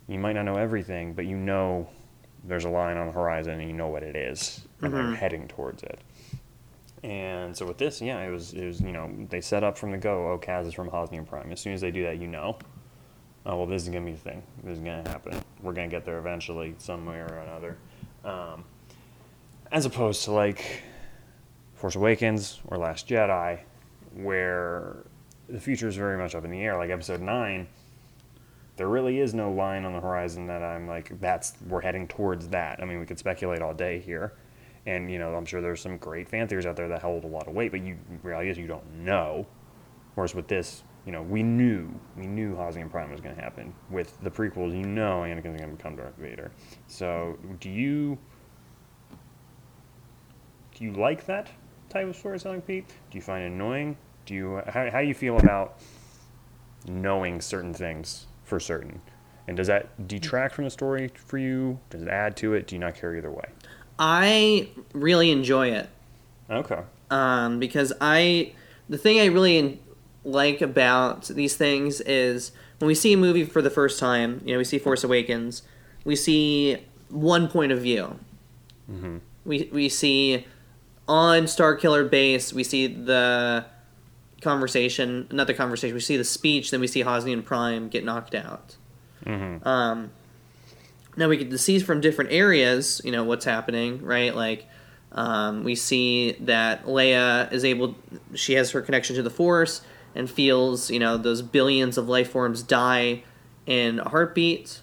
You 0.08 0.20
might 0.20 0.34
not 0.34 0.44
know 0.44 0.56
everything, 0.56 1.14
but 1.14 1.26
you 1.26 1.38
know 1.38 1.88
there's 2.44 2.66
a 2.66 2.70
line 2.70 2.98
on 2.98 3.08
the 3.08 3.14
horizon, 3.14 3.60
and 3.60 3.70
you 3.70 3.76
know 3.76 3.88
what 3.88 4.04
it 4.04 4.16
is, 4.16 4.62
and 4.82 4.94
they're 4.94 5.04
mm-hmm. 5.04 5.14
heading 5.14 5.48
towards 5.48 5.84
it. 5.84 6.00
And 7.06 7.56
so 7.56 7.68
with 7.68 7.78
this, 7.78 8.02
yeah, 8.02 8.20
it 8.22 8.32
was 8.32 8.54
it 8.54 8.66
was 8.66 8.82
you 8.82 8.92
know 8.92 9.12
they 9.30 9.40
set 9.40 9.64
up 9.64 9.78
from 9.78 9.92
the 9.92 9.98
go. 9.98 10.32
Oh, 10.32 10.40
Kaz 10.40 10.66
is 10.66 10.74
from 10.74 10.90
Hosnian 10.90 11.28
Prime. 11.28 11.52
As 11.52 11.60
soon 11.60 11.74
as 11.74 11.82
they 11.82 11.92
do 11.92 12.02
that, 12.02 12.20
you 12.20 12.26
know. 12.26 12.58
Oh 13.46 13.58
well, 13.58 13.68
this 13.68 13.84
is 13.84 13.90
gonna 13.90 14.06
be 14.06 14.14
the 14.14 14.18
thing. 14.18 14.42
This 14.64 14.80
is 14.80 14.84
gonna 14.84 15.08
happen. 15.08 15.40
We're 15.62 15.74
gonna 15.74 15.88
get 15.88 16.04
there 16.04 16.18
eventually, 16.18 16.74
some 16.80 17.06
way 17.06 17.18
or 17.18 17.44
another. 17.48 17.78
Um, 18.24 18.64
as 19.72 19.86
opposed 19.86 20.24
to 20.24 20.32
like 20.32 20.82
Force 21.76 21.94
Awakens 21.94 22.60
or 22.70 22.80
Last 22.80 23.08
Jedi, 23.08 23.60
where 24.16 25.04
the 25.48 25.60
future 25.60 25.88
is 25.88 25.96
very 25.96 26.18
much 26.18 26.34
up 26.34 26.44
in 26.44 26.50
the 26.50 26.64
air. 26.64 26.76
Like 26.76 26.90
Episode 26.90 27.22
Nine, 27.22 27.68
there 28.78 28.88
really 28.88 29.20
is 29.20 29.36
no 29.36 29.52
line 29.52 29.86
on 29.86 29.94
the 29.94 30.02
horizon 30.02 30.48
that 30.48 30.64
I'm 30.64 30.88
like, 30.88 31.20
that's 31.22 31.54
we're 31.68 31.82
heading 31.82 32.08
towards 32.08 32.48
that. 32.48 32.82
I 32.82 32.86
mean, 32.86 33.00
we 33.00 33.06
could 33.06 33.20
speculate 33.20 33.62
all 33.62 33.76
day 33.76 34.00
here, 34.00 34.34
and 34.86 35.12
you 35.12 35.20
know, 35.20 35.34
I'm 35.36 35.46
sure 35.46 35.62
there's 35.62 35.82
some 35.82 35.98
great 35.98 36.30
fan 36.30 36.48
theories 36.48 36.66
out 36.66 36.76
there 36.76 36.88
that 36.88 37.02
hold 37.02 37.24
a 37.24 37.28
lot 37.28 37.48
of 37.48 37.54
weight, 37.54 37.72
but 37.72 37.82
you 37.82 37.98
reality 38.24 38.50
is 38.50 38.58
you 38.58 38.68
don't 38.68 39.00
know. 39.04 39.46
Whereas 40.16 40.34
with 40.34 40.48
this, 40.48 40.84
you 41.06 41.12
know, 41.12 41.22
we 41.22 41.44
knew 41.44 41.90
we 42.18 42.28
knew 42.28 42.56
Hosnian 42.56 42.90
Prime 42.90 43.12
was 43.12 43.22
going 43.22 43.36
to 43.36 43.42
happen. 43.42 43.74
With 43.90 44.18
the 44.22 44.30
prequels, 44.30 44.72
you 44.78 44.86
know 44.86 45.22
Anakin's 45.22 45.58
going 45.58 45.58
to 45.58 45.68
become 45.68 45.96
Darth 45.96 46.18
Vader. 46.18 46.52
So, 46.88 47.38
do 47.60 47.70
you 47.70 48.18
do 50.76 50.84
you 50.84 50.92
like 50.92 51.26
that 51.26 51.50
type 51.90 52.08
of 52.08 52.16
storytelling, 52.16 52.62
Pete? 52.62 52.88
Do 52.88 53.18
you 53.18 53.22
find 53.22 53.44
it 53.44 53.48
annoying? 53.48 53.98
Do 54.26 54.34
you 54.34 54.62
how 54.68 54.90
how 54.90 55.02
do 55.02 55.08
you 55.08 55.14
feel 55.14 55.38
about 55.38 55.80
knowing 56.88 57.42
certain 57.42 57.74
things 57.74 58.28
for 58.44 58.60
certain? 58.60 59.02
And 59.48 59.56
does 59.56 59.68
that 59.68 60.08
detract 60.08 60.56
from 60.56 60.64
the 60.66 60.72
story 60.72 61.12
for 61.14 61.38
you? 61.38 61.80
Does 61.92 62.02
it 62.02 62.08
add 62.08 62.36
to 62.38 62.54
it? 62.54 62.68
Do 62.68 62.76
you 62.76 62.80
not 62.80 62.96
care 62.96 63.16
either 63.16 63.32
way? 63.32 63.46
I 64.00 64.70
really 64.94 65.32
enjoy 65.32 65.70
it. 65.72 65.90
Okay. 66.50 66.80
um, 67.10 67.60
because 67.60 67.92
I 68.02 68.54
the 68.88 68.98
thing 68.98 69.20
I 69.20 69.26
really 69.26 69.58
en- 69.58 69.80
like 70.24 70.62
about 70.62 71.26
these 71.28 71.56
things 71.56 72.02
is 72.02 72.52
when 72.80 72.88
we 72.88 72.96
see 72.96 73.14
a 73.14 73.18
movie 73.18 73.46
for 73.46 73.62
the 73.62 73.70
first 73.70 74.00
time, 74.00 74.42
you 74.46 74.54
know, 74.54 74.58
we 74.58 74.64
see 74.64 74.78
Force 74.78 75.04
Awakens, 75.04 75.64
we 76.04 76.16
see 76.16 76.78
one 77.10 77.48
point 77.48 77.72
of 77.72 77.82
view. 77.82 78.20
Mm-hmm. 78.92 79.18
We 79.46 79.70
we 79.72 79.90
see 79.90 80.46
on 81.08 81.44
Starkiller 81.44 82.10
base, 82.10 82.54
we 82.54 82.64
see 82.64 82.88
the 82.88 83.66
conversation, 84.42 85.28
not 85.32 85.48
the 85.48 85.54
conversation. 85.54 85.96
We 85.96 86.02
see 86.02 86.18
the 86.18 86.24
speech, 86.24 86.72
then 86.72 86.80
we 86.82 86.88
see 86.88 87.04
Hosnian 87.04 87.44
Prime 87.44 87.90
get 87.90 88.04
knocked 88.04 88.36
out. 88.36 88.76
Mm-hmm. 89.26 89.68
Um, 89.68 90.12
now 91.18 91.28
we 91.30 91.38
get 91.38 91.50
to 91.52 91.58
see 91.58 91.80
from 91.80 92.02
different 92.02 92.32
areas, 92.32 93.02
you 93.04 93.12
know, 93.12 93.24
what's 93.24 93.46
happening, 93.46 94.04
right? 94.04 94.36
Like, 94.36 94.68
um, 95.12 95.64
we 95.64 95.76
see 95.76 96.34
that 96.42 96.86
Leia 96.86 97.52
is 97.54 97.64
able, 97.64 97.96
she 98.34 98.54
has 98.54 98.72
her 98.72 98.82
connection 98.82 99.16
to 99.16 99.24
the 99.24 99.30
Force 99.30 99.82
and 100.14 100.30
feels, 100.30 100.92
you 100.92 101.00
know, 101.00 101.18
those 101.18 101.42
billions 101.42 101.98
of 101.98 102.10
life 102.10 102.32
forms 102.32 102.64
die 102.64 103.24
in 103.66 104.00
a 104.00 104.10
heartbeat. 104.10 104.82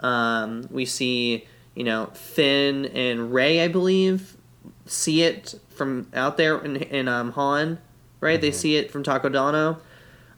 Um, 0.00 0.66
we 0.70 0.86
see, 0.86 1.46
you 1.74 1.84
know, 1.84 2.06
Finn 2.14 2.86
and 2.86 3.32
Rey, 3.32 3.62
I 3.62 3.68
believe, 3.68 4.36
see 4.86 5.22
it 5.22 5.54
from 5.68 6.08
out 6.14 6.36
there 6.36 6.58
in, 6.58 6.76
in 6.76 7.08
um, 7.08 7.32
Han, 7.32 7.78
right? 8.20 8.40
They 8.40 8.50
see 8.50 8.76
it 8.76 8.90
from 8.90 9.02
Takodana. 9.02 9.78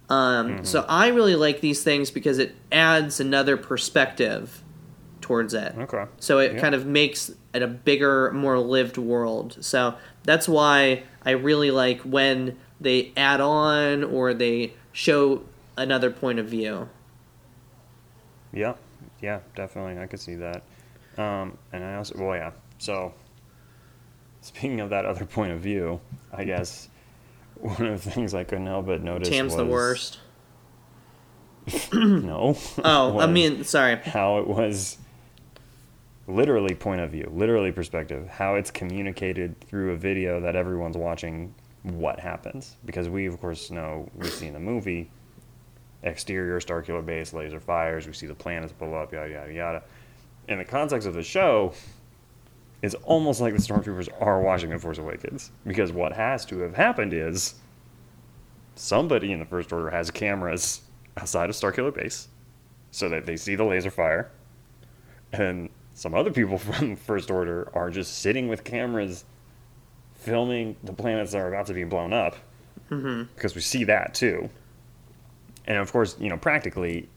Um, 0.09 0.65
So 0.65 0.85
I 0.89 1.09
really 1.09 1.37
like 1.37 1.61
these 1.61 1.83
things 1.83 2.11
because 2.11 2.39
it 2.39 2.55
adds 2.71 3.21
another 3.21 3.57
perspective 3.57 4.63
towards 5.23 5.55
it. 5.55 5.75
Okay. 5.79 6.05
So 6.19 6.39
it 6.39 6.55
Yeah. 6.55 6.61
kind 6.61 6.75
of 6.75 6.85
makes 6.85 7.33
it 7.55 7.63
a 7.63 7.67
bigger, 7.67 8.31
more 8.33 8.59
lived 8.59 8.99
world. 8.99 9.57
So 9.61 9.95
that's 10.25 10.47
why 10.49 11.05
I 11.25 11.31
really 11.31 11.71
like 11.71 12.01
when 12.03 12.59
they 12.81 13.13
add 13.17 13.41
on 13.41 14.05
or 14.05 14.35
they 14.35 14.75
show 14.93 15.43
another 15.77 16.11
point 16.11 16.39
of 16.39 16.47
view. 16.47 16.89
Yeah, 18.53 18.75
yeah, 19.23 19.41
definitely. 19.57 20.03
I 20.03 20.07
could 20.07 20.21
see 20.21 20.35
that. 20.35 20.63
Um, 21.17 21.57
and 21.73 21.83
I 21.85 21.95
also, 21.95 22.15
well, 22.19 22.37
yeah. 22.37 22.51
So, 22.79 23.15
speaking 24.43 24.81
of 24.81 24.91
that 24.91 25.07
other 25.07 25.25
point 25.25 25.53
of 25.53 25.61
view, 25.61 26.01
I 26.33 26.45
guess 26.45 26.89
one 27.57 27.87
of 27.87 28.05
the 28.05 28.11
things 28.11 28.35
I 28.35 28.45
couldn't 28.45 28.67
help 28.67 28.87
but 28.87 29.03
notice 29.03 29.29
Tam's 29.29 29.53
was 29.53 29.57
the 29.57 29.65
worst. 29.67 30.19
No. 31.93 32.57
Oh, 32.85 33.21
I 33.21 33.27
mean, 33.31 33.65
sorry. 33.65 33.97
how 33.97 34.39
it 34.39 34.49
was 34.49 34.99
literally 36.27 36.75
point 36.75 37.01
of 37.01 37.11
view, 37.11 37.31
literally 37.33 37.73
perspective, 37.73 38.29
how 38.29 38.55
it's 38.55 38.71
communicated 38.71 39.61
through 39.61 39.93
a 39.93 39.97
video 39.97 40.41
that 40.41 40.57
everyone's 40.57 40.97
watching 40.97 41.55
what 41.83 42.21
happens. 42.21 42.77
Because 42.85 43.09
we, 43.09 43.27
of 43.27 43.41
course, 43.41 43.71
know 43.71 44.09
we 44.15 44.27
see 44.29 44.47
in 44.47 44.55
the 44.55 44.61
movie 44.61 45.11
exterior 46.03 46.59
Starkiller 46.61 47.05
base, 47.05 47.33
laser 47.33 47.61
fires, 47.61 48.07
we 48.07 48.13
see 48.13 48.27
the 48.27 48.35
planets 48.35 48.73
blow 48.73 48.95
up, 48.95 49.13
yada, 49.13 49.31
yada, 49.31 49.53
yada. 49.53 49.83
In 50.49 50.59
the 50.59 50.65
context 50.65 51.07
of 51.07 51.15
the 51.15 51.23
show, 51.23 51.73
it's 52.83 52.95
almost 53.05 53.41
like 53.41 53.55
the 53.55 53.61
stormtroopers 53.61 54.09
are 54.21 54.41
watching 54.41 54.71
The 54.71 54.79
Force 54.79 54.99
Awakens. 54.99 55.53
Because 55.65 55.93
what 55.93 56.13
has 56.13 56.45
to 56.47 56.59
have 56.61 56.75
happened 56.75 57.13
is 57.13 57.55
somebody 58.75 59.33
in 59.33 59.39
the 59.39 59.45
First 59.45 59.73
Order 59.73 59.91
has 59.91 60.11
cameras 60.11 60.83
outside 61.17 61.49
of 61.49 61.57
Starkiller 61.57 61.95
base 61.95 62.29
so 62.91 63.09
that 63.09 63.25
they 63.25 63.37
see 63.37 63.55
the 63.55 63.65
laser 63.65 63.91
fire. 63.91 64.31
And 65.33 65.71
some 65.95 66.15
other 66.15 66.31
people 66.31 66.59
from 66.59 66.97
First 66.97 67.31
Order 67.31 67.69
are 67.75 67.91
just 67.91 68.19
sitting 68.19 68.49
with 68.49 68.65
cameras 68.65 69.25
filming 70.15 70.77
the 70.85 70.93
planets 70.93 71.33
that 71.33 71.39
are 71.39 71.49
about 71.49 71.67
to 71.67 71.75
be 71.75 71.85
blown 71.85 72.13
up. 72.13 72.37
Mm-hmm. 72.91 73.25
Because 73.35 73.55
we 73.55 73.61
see 73.61 73.85
that 73.85 74.15
too. 74.15 74.49
And 75.67 75.79
of 75.79 75.93
course, 75.93 76.17
you 76.21 76.29
know, 76.29 76.37
practically, 76.37 77.09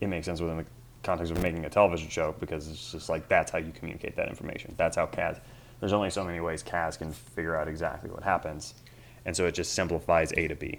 it 0.00 0.08
makes 0.08 0.26
sense 0.26 0.40
within 0.40 0.58
the 0.58 0.66
context 1.02 1.32
of 1.32 1.42
making 1.42 1.64
a 1.64 1.70
television 1.70 2.08
show 2.08 2.34
because 2.38 2.68
it's 2.68 2.92
just 2.92 3.08
like 3.08 3.28
that's 3.28 3.50
how 3.50 3.58
you 3.58 3.72
communicate 3.72 4.16
that 4.16 4.28
information. 4.28 4.74
That's 4.76 4.96
how 4.96 5.06
Kaz. 5.06 5.40
There's 5.80 5.92
only 5.94 6.10
so 6.10 6.24
many 6.24 6.40
ways 6.40 6.62
Kaz 6.62 6.98
can 6.98 7.12
figure 7.12 7.56
out 7.56 7.66
exactly 7.66 8.10
what 8.10 8.22
happens, 8.22 8.74
and 9.24 9.34
so 9.34 9.46
it 9.46 9.54
just 9.54 9.72
simplifies 9.72 10.32
A 10.32 10.48
to 10.48 10.54
B. 10.54 10.78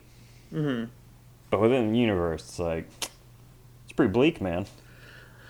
Mm-hmm. 0.53 0.85
But 1.49 1.59
within 1.59 1.91
the 1.91 1.97
universe, 1.97 2.41
it's 2.43 2.59
like 2.59 2.87
it's 3.83 3.93
pretty 3.93 4.11
bleak, 4.11 4.41
man. 4.41 4.67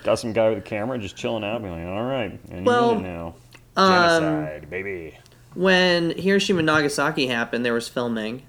Got 0.04 0.20
some 0.20 0.34
guy 0.34 0.50
with 0.50 0.58
a 0.58 0.62
camera 0.62 0.98
just 0.98 1.16
chilling 1.16 1.44
out, 1.44 1.62
being 1.62 1.74
like, 1.74 1.86
"All 1.86 2.04
right, 2.06 2.40
and 2.50 2.66
Well, 2.66 3.00
now, 3.00 3.36
um, 3.76 3.92
genocide, 3.92 4.70
baby." 4.70 5.18
When 5.54 6.12
Hiroshima 6.18 6.60
and 6.60 6.66
Nagasaki 6.66 7.28
happened, 7.28 7.66
there 7.66 7.74
was 7.74 7.88
filming. 7.88 8.44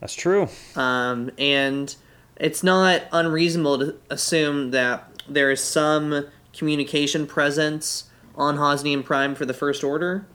That's 0.00 0.14
true. 0.14 0.48
Um, 0.76 1.30
and 1.38 1.94
it's 2.36 2.62
not 2.62 3.02
unreasonable 3.12 3.78
to 3.78 3.94
assume 4.10 4.70
that 4.72 5.10
there 5.28 5.50
is 5.50 5.62
some 5.62 6.26
communication 6.52 7.26
presence 7.26 8.04
on 8.36 8.56
Hosnian 8.56 9.02
Prime 9.04 9.34
for 9.34 9.44
the 9.44 9.54
First 9.54 9.82
Order. 9.82 10.26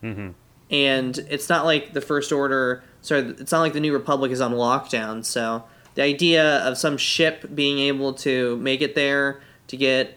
hmm 0.00 0.30
And 0.70 1.18
it's 1.28 1.48
not 1.48 1.64
like 1.64 1.92
the 1.92 2.00
First 2.00 2.32
Order, 2.32 2.82
sorry, 3.02 3.22
it's 3.38 3.52
not 3.52 3.60
like 3.60 3.72
the 3.72 3.80
New 3.80 3.92
Republic 3.92 4.32
is 4.32 4.40
on 4.40 4.52
lockdown. 4.52 5.24
So 5.24 5.64
the 5.94 6.02
idea 6.02 6.58
of 6.66 6.78
some 6.78 6.96
ship 6.96 7.54
being 7.54 7.78
able 7.78 8.12
to 8.14 8.56
make 8.58 8.80
it 8.82 8.94
there 8.94 9.40
to 9.68 9.76
get 9.76 10.16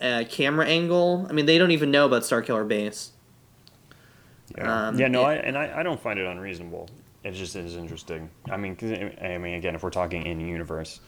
a 0.00 0.24
camera 0.24 0.66
angle, 0.66 1.26
I 1.28 1.32
mean, 1.32 1.46
they 1.46 1.58
don't 1.58 1.70
even 1.72 1.90
know 1.90 2.06
about 2.06 2.22
Starkiller 2.22 2.66
Base. 2.66 3.12
Yeah, 4.56 4.88
Um, 4.88 4.98
yeah 4.98 5.08
no, 5.08 5.20
it- 5.22 5.24
I, 5.26 5.34
and 5.36 5.56
I, 5.58 5.80
I 5.80 5.82
don't 5.82 6.00
find 6.00 6.18
it 6.18 6.26
unreasonable. 6.26 6.88
It 7.22 7.32
just 7.32 7.54
is 7.54 7.76
interesting. 7.76 8.30
I 8.50 8.56
mean, 8.56 8.74
'cause, 8.76 8.92
I 8.92 9.36
mean, 9.38 9.54
again, 9.54 9.74
if 9.74 9.82
we're 9.82 9.90
talking 9.90 10.24
in 10.26 10.40
universe, 10.40 11.00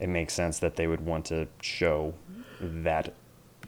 it 0.00 0.08
makes 0.08 0.32
sense 0.34 0.58
that 0.60 0.76
they 0.76 0.86
would 0.86 1.04
want 1.04 1.26
to 1.26 1.46
show 1.60 2.14
that 2.60 3.12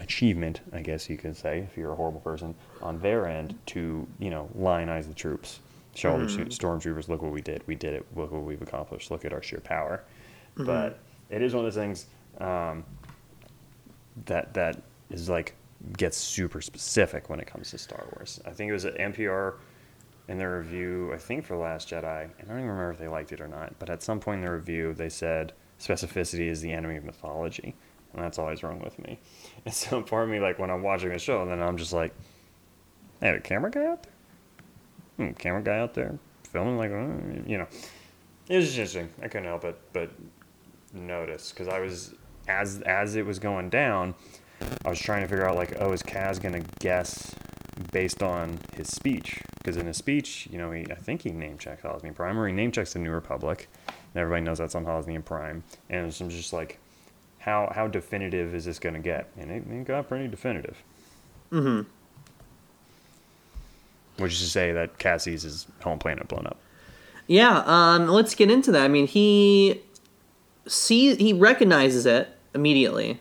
achievement, 0.01 0.61
I 0.73 0.81
guess 0.81 1.09
you 1.11 1.17
could 1.19 1.37
say, 1.37 1.59
if 1.61 1.77
you're 1.77 1.93
a 1.93 1.95
horrible 1.95 2.21
person, 2.21 2.55
on 2.83 2.99
their 3.01 3.27
end 3.27 3.57
to 3.67 4.07
you 4.19 4.31
know 4.31 4.49
lionize 4.59 5.07
the 5.07 5.15
troops, 5.15 5.61
show 5.95 6.17
Mm-hmm. 6.19 6.51
sto- 6.51 6.69
stormtroopers, 6.69 7.09
look 7.09 7.23
what 7.23 7.33
we 7.33 7.41
did, 7.41 7.63
we 7.67 7.75
did 7.75 7.95
it, 7.95 8.07
look 8.17 8.31
what 8.33 8.43
we've 8.43 8.63
accomplished, 8.63 9.11
look 9.11 9.25
at 9.25 9.33
our 9.33 9.43
sheer 9.43 9.61
power. 9.61 10.05
Mm-hmm. 10.55 10.67
But 10.67 10.99
it 11.31 11.43
is 11.43 11.55
one 11.55 11.65
of 11.65 11.73
those 11.75 11.81
things 11.81 12.07
um, 12.39 12.85
that 14.27 14.55
that 14.55 14.83
is 15.11 15.29
like 15.29 15.55
gets 15.97 16.17
super 16.17 16.61
specific 16.61 17.29
when 17.29 17.41
it 17.41 17.47
comes 17.47 17.71
to 17.71 17.79
Star 17.79 18.07
Wars. 18.15 18.41
I 18.47 18.51
think 18.51 18.71
it 18.71 18.73
was 18.73 18.85
at 18.85 18.97
NPR 18.97 19.55
in 20.29 20.39
their 20.39 20.59
review, 20.59 21.13
I 21.13 21.19
think 21.19 21.45
for 21.45 21.57
Last 21.57 21.91
Jedi, 21.91 22.23
and 22.23 22.33
I 22.39 22.45
don't 22.47 22.59
even 22.59 22.69
remember 22.71 22.93
if 22.93 22.99
they 22.99 23.09
liked 23.09 23.33
it 23.33 23.41
or 23.41 23.49
not, 23.49 23.79
but 23.79 23.91
at 23.91 24.03
some 24.03 24.21
point 24.21 24.39
in 24.41 24.47
the 24.47 24.53
review 24.53 24.95
they 24.95 25.09
said 25.11 25.53
specificity 25.79 26.49
is 26.49 26.61
the 26.63 26.73
enemy 26.73 26.97
of 26.97 27.05
mythology. 27.05 27.75
And 28.15 28.23
that's 28.23 28.39
always 28.39 28.63
wrong 28.63 28.81
with 28.81 28.99
me. 29.01 29.19
And 29.67 29.75
so 29.75 30.01
part 30.03 30.25
of 30.25 30.29
me, 30.31 30.39
like 30.39 30.59
when 30.59 30.71
I'm 30.71 30.83
watching 30.83 31.11
a 31.11 31.19
show, 31.19 31.43
and 31.43 31.51
then 31.51 31.61
I'm 31.61 31.77
just 31.77 31.93
like, 31.93 32.15
hey, 33.21 33.31
a 33.31 33.41
camera 33.41 33.71
guy 33.71 33.87
out 33.87 34.03
there? 34.05 34.13
Hmm, 35.17 35.31
camera 35.33 35.63
guy 35.63 35.79
out 35.79 35.95
there 35.95 36.19
filming 36.55 36.79
like, 36.79 36.91
uh, 36.91 37.45
you 37.47 37.59
know. 37.59 37.67
It 38.49 38.57
was 38.57 38.71
interesting. 38.71 39.09
I 39.23 39.29
couldn't 39.29 39.49
help 39.49 39.65
it 39.65 39.79
but 39.93 40.11
notice 40.93 41.51
because 41.51 41.69
I 41.69 41.81
was 41.81 42.15
as 42.47 42.81
as 42.83 43.17
it 43.17 43.27
was 43.27 43.39
going 43.39 43.71
down, 43.71 44.15
I 44.85 44.91
was 44.91 44.99
trying 44.99 45.23
to 45.23 45.29
figure 45.29 45.49
out 45.49 45.57
like, 45.57 45.77
oh, 45.81 45.93
is 45.93 46.03
Kaz 46.03 46.41
gonna 46.41 46.63
guess 46.79 47.35
based 47.93 48.23
on 48.23 48.59
his 48.75 48.89
speech? 48.89 49.41
Because 49.59 49.77
in 49.77 49.87
his 49.87 49.97
speech, 49.97 50.47
you 50.51 50.59
know, 50.59 50.71
he, 50.71 50.85
I 50.91 50.95
think 50.95 51.23
he 51.23 51.31
name 51.31 51.59
checks 51.59 51.83
Hosnian 51.83 52.15
Prime, 52.15 52.39
or 52.39 52.47
he 52.47 52.53
name 52.53 52.71
checks 52.71 52.93
the 52.93 52.99
New 52.99 53.11
Republic, 53.11 53.69
and 53.89 53.97
everybody 54.15 54.43
knows 54.43 54.59
that's 54.59 54.75
on 54.75 54.85
Hosnian 54.85 55.25
Prime. 55.25 55.65
And 55.91 56.07
it's 56.07 56.19
just 56.19 56.53
like, 56.53 56.79
how 57.39 57.73
how 57.75 57.89
definitive 57.89 58.55
is 58.55 58.65
this 58.65 58.79
gonna 58.79 59.01
get? 59.01 59.31
And 59.39 59.51
it, 59.51 59.65
it 59.69 59.87
got 59.87 60.09
pretty 60.09 60.29
definitive. 60.29 60.83
hmm 61.51 61.83
Which 64.19 64.33
is 64.33 64.41
to 64.41 64.49
say 64.49 64.73
that 64.73 64.99
Cassie's 64.99 65.43
his 65.43 65.67
home 65.83 65.99
planet 65.99 66.29
blown 66.29 66.47
up. 66.47 66.59
Yeah, 67.27 67.63
um, 67.67 68.09
let's 68.09 68.35
get 68.35 68.51
into 68.51 68.71
that. 68.73 68.83
I 68.85 68.89
mean, 68.89 69.07
he 69.07 69.81
see 70.67 71.15
he 71.17 71.33
recognizes 71.33 72.07
it 72.07 72.29
immediately, 72.55 73.21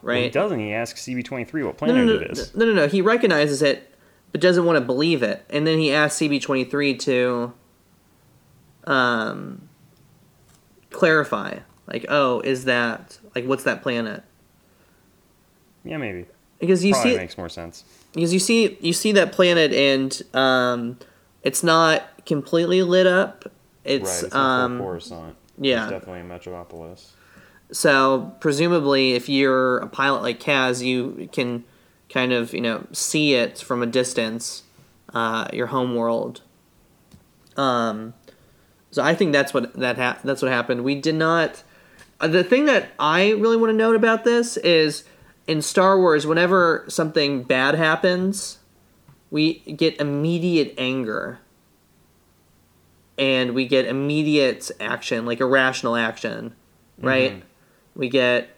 When 0.00 0.22
he 0.22 0.30
doesn't. 0.30 0.58
He 0.58 0.72
asks 0.72 1.02
CB23 1.02 1.52
what 1.52 1.54
no, 1.54 1.72
planet 1.72 1.96
no, 1.96 2.04
no, 2.04 2.20
it 2.20 2.30
is. 2.30 2.54
no, 2.54 2.64
no, 2.64 2.72
no. 2.72 2.88
He 2.88 3.00
recognizes 3.02 3.62
it, 3.62 3.94
but 4.32 4.40
doesn't 4.40 4.64
want 4.64 4.76
to 4.76 4.80
believe 4.80 5.22
it, 5.22 5.44
and 5.50 5.66
then 5.66 5.78
he 5.78 5.92
asks 5.92 6.20
CB23 6.20 6.98
to, 7.00 7.52
um, 8.84 9.68
clarify. 10.90 11.58
Like, 11.86 12.06
oh, 12.08 12.40
is 12.40 12.64
that 12.64 13.18
like 13.34 13.44
what's 13.44 13.64
that 13.64 13.82
planet? 13.82 14.22
Yeah, 15.84 15.98
maybe. 15.98 16.26
Because 16.58 16.84
you 16.84 16.92
Probably 16.92 17.12
see, 17.12 17.18
makes 17.18 17.36
more 17.36 17.48
sense. 17.48 17.84
Because 18.12 18.32
you 18.32 18.38
see 18.38 18.76
you 18.80 18.92
see 18.92 19.12
that 19.12 19.32
planet 19.32 19.72
and 19.72 20.22
um 20.34 20.98
it's 21.42 21.62
not 21.62 22.02
completely 22.26 22.82
lit 22.82 23.06
up 23.06 23.50
it's, 23.84 24.08
right. 24.08 24.24
It's 24.24 24.34
um 24.34 24.78
Coruscant. 24.78 25.36
yeah. 25.58 25.82
It's 25.84 25.90
definitely 25.92 26.20
a 26.20 26.24
metropolis. 26.24 27.12
so 27.72 28.32
presumably 28.40 29.14
if 29.14 29.28
you're 29.28 29.78
a 29.78 29.88
pilot 29.88 30.22
like 30.22 30.38
kaz 30.40 30.84
you 30.84 31.28
can 31.32 31.64
kind 32.08 32.32
of 32.32 32.52
you 32.52 32.60
know 32.60 32.86
see 32.92 33.34
it 33.34 33.58
from 33.58 33.82
a 33.82 33.86
distance 33.86 34.62
uh 35.14 35.48
your 35.52 35.68
home 35.68 35.94
world 35.94 36.42
um 37.56 38.14
so 38.90 39.02
i 39.02 39.14
think 39.14 39.32
that's 39.32 39.52
what 39.54 39.72
that 39.74 39.96
ha- 39.96 40.18
that's 40.22 40.42
what 40.42 40.50
happened 40.50 40.84
we 40.84 40.94
did 40.94 41.14
not 41.14 41.62
uh, 42.20 42.28
the 42.28 42.44
thing 42.44 42.66
that 42.66 42.90
i 42.98 43.30
really 43.30 43.56
want 43.56 43.70
to 43.70 43.76
note 43.76 43.96
about 43.96 44.24
this 44.24 44.56
is 44.58 45.04
in 45.46 45.62
star 45.62 45.98
wars 45.98 46.26
whenever 46.26 46.84
something 46.88 47.42
bad 47.42 47.74
happens 47.74 48.58
we 49.30 49.54
get 49.60 49.98
immediate 49.98 50.74
anger. 50.76 51.38
And 53.16 53.54
we 53.54 53.66
get 53.66 53.86
immediate 53.86 54.70
action 54.78 55.24
like 55.26 55.40
irrational 55.40 55.96
action 55.96 56.54
right? 57.00 57.32
Mhm. 57.32 57.42
we 57.96 58.08
get 58.08 58.48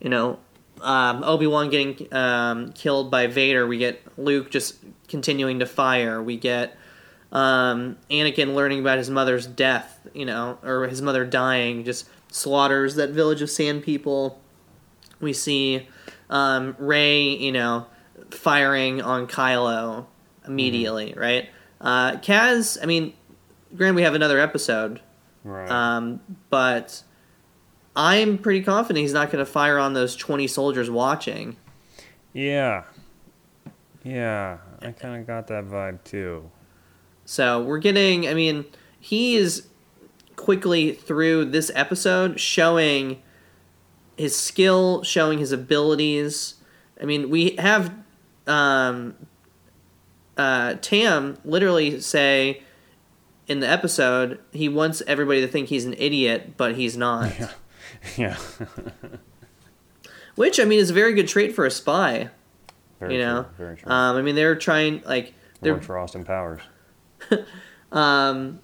you 0.00 0.08
know 0.08 0.38
um, 0.80 1.24
obi-wan 1.24 1.70
getting 1.70 2.12
um, 2.14 2.72
killed 2.72 3.10
by 3.10 3.26
vader. 3.26 3.66
We 3.66 3.78
get 3.78 4.00
luke 4.16 4.50
just 4.50 4.76
continuing 5.08 5.58
to 5.58 5.66
fire. 5.66 6.22
We 6.22 6.36
get 6.36 6.76
um, 7.32 7.96
anakin 8.10 8.54
learning 8.54 8.80
about 8.80 8.98
his 8.98 9.10
mother's 9.10 9.46
death 9.46 10.06
you 10.14 10.24
know 10.24 10.58
or 10.62 10.86
his 10.88 11.02
mother 11.02 11.24
dying 11.24 11.84
just 11.84 12.08
slaughters 12.30 12.94
that 12.96 13.10
village 13.10 13.42
of 13.42 13.50
sand 13.50 13.82
people. 13.82 14.40
We 15.20 15.32
see 15.32 15.88
um, 16.30 16.76
rey 16.78 17.36
you 17.36 17.52
know 17.52 17.86
firing 18.30 19.00
on 19.00 19.26
kylo 19.26 20.06
immediately 20.46 21.14
right 21.16 21.48
uh, 21.80 22.12
kaz 22.16 22.76
i 22.82 22.86
mean 22.86 23.12
granted 23.76 23.96
we 23.96 24.02
have 24.02 24.14
another 24.14 24.38
episode 24.38 25.00
Right. 25.44 25.70
Um, 25.70 26.20
but 26.50 27.02
I'm 27.96 28.38
pretty 28.38 28.62
confident 28.62 29.02
he's 29.02 29.12
not 29.12 29.30
going 29.30 29.44
to 29.44 29.50
fire 29.50 29.78
on 29.78 29.94
those 29.94 30.14
20 30.16 30.46
soldiers 30.46 30.90
watching. 30.90 31.56
yeah. 32.32 32.84
Yeah, 34.04 34.58
I 34.80 34.92
kind 34.92 35.20
of 35.20 35.26
got 35.26 35.48
that 35.48 35.66
vibe 35.66 36.02
too. 36.04 36.50
So 37.26 37.60
we're 37.62 37.78
getting, 37.78 38.26
I 38.26 38.32
mean, 38.32 38.64
he 38.98 39.34
is 39.34 39.66
quickly 40.36 40.92
through 40.92 41.46
this 41.46 41.70
episode 41.74 42.40
showing 42.40 43.20
his 44.18 44.36
skill, 44.36 45.02
showing 45.02 45.38
his 45.38 45.52
abilities. 45.52 46.54
I 47.00 47.04
mean, 47.04 47.30
we 47.30 47.56
have 47.56 47.94
um, 48.46 49.14
uh, 50.36 50.74
Tam 50.80 51.38
literally 51.44 52.00
say 52.00 52.62
in 53.46 53.60
the 53.60 53.68
episode 53.68 54.40
he 54.52 54.68
wants 54.68 55.02
everybody 55.06 55.40
to 55.40 55.48
think 55.48 55.68
he's 55.68 55.84
an 55.86 55.94
idiot, 55.96 56.56
but 56.56 56.76
he's 56.76 56.96
not. 56.96 57.32
Yeah. 57.38 57.50
Yeah. 58.16 58.36
Which 60.36 60.60
I 60.60 60.64
mean 60.64 60.78
is 60.78 60.90
a 60.90 60.94
very 60.94 61.14
good 61.14 61.26
trait 61.26 61.54
for 61.54 61.64
a 61.66 61.70
spy. 61.70 62.28
Very 63.00 63.14
you 63.14 63.20
true, 63.22 63.26
know, 63.26 63.46
very 63.56 63.76
true. 63.76 63.90
um, 63.90 64.16
I 64.16 64.22
mean 64.22 64.34
they're 64.36 64.54
trying 64.54 65.02
like 65.04 65.34
they're 65.60 65.72
Worked 65.74 65.86
for 65.86 65.98
Austin 65.98 66.24
Powers. 66.24 66.60
Um, 67.90 68.60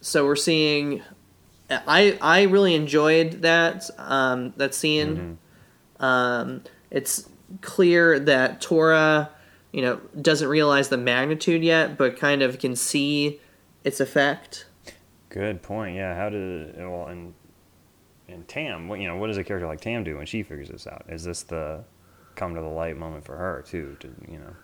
so 0.00 0.24
we're 0.24 0.36
seeing. 0.36 1.02
I 1.70 2.18
I 2.20 2.42
really 2.42 2.74
enjoyed 2.74 3.42
that 3.42 3.88
um, 3.98 4.54
that 4.56 4.74
scene. 4.74 5.38
Um, 6.00 6.62
it's 6.90 7.28
clear 7.60 8.18
that 8.20 8.60
Torra, 8.60 9.30
you 9.72 9.82
know, 9.82 10.00
doesn't 10.20 10.48
realize 10.48 10.88
the 10.88 10.96
magnitude 10.96 11.62
yet, 11.62 11.98
but 11.98 12.18
kind 12.18 12.42
of 12.42 12.58
can 12.58 12.76
see 12.76 13.40
its 13.84 14.00
effect. 14.00 14.66
Good 15.28 15.62
point. 15.62 15.96
Yeah. 15.96 16.14
How 16.14 16.30
did 16.30 16.76
well 16.78 17.06
and 17.06 17.34
and 18.28 18.46
Tam? 18.48 18.88
What 18.88 19.00
you 19.00 19.08
know? 19.08 19.16
What 19.16 19.26
does 19.26 19.36
a 19.36 19.44
character 19.44 19.66
like 19.66 19.80
Tam 19.80 20.04
do 20.04 20.16
when 20.16 20.26
she 20.26 20.42
figures 20.42 20.68
this 20.68 20.86
out? 20.86 21.04
Is 21.08 21.24
this 21.24 21.42
the 21.42 21.84
come 22.34 22.54
to 22.54 22.60
the 22.60 22.66
light 22.66 22.96
moment 22.96 23.24
for 23.24 23.36
her 23.36 23.64
too? 23.66 23.96
To 24.00 24.08
you 24.30 24.38
know. 24.38 24.54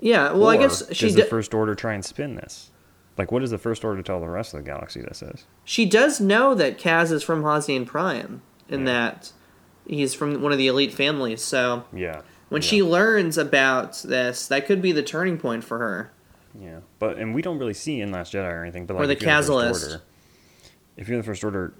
Yeah. 0.00 0.32
Well, 0.32 0.48
I 0.48 0.58
guess 0.58 0.92
she 0.94 1.06
does 1.06 1.14
the 1.14 1.24
First 1.24 1.54
Order 1.54 1.74
try 1.74 1.94
and 1.94 2.04
spin 2.04 2.34
this? 2.34 2.70
Like, 3.18 3.32
what 3.32 3.40
does 3.40 3.50
the 3.50 3.58
First 3.58 3.84
Order 3.84 4.02
tell 4.02 4.20
the 4.20 4.28
rest 4.28 4.52
of 4.54 4.62
the 4.62 4.70
galaxy 4.70 5.00
this 5.00 5.22
is? 5.22 5.44
she 5.64 5.86
does 5.86 6.20
know 6.20 6.54
that 6.54 6.78
Kaz 6.78 7.10
is 7.10 7.22
from 7.22 7.42
Hosnian 7.42 7.86
Prime, 7.86 8.42
and 8.68 8.80
Yeah. 8.86 8.92
that 8.92 9.32
he's 9.86 10.14
from 10.14 10.42
one 10.42 10.52
of 10.52 10.58
the 10.58 10.66
elite 10.68 10.92
families. 10.92 11.42
So 11.42 11.84
Yeah. 11.94 12.20
when 12.50 12.62
yeah, 12.62 12.68
she 12.68 12.82
learns 12.82 13.38
about 13.38 14.02
this, 14.02 14.46
that 14.48 14.66
could 14.66 14.82
be 14.82 14.92
the 14.92 15.02
turning 15.02 15.38
point 15.38 15.64
for 15.64 15.78
her. 15.78 16.10
Yeah, 16.58 16.80
but 16.98 17.18
and 17.18 17.34
we 17.34 17.42
don't 17.42 17.58
really 17.58 17.74
see 17.74 18.00
in 18.00 18.10
Last 18.12 18.32
Jedi 18.32 18.50
or 18.50 18.62
anything. 18.62 18.86
But 18.86 18.94
like, 18.94 19.04
Or 19.04 19.06
the 19.06 19.12
if 19.14 19.22
you're 19.22 19.30
Kazalist. 19.30 19.82
Order, 19.84 20.02
if 20.96 21.08
you're 21.08 21.18
the 21.18 21.24
First 21.24 21.44
Order, 21.44 21.74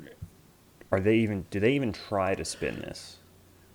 are 0.93 1.01
they 1.01 1.17
even? 1.17 1.47
Do 1.51 1.61
they 1.61 1.73
even 1.73 1.93
try 1.93 2.35
to 2.35 2.45
spin 2.45 2.81
this? 2.81 3.17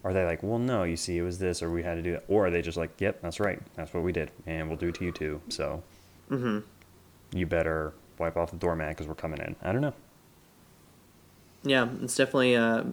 Are 0.04 0.14
they 0.14 0.26
like, 0.26 0.42
well, 0.42 0.58
no, 0.60 0.82
you 0.84 0.98
see, 0.98 1.18
it 1.18 1.22
was 1.22 1.38
this, 1.38 1.62
or 1.62 1.70
we 1.72 1.84
had 1.84 1.94
to 1.96 2.02
do 2.02 2.12
that, 2.14 2.24
or 2.28 2.48
are 2.48 2.50
they 2.52 2.64
just 2.64 2.76
like, 2.78 2.90
yep, 3.00 3.22
that's 3.22 3.40
right, 3.40 3.60
that's 3.76 3.94
what 3.94 4.02
we 4.04 4.12
did, 4.12 4.32
and 4.48 4.68
we'll 4.68 4.78
do 4.78 4.88
it 4.88 4.96
to 4.96 5.06
you 5.06 5.12
too. 5.12 5.42
So, 5.50 5.84
hmm 6.28 6.60
you 7.34 7.46
better 7.46 7.94
wipe 8.18 8.38
off 8.38 8.52
the 8.52 8.58
doormat 8.58 8.90
because 8.90 9.08
we're 9.08 9.16
coming 9.16 9.40
in. 9.40 9.56
I 9.62 9.72
don't 9.72 9.82
know. 9.82 9.94
Yeah, 11.64 11.90
it's 12.02 12.16
definitely 12.16 12.56
uh, 12.56 12.84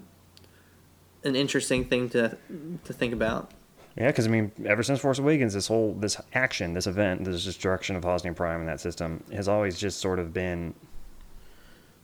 an 1.24 1.36
interesting 1.36 1.84
thing 1.84 2.08
to 2.10 2.36
to 2.84 2.92
think 2.92 3.12
about. 3.12 3.52
Yeah, 3.96 4.06
because 4.08 4.26
I 4.26 4.30
mean, 4.30 4.52
ever 4.64 4.82
since 4.82 5.00
Force 5.00 5.18
Awakens, 5.18 5.54
this 5.54 5.66
whole 5.66 5.94
this 5.94 6.20
action, 6.32 6.74
this 6.74 6.86
event, 6.86 7.24
this 7.24 7.44
destruction 7.44 7.96
of 7.96 8.04
Hosnian 8.04 8.34
Prime 8.34 8.60
and 8.60 8.68
that 8.68 8.80
system 8.80 9.24
has 9.32 9.48
always 9.48 9.78
just 9.78 10.00
sort 10.00 10.18
of 10.18 10.32
been 10.32 10.74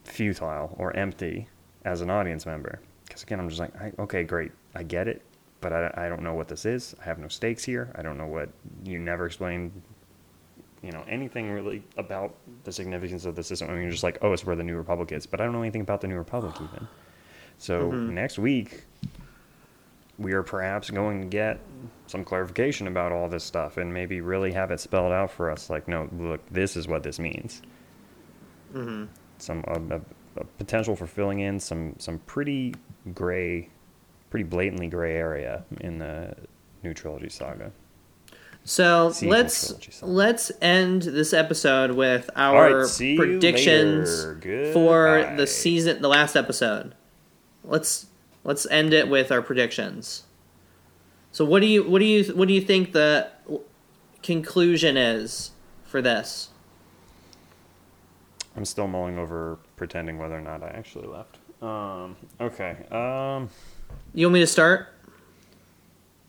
futile 0.04 0.74
or 0.78 0.94
empty 0.96 1.48
as 1.84 2.00
an 2.00 2.10
audience 2.10 2.46
member. 2.46 2.80
Because 3.06 3.22
again, 3.22 3.38
I'm 3.38 3.48
just 3.48 3.60
like, 3.60 3.74
I, 3.80 3.92
okay, 3.98 4.24
great, 4.24 4.50
I 4.74 4.82
get 4.82 5.06
it, 5.06 5.22
but 5.60 5.72
I, 5.72 5.92
I 5.96 6.08
don't 6.08 6.22
know 6.22 6.34
what 6.34 6.48
this 6.48 6.64
is. 6.64 6.94
I 7.00 7.04
have 7.04 7.18
no 7.18 7.28
stakes 7.28 7.62
here. 7.62 7.92
I 7.94 8.02
don't 8.02 8.18
know 8.18 8.26
what 8.26 8.48
you 8.84 8.98
never 8.98 9.26
explained. 9.26 9.70
You 10.84 10.92
know 10.92 11.04
anything 11.08 11.50
really 11.50 11.82
about 11.96 12.34
the 12.64 12.72
significance 12.72 13.24
of 13.24 13.34
the 13.34 13.42
system? 13.42 13.70
I 13.70 13.72
mean, 13.72 13.82
you're 13.82 13.90
just 13.90 14.02
like, 14.02 14.18
oh, 14.22 14.32
it's 14.32 14.44
where 14.44 14.56
the 14.56 14.64
New 14.64 14.76
Republic 14.76 15.12
is, 15.12 15.26
but 15.26 15.40
I 15.40 15.44
don't 15.44 15.52
know 15.52 15.62
anything 15.62 15.80
about 15.80 16.00
the 16.00 16.08
New 16.08 16.18
Republic 16.18 16.54
even. 16.56 16.86
So 17.58 17.90
mm-hmm. 17.90 18.14
next 18.14 18.38
week, 18.38 18.84
we 20.18 20.32
are 20.32 20.42
perhaps 20.42 20.90
going 20.90 21.20
to 21.20 21.26
get 21.26 21.60
some 22.06 22.24
clarification 22.24 22.86
about 22.86 23.12
all 23.12 23.28
this 23.28 23.44
stuff 23.44 23.76
and 23.76 23.92
maybe 23.92 24.20
really 24.20 24.52
have 24.52 24.70
it 24.70 24.80
spelled 24.80 25.12
out 25.12 25.30
for 25.30 25.50
us 25.50 25.70
like 25.70 25.88
no 25.88 26.08
look 26.18 26.40
this 26.50 26.76
is 26.76 26.86
what 26.86 27.02
this 27.02 27.18
means 27.18 27.62
hmm 28.72 29.04
some 29.38 29.64
a, 29.66 29.96
a, 29.96 30.00
a 30.36 30.44
potential 30.58 30.94
for 30.94 31.06
filling 31.06 31.40
in 31.40 31.58
some 31.58 31.94
some 31.98 32.18
pretty 32.20 32.74
gray 33.14 33.68
pretty 34.30 34.44
blatantly 34.44 34.86
gray 34.86 35.16
area 35.16 35.64
in 35.80 35.98
the 35.98 36.34
new 36.82 36.94
trilogy 36.94 37.28
saga 37.28 37.72
So 38.66 39.10
Sequel 39.12 39.30
let's 39.30 39.66
trilogy, 39.68 39.92
let's 40.02 40.52
end 40.62 41.02
this 41.02 41.32
episode 41.34 41.90
with 41.92 42.30
our 42.34 42.80
right 42.86 43.16
predictions 43.16 44.24
for 44.72 45.34
the 45.36 45.46
season, 45.46 46.00
the 46.00 46.08
last 46.08 46.34
episode. 46.34 46.94
Let's 47.62 48.06
let's 48.42 48.66
end 48.70 48.94
it 48.94 49.08
with 49.08 49.30
our 49.30 49.42
predictions. 49.42 50.22
So 51.30 51.44
what 51.44 51.60
do 51.60 51.66
you 51.66 51.82
what 51.84 51.98
do 51.98 52.06
you 52.06 52.24
what 52.34 52.48
do 52.48 52.54
you 52.54 52.60
think 52.62 52.92
the 52.92 53.28
conclusion 54.22 54.96
is 54.96 55.50
for 55.84 56.00
this? 56.00 56.48
i'm 58.56 58.64
still 58.64 58.86
mulling 58.86 59.18
over 59.18 59.58
pretending 59.76 60.16
whether 60.16 60.36
or 60.36 60.40
not 60.40 60.62
i 60.62 60.68
actually 60.68 61.08
left 61.08 61.38
um 61.60 62.14
okay 62.40 62.76
um 62.92 63.48
You 64.14 64.26
want 64.28 64.34
me 64.34 64.40
to 64.40 64.46
start? 64.46 64.88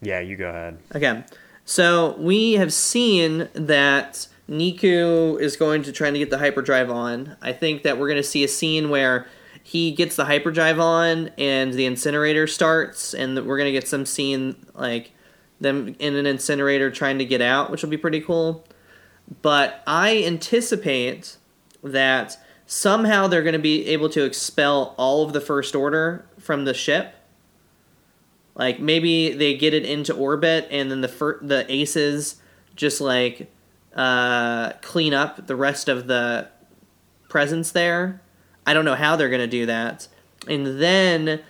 yeah 0.02 0.20
you 0.22 0.36
go 0.36 0.50
ahead 0.50 0.80
Okay. 0.96 1.24
So 1.66 2.16
we 2.20 2.54
have 2.54 2.72
seen 2.72 3.50
that 3.54 4.28
Neeku 4.48 5.40
is 5.42 5.58
going 5.58 5.82
to 5.84 5.92
try 5.92 6.12
to 6.12 6.18
get 6.18 6.30
the 6.30 6.38
hyperdrive 6.38 6.92
on. 6.92 7.36
I 7.42 7.54
think 7.54 7.82
that 7.84 7.98
we're 7.98 8.08
going 8.08 8.22
to 8.22 8.24
see 8.24 8.44
a 8.44 8.48
scene 8.48 8.90
where 8.90 9.28
he 9.64 9.92
gets 9.92 10.16
the 10.16 10.26
hyperdrive 10.26 10.80
on 10.80 11.32
and 11.40 11.74
the 11.74 11.88
incinerator 11.88 12.46
starts, 12.46 13.16
and 13.16 13.36
we're 13.48 13.58
going 13.58 13.66
to 13.66 13.72
get 13.72 13.88
some 13.88 14.06
scene 14.06 14.56
like 14.76 15.12
them 15.60 15.96
in 15.98 16.16
an 16.16 16.28
incinerator 16.28 16.92
trying 16.92 17.18
to 17.18 17.26
get 17.26 17.42
out, 17.42 17.72
which 17.72 17.82
will 17.82 17.90
be 17.90 17.98
pretty 17.98 18.22
cool. 18.22 18.64
But 19.42 19.82
I 19.88 20.24
anticipate 20.24 21.38
that 21.84 22.38
somehow 22.68 23.26
they're 23.26 23.42
going 23.42 23.54
to 23.54 23.60
be 23.60 23.88
able 23.88 24.10
to 24.10 24.24
expel 24.24 24.94
all 24.98 25.26
of 25.26 25.34
the 25.34 25.42
First 25.42 25.76
Order 25.76 26.28
from 26.38 26.66
the 26.66 26.76
ship. 26.76 27.16
Like 28.56 28.80
maybe 28.80 29.34
they 29.34 29.56
get 29.56 29.74
it 29.74 29.86
into 29.86 30.14
orbit, 30.14 30.68
and 30.72 30.90
then 30.90 31.02
the 31.02 31.08
fir- 31.10 31.40
the 31.42 31.70
aces 31.72 32.42
just 32.76 33.02
like 33.02 33.52
uh, 33.96 34.74
clean 34.82 35.14
up 35.14 35.48
the 35.48 35.56
rest 35.56 35.90
of 35.90 36.08
the 36.08 36.50
presence 37.30 37.72
there. 37.72 38.22
I 38.66 38.74
don't 38.74 38.86
know 38.86 38.96
how 38.96 39.16
they're 39.16 39.30
gonna 39.30 39.48
do 39.48 39.66
that. 39.66 40.08
And 40.48 40.80
then, 40.80 41.42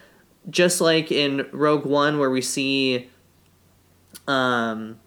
just 0.50 0.82
like 0.82 1.12
in 1.12 1.48
Rogue 1.52 1.86
One, 1.86 2.20
where 2.20 2.30
we 2.30 2.42
see, 2.42 3.10
um, 4.28 5.00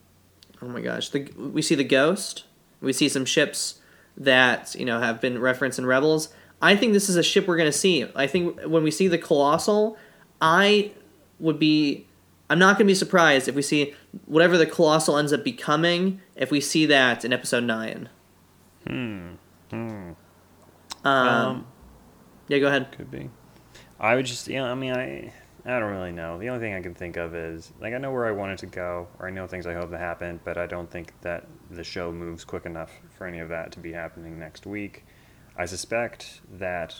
oh 0.62 0.68
my 0.68 0.80
gosh, 0.80 1.08
the 1.10 1.30
we 1.36 1.62
see 1.62 1.74
the 1.74 1.84
Ghost. 1.84 2.44
We 2.80 2.92
see 2.92 3.08
some 3.08 3.24
ships 3.24 3.80
that 4.16 4.74
you 4.76 4.84
know 4.84 5.00
have 5.00 5.20
been 5.20 5.40
referenced 5.40 5.78
in 5.78 5.86
Rebels. 5.86 6.32
I 6.60 6.74
think 6.76 6.92
this 6.92 7.08
is 7.08 7.16
a 7.16 7.22
ship 7.22 7.46
we're 7.46 7.56
gonna 7.56 7.72
see. 7.72 8.06
I 8.14 8.26
think 8.26 8.60
when 8.62 8.82
we 8.82 8.90
see 8.90 9.08
the 9.08 9.18
Colossus, 9.18 9.96
I 10.40 10.92
would 11.38 11.58
be 11.58 12.06
I'm 12.50 12.58
not 12.58 12.78
going 12.78 12.86
to 12.86 12.90
be 12.90 12.94
surprised 12.94 13.46
if 13.48 13.54
we 13.54 13.62
see 13.62 13.94
whatever 14.24 14.56
the 14.56 14.66
colossus 14.66 15.14
ends 15.14 15.32
up 15.32 15.44
becoming 15.44 16.20
if 16.34 16.50
we 16.50 16.60
see 16.60 16.86
that 16.86 17.24
in 17.24 17.32
episode 17.32 17.64
9. 17.64 18.08
hmm 18.86 19.28
hmm 19.70 20.10
Um, 21.04 21.04
Um, 21.04 21.66
yeah, 22.48 22.58
go 22.58 22.68
ahead. 22.68 22.90
Could 22.92 23.10
be. 23.10 23.28
I 24.00 24.14
would 24.14 24.24
just, 24.26 24.48
you 24.48 24.56
know, 24.56 24.64
I 24.66 24.74
mean, 24.74 24.94
I, 24.94 25.32
I 25.66 25.78
don't 25.78 25.90
really 25.90 26.12
know. 26.12 26.38
The 26.38 26.48
only 26.48 26.60
thing 26.60 26.72
I 26.74 26.80
can 26.80 26.94
think 26.94 27.16
of 27.16 27.34
is, 27.34 27.72
like, 27.80 27.92
I 27.92 27.98
know 27.98 28.12
where 28.12 28.26
I 28.26 28.30
want 28.30 28.52
it 28.52 28.58
to 28.60 28.66
go, 28.66 29.08
or 29.18 29.26
I 29.26 29.30
know 29.30 29.46
things 29.46 29.66
I 29.66 29.74
hope 29.74 29.90
to 29.90 29.98
happen, 29.98 30.40
but 30.44 30.56
I 30.56 30.66
don't 30.66 30.90
think 30.90 31.12
that 31.20 31.46
the 31.70 31.84
show 31.84 32.10
moves 32.12 32.44
quick 32.44 32.64
enough 32.64 32.92
for 33.18 33.26
any 33.26 33.40
of 33.40 33.48
that 33.50 33.72
to 33.72 33.80
be 33.80 33.92
happening 33.92 34.38
next 34.38 34.66
week. 34.66 35.04
I 35.56 35.66
suspect 35.66 36.40
that 36.58 36.94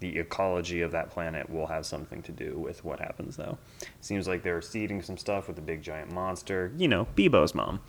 the 0.00 0.18
ecology 0.18 0.80
of 0.80 0.92
that 0.92 1.10
planet 1.10 1.48
will 1.50 1.66
have 1.66 1.84
something 1.86 2.22
to 2.22 2.32
do 2.32 2.58
with 2.58 2.84
what 2.84 2.98
happens, 3.00 3.36
though. 3.36 3.58
Seems 4.00 4.26
like 4.26 4.42
they're 4.42 4.62
seeding 4.62 5.02
some 5.02 5.16
stuff 5.18 5.46
with 5.46 5.56
the 5.56 5.62
big 5.62 5.82
giant 5.82 6.12
monster, 6.12 6.72
you 6.76 6.88
know, 6.88 7.06
Bibo's 7.16 7.54
mom. 7.54 7.80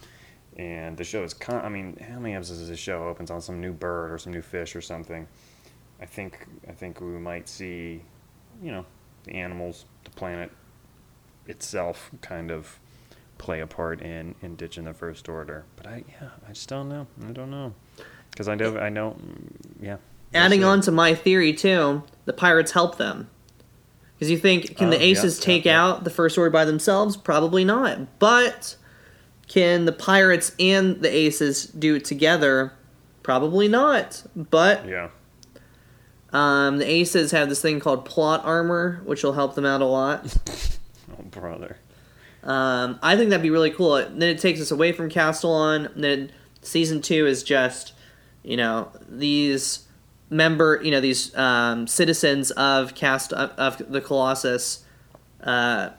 And 0.58 0.98
the 0.98 1.04
show 1.06 1.24
is, 1.24 1.34
con- 1.34 1.64
I 1.64 1.70
mean, 1.70 1.98
how 2.12 2.20
many 2.20 2.36
episodes 2.36 2.60
does 2.60 2.68
this 2.70 2.80
show 2.80 3.08
opens 3.08 3.32
on 3.32 3.42
some 3.42 3.62
new 3.62 3.72
bird 3.72 4.12
or 4.12 4.18
some 4.18 4.34
new 4.34 4.42
fish 4.42 4.76
or 4.76 4.82
something? 4.82 5.26
I 6.02 6.06
think 6.06 6.46
I 6.68 6.74
think 6.74 7.00
we 7.00 7.08
might 7.08 7.48
see, 7.48 8.02
you 8.62 8.72
know, 8.72 8.86
the 9.24 9.34
animals, 9.36 9.86
the 10.04 10.10
planet 10.12 10.52
itself, 11.48 12.12
kind 12.22 12.52
of 12.52 12.80
play 13.38 13.62
a 13.62 13.68
part 13.68 14.02
in 14.02 14.36
in 14.42 14.56
ditching 14.56 14.84
the 14.84 14.94
first 14.94 15.30
order. 15.30 15.64
But 15.78 15.88
I 15.88 16.04
yeah, 16.10 16.30
I 16.48 16.52
just 16.54 16.68
don't 16.70 16.90
know. 16.90 17.08
I 17.28 17.32
don't 17.32 17.52
know 17.52 17.74
because 18.32 18.48
I 18.50 18.56
know 18.56 18.78
I 18.78 18.90
know. 18.90 19.12
mm, 19.12 19.48
Yeah, 19.82 19.98
adding 20.34 20.64
on 20.64 20.82
to 20.82 20.92
my 20.92 21.14
theory 21.14 21.54
too, 21.54 22.04
the 22.26 22.34
pirates 22.34 22.72
help 22.72 22.98
them. 22.98 23.30
Because 24.16 24.30
you 24.32 24.38
think, 24.38 24.78
can 24.78 24.88
Oh, 24.88 24.92
the 24.92 25.04
aces 25.04 25.40
yeah, 25.40 25.46
take 25.46 25.66
yeah. 25.66 25.84
out 25.84 26.04
the 26.04 26.10
first 26.12 26.38
order 26.38 26.50
by 26.52 26.64
themselves? 26.66 27.18
Probably 27.18 27.66
not. 27.66 28.20
But 28.20 28.76
can 29.48 29.86
the 29.86 29.92
pirates 29.92 30.54
and 30.60 31.02
the 31.02 31.14
aces 31.14 31.66
do 31.66 31.96
it 31.96 32.06
together? 32.06 32.74
Probably 33.24 33.68
not. 33.68 34.24
But 34.36 34.88
Yeah. 34.88 35.10
um, 36.34 36.78
the 36.78 36.90
aces 36.90 37.32
have 37.32 37.50
this 37.50 37.62
thing 37.62 37.80
called 37.80 38.06
plot 38.06 38.42
armor, 38.46 39.02
which 39.06 39.24
will 39.24 39.34
help 39.34 39.56
them 39.56 39.66
out 39.66 39.82
a 39.82 39.86
lot. 39.86 40.38
Oh, 41.20 41.24
brother. 41.24 41.76
Um, 42.42 42.98
I 43.04 43.18
think 43.18 43.30
that'd 43.32 43.44
be 43.44 43.50
really 43.50 43.70
cool. 43.70 43.96
Then 43.96 44.24
it 44.30 44.40
takes 44.40 44.62
us 44.62 44.72
away 44.72 44.94
from 44.94 45.10
Castilon. 45.10 45.88
and 45.88 46.02
Then 46.04 46.32
season 46.62 47.02
two 47.02 47.28
is 47.28 47.44
just, 47.44 47.92
you 48.44 48.56
know, 48.56 48.90
these 49.10 49.88
member, 50.32 50.80
you 50.84 50.90
know, 50.90 51.00
these 51.02 51.36
um, 51.38 51.86
citizens 51.86 52.50
of 52.52 52.96
Cast 52.96 53.32
of, 53.34 53.52
of 53.52 53.92
the 53.92 54.02
Colossus, 54.02 54.84
uh, 55.44 55.90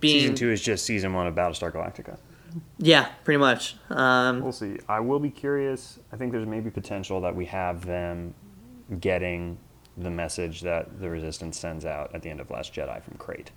being 0.00 0.20
Season 0.20 0.34
two 0.34 0.50
is 0.50 0.60
just 0.60 0.84
season 0.84 1.12
one 1.12 1.26
of 1.28 1.34
Battlestar 1.34 1.70
Galactica. 1.72 2.16
yeah, 2.78 3.08
pretty 3.24 3.38
much. 3.38 3.76
Um, 3.90 4.40
We'll 4.40 4.50
see. 4.52 4.78
I 4.88 5.00
will 5.00 5.18
be 5.20 5.30
curious. 5.30 5.98
I 6.12 6.16
think 6.16 6.32
there's 6.32 6.46
maybe 6.46 6.70
potential 6.70 7.20
that 7.20 7.34
we 7.36 7.44
have 7.46 7.84
them 7.86 8.34
getting 8.98 9.58
the 9.96 10.10
message 10.10 10.62
that 10.62 11.00
the 11.00 11.10
Resistance 11.10 11.58
sends 11.58 11.84
out 11.84 12.14
at 12.14 12.22
the 12.22 12.30
end 12.30 12.40
of 12.40 12.50
Last 12.50 12.72
Jedi 12.72 13.02
from 13.02 13.14
Crait. 13.18 13.50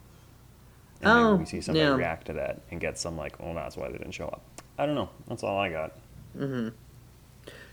And 1.02 1.10
Oh, 1.12 1.32
maybe 1.32 1.40
we 1.44 1.46
see 1.46 1.62
somebody 1.62 1.86
yeah. 1.86 1.96
react 1.96 2.28
to 2.28 2.34
that 2.34 2.62
and 2.72 2.80
get 2.82 2.98
some 2.98 3.16
like, 3.16 3.36
oh, 3.40 3.54
that's 3.54 3.78
why 3.78 3.88
they 3.90 3.98
didn't 3.98 4.12
show 4.14 4.26
up. 4.28 4.42
I 4.78 4.86
don't 4.86 4.96
know. 4.96 5.10
That's 5.28 5.44
all 5.44 5.58
I 5.60 5.70
got. 5.70 5.92
Mm-hmm. 6.38 6.70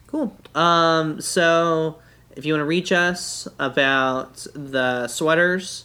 Cool. 0.07 0.37
Um, 0.55 1.21
so 1.21 1.99
if 2.37 2.45
you 2.45 2.53
want 2.55 2.61
to 2.63 2.67
reach 2.67 2.93
us 2.93 3.49
about 3.59 4.47
the 4.55 5.09
sweaters, 5.09 5.85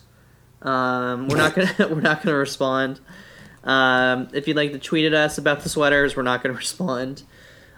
um, 0.61 1.27
we're 1.27 1.37
not 1.37 1.55
gonna 1.55 1.73
we're 1.93 2.01
not 2.01 2.23
gonna 2.23 2.37
respond. 2.37 2.99
Um, 3.63 4.27
if 4.33 4.47
you'd 4.47 4.57
like 4.57 4.71
to 4.73 4.79
tweet 4.79 5.05
at 5.05 5.13
us 5.13 5.37
about 5.37 5.61
the 5.61 5.69
sweaters, 5.69 6.15
we're 6.15 6.23
not 6.23 6.43
gonna 6.43 6.55
respond. 6.57 7.23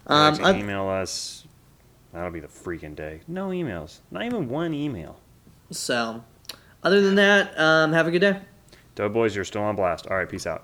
Um, 0.05 0.34
Actually, 0.34 0.49
oth- 0.51 0.55
email 0.57 0.88
us. 0.89 1.45
That'll 2.13 2.32
be 2.32 2.39
the 2.39 2.47
freaking 2.47 2.95
day. 2.95 3.22
No 3.28 3.49
emails. 3.49 3.99
Not 4.11 4.24
even 4.24 4.49
one 4.49 4.74
email. 4.74 5.20
so, 5.70 6.24
other 6.84 7.01
than 7.01 7.15
that, 7.15 7.57
um, 7.59 7.93
have 7.93 8.07
a 8.07 8.11
good 8.11 8.20
day. 8.22 8.39
Doughboys, 8.95 9.36
you're 9.36 9.45
still 9.45 9.61
on 9.61 9.76
blast. 9.76 10.07
All 10.07 10.18
right, 10.18 10.28
peace 10.28 10.47
out. 10.47 10.63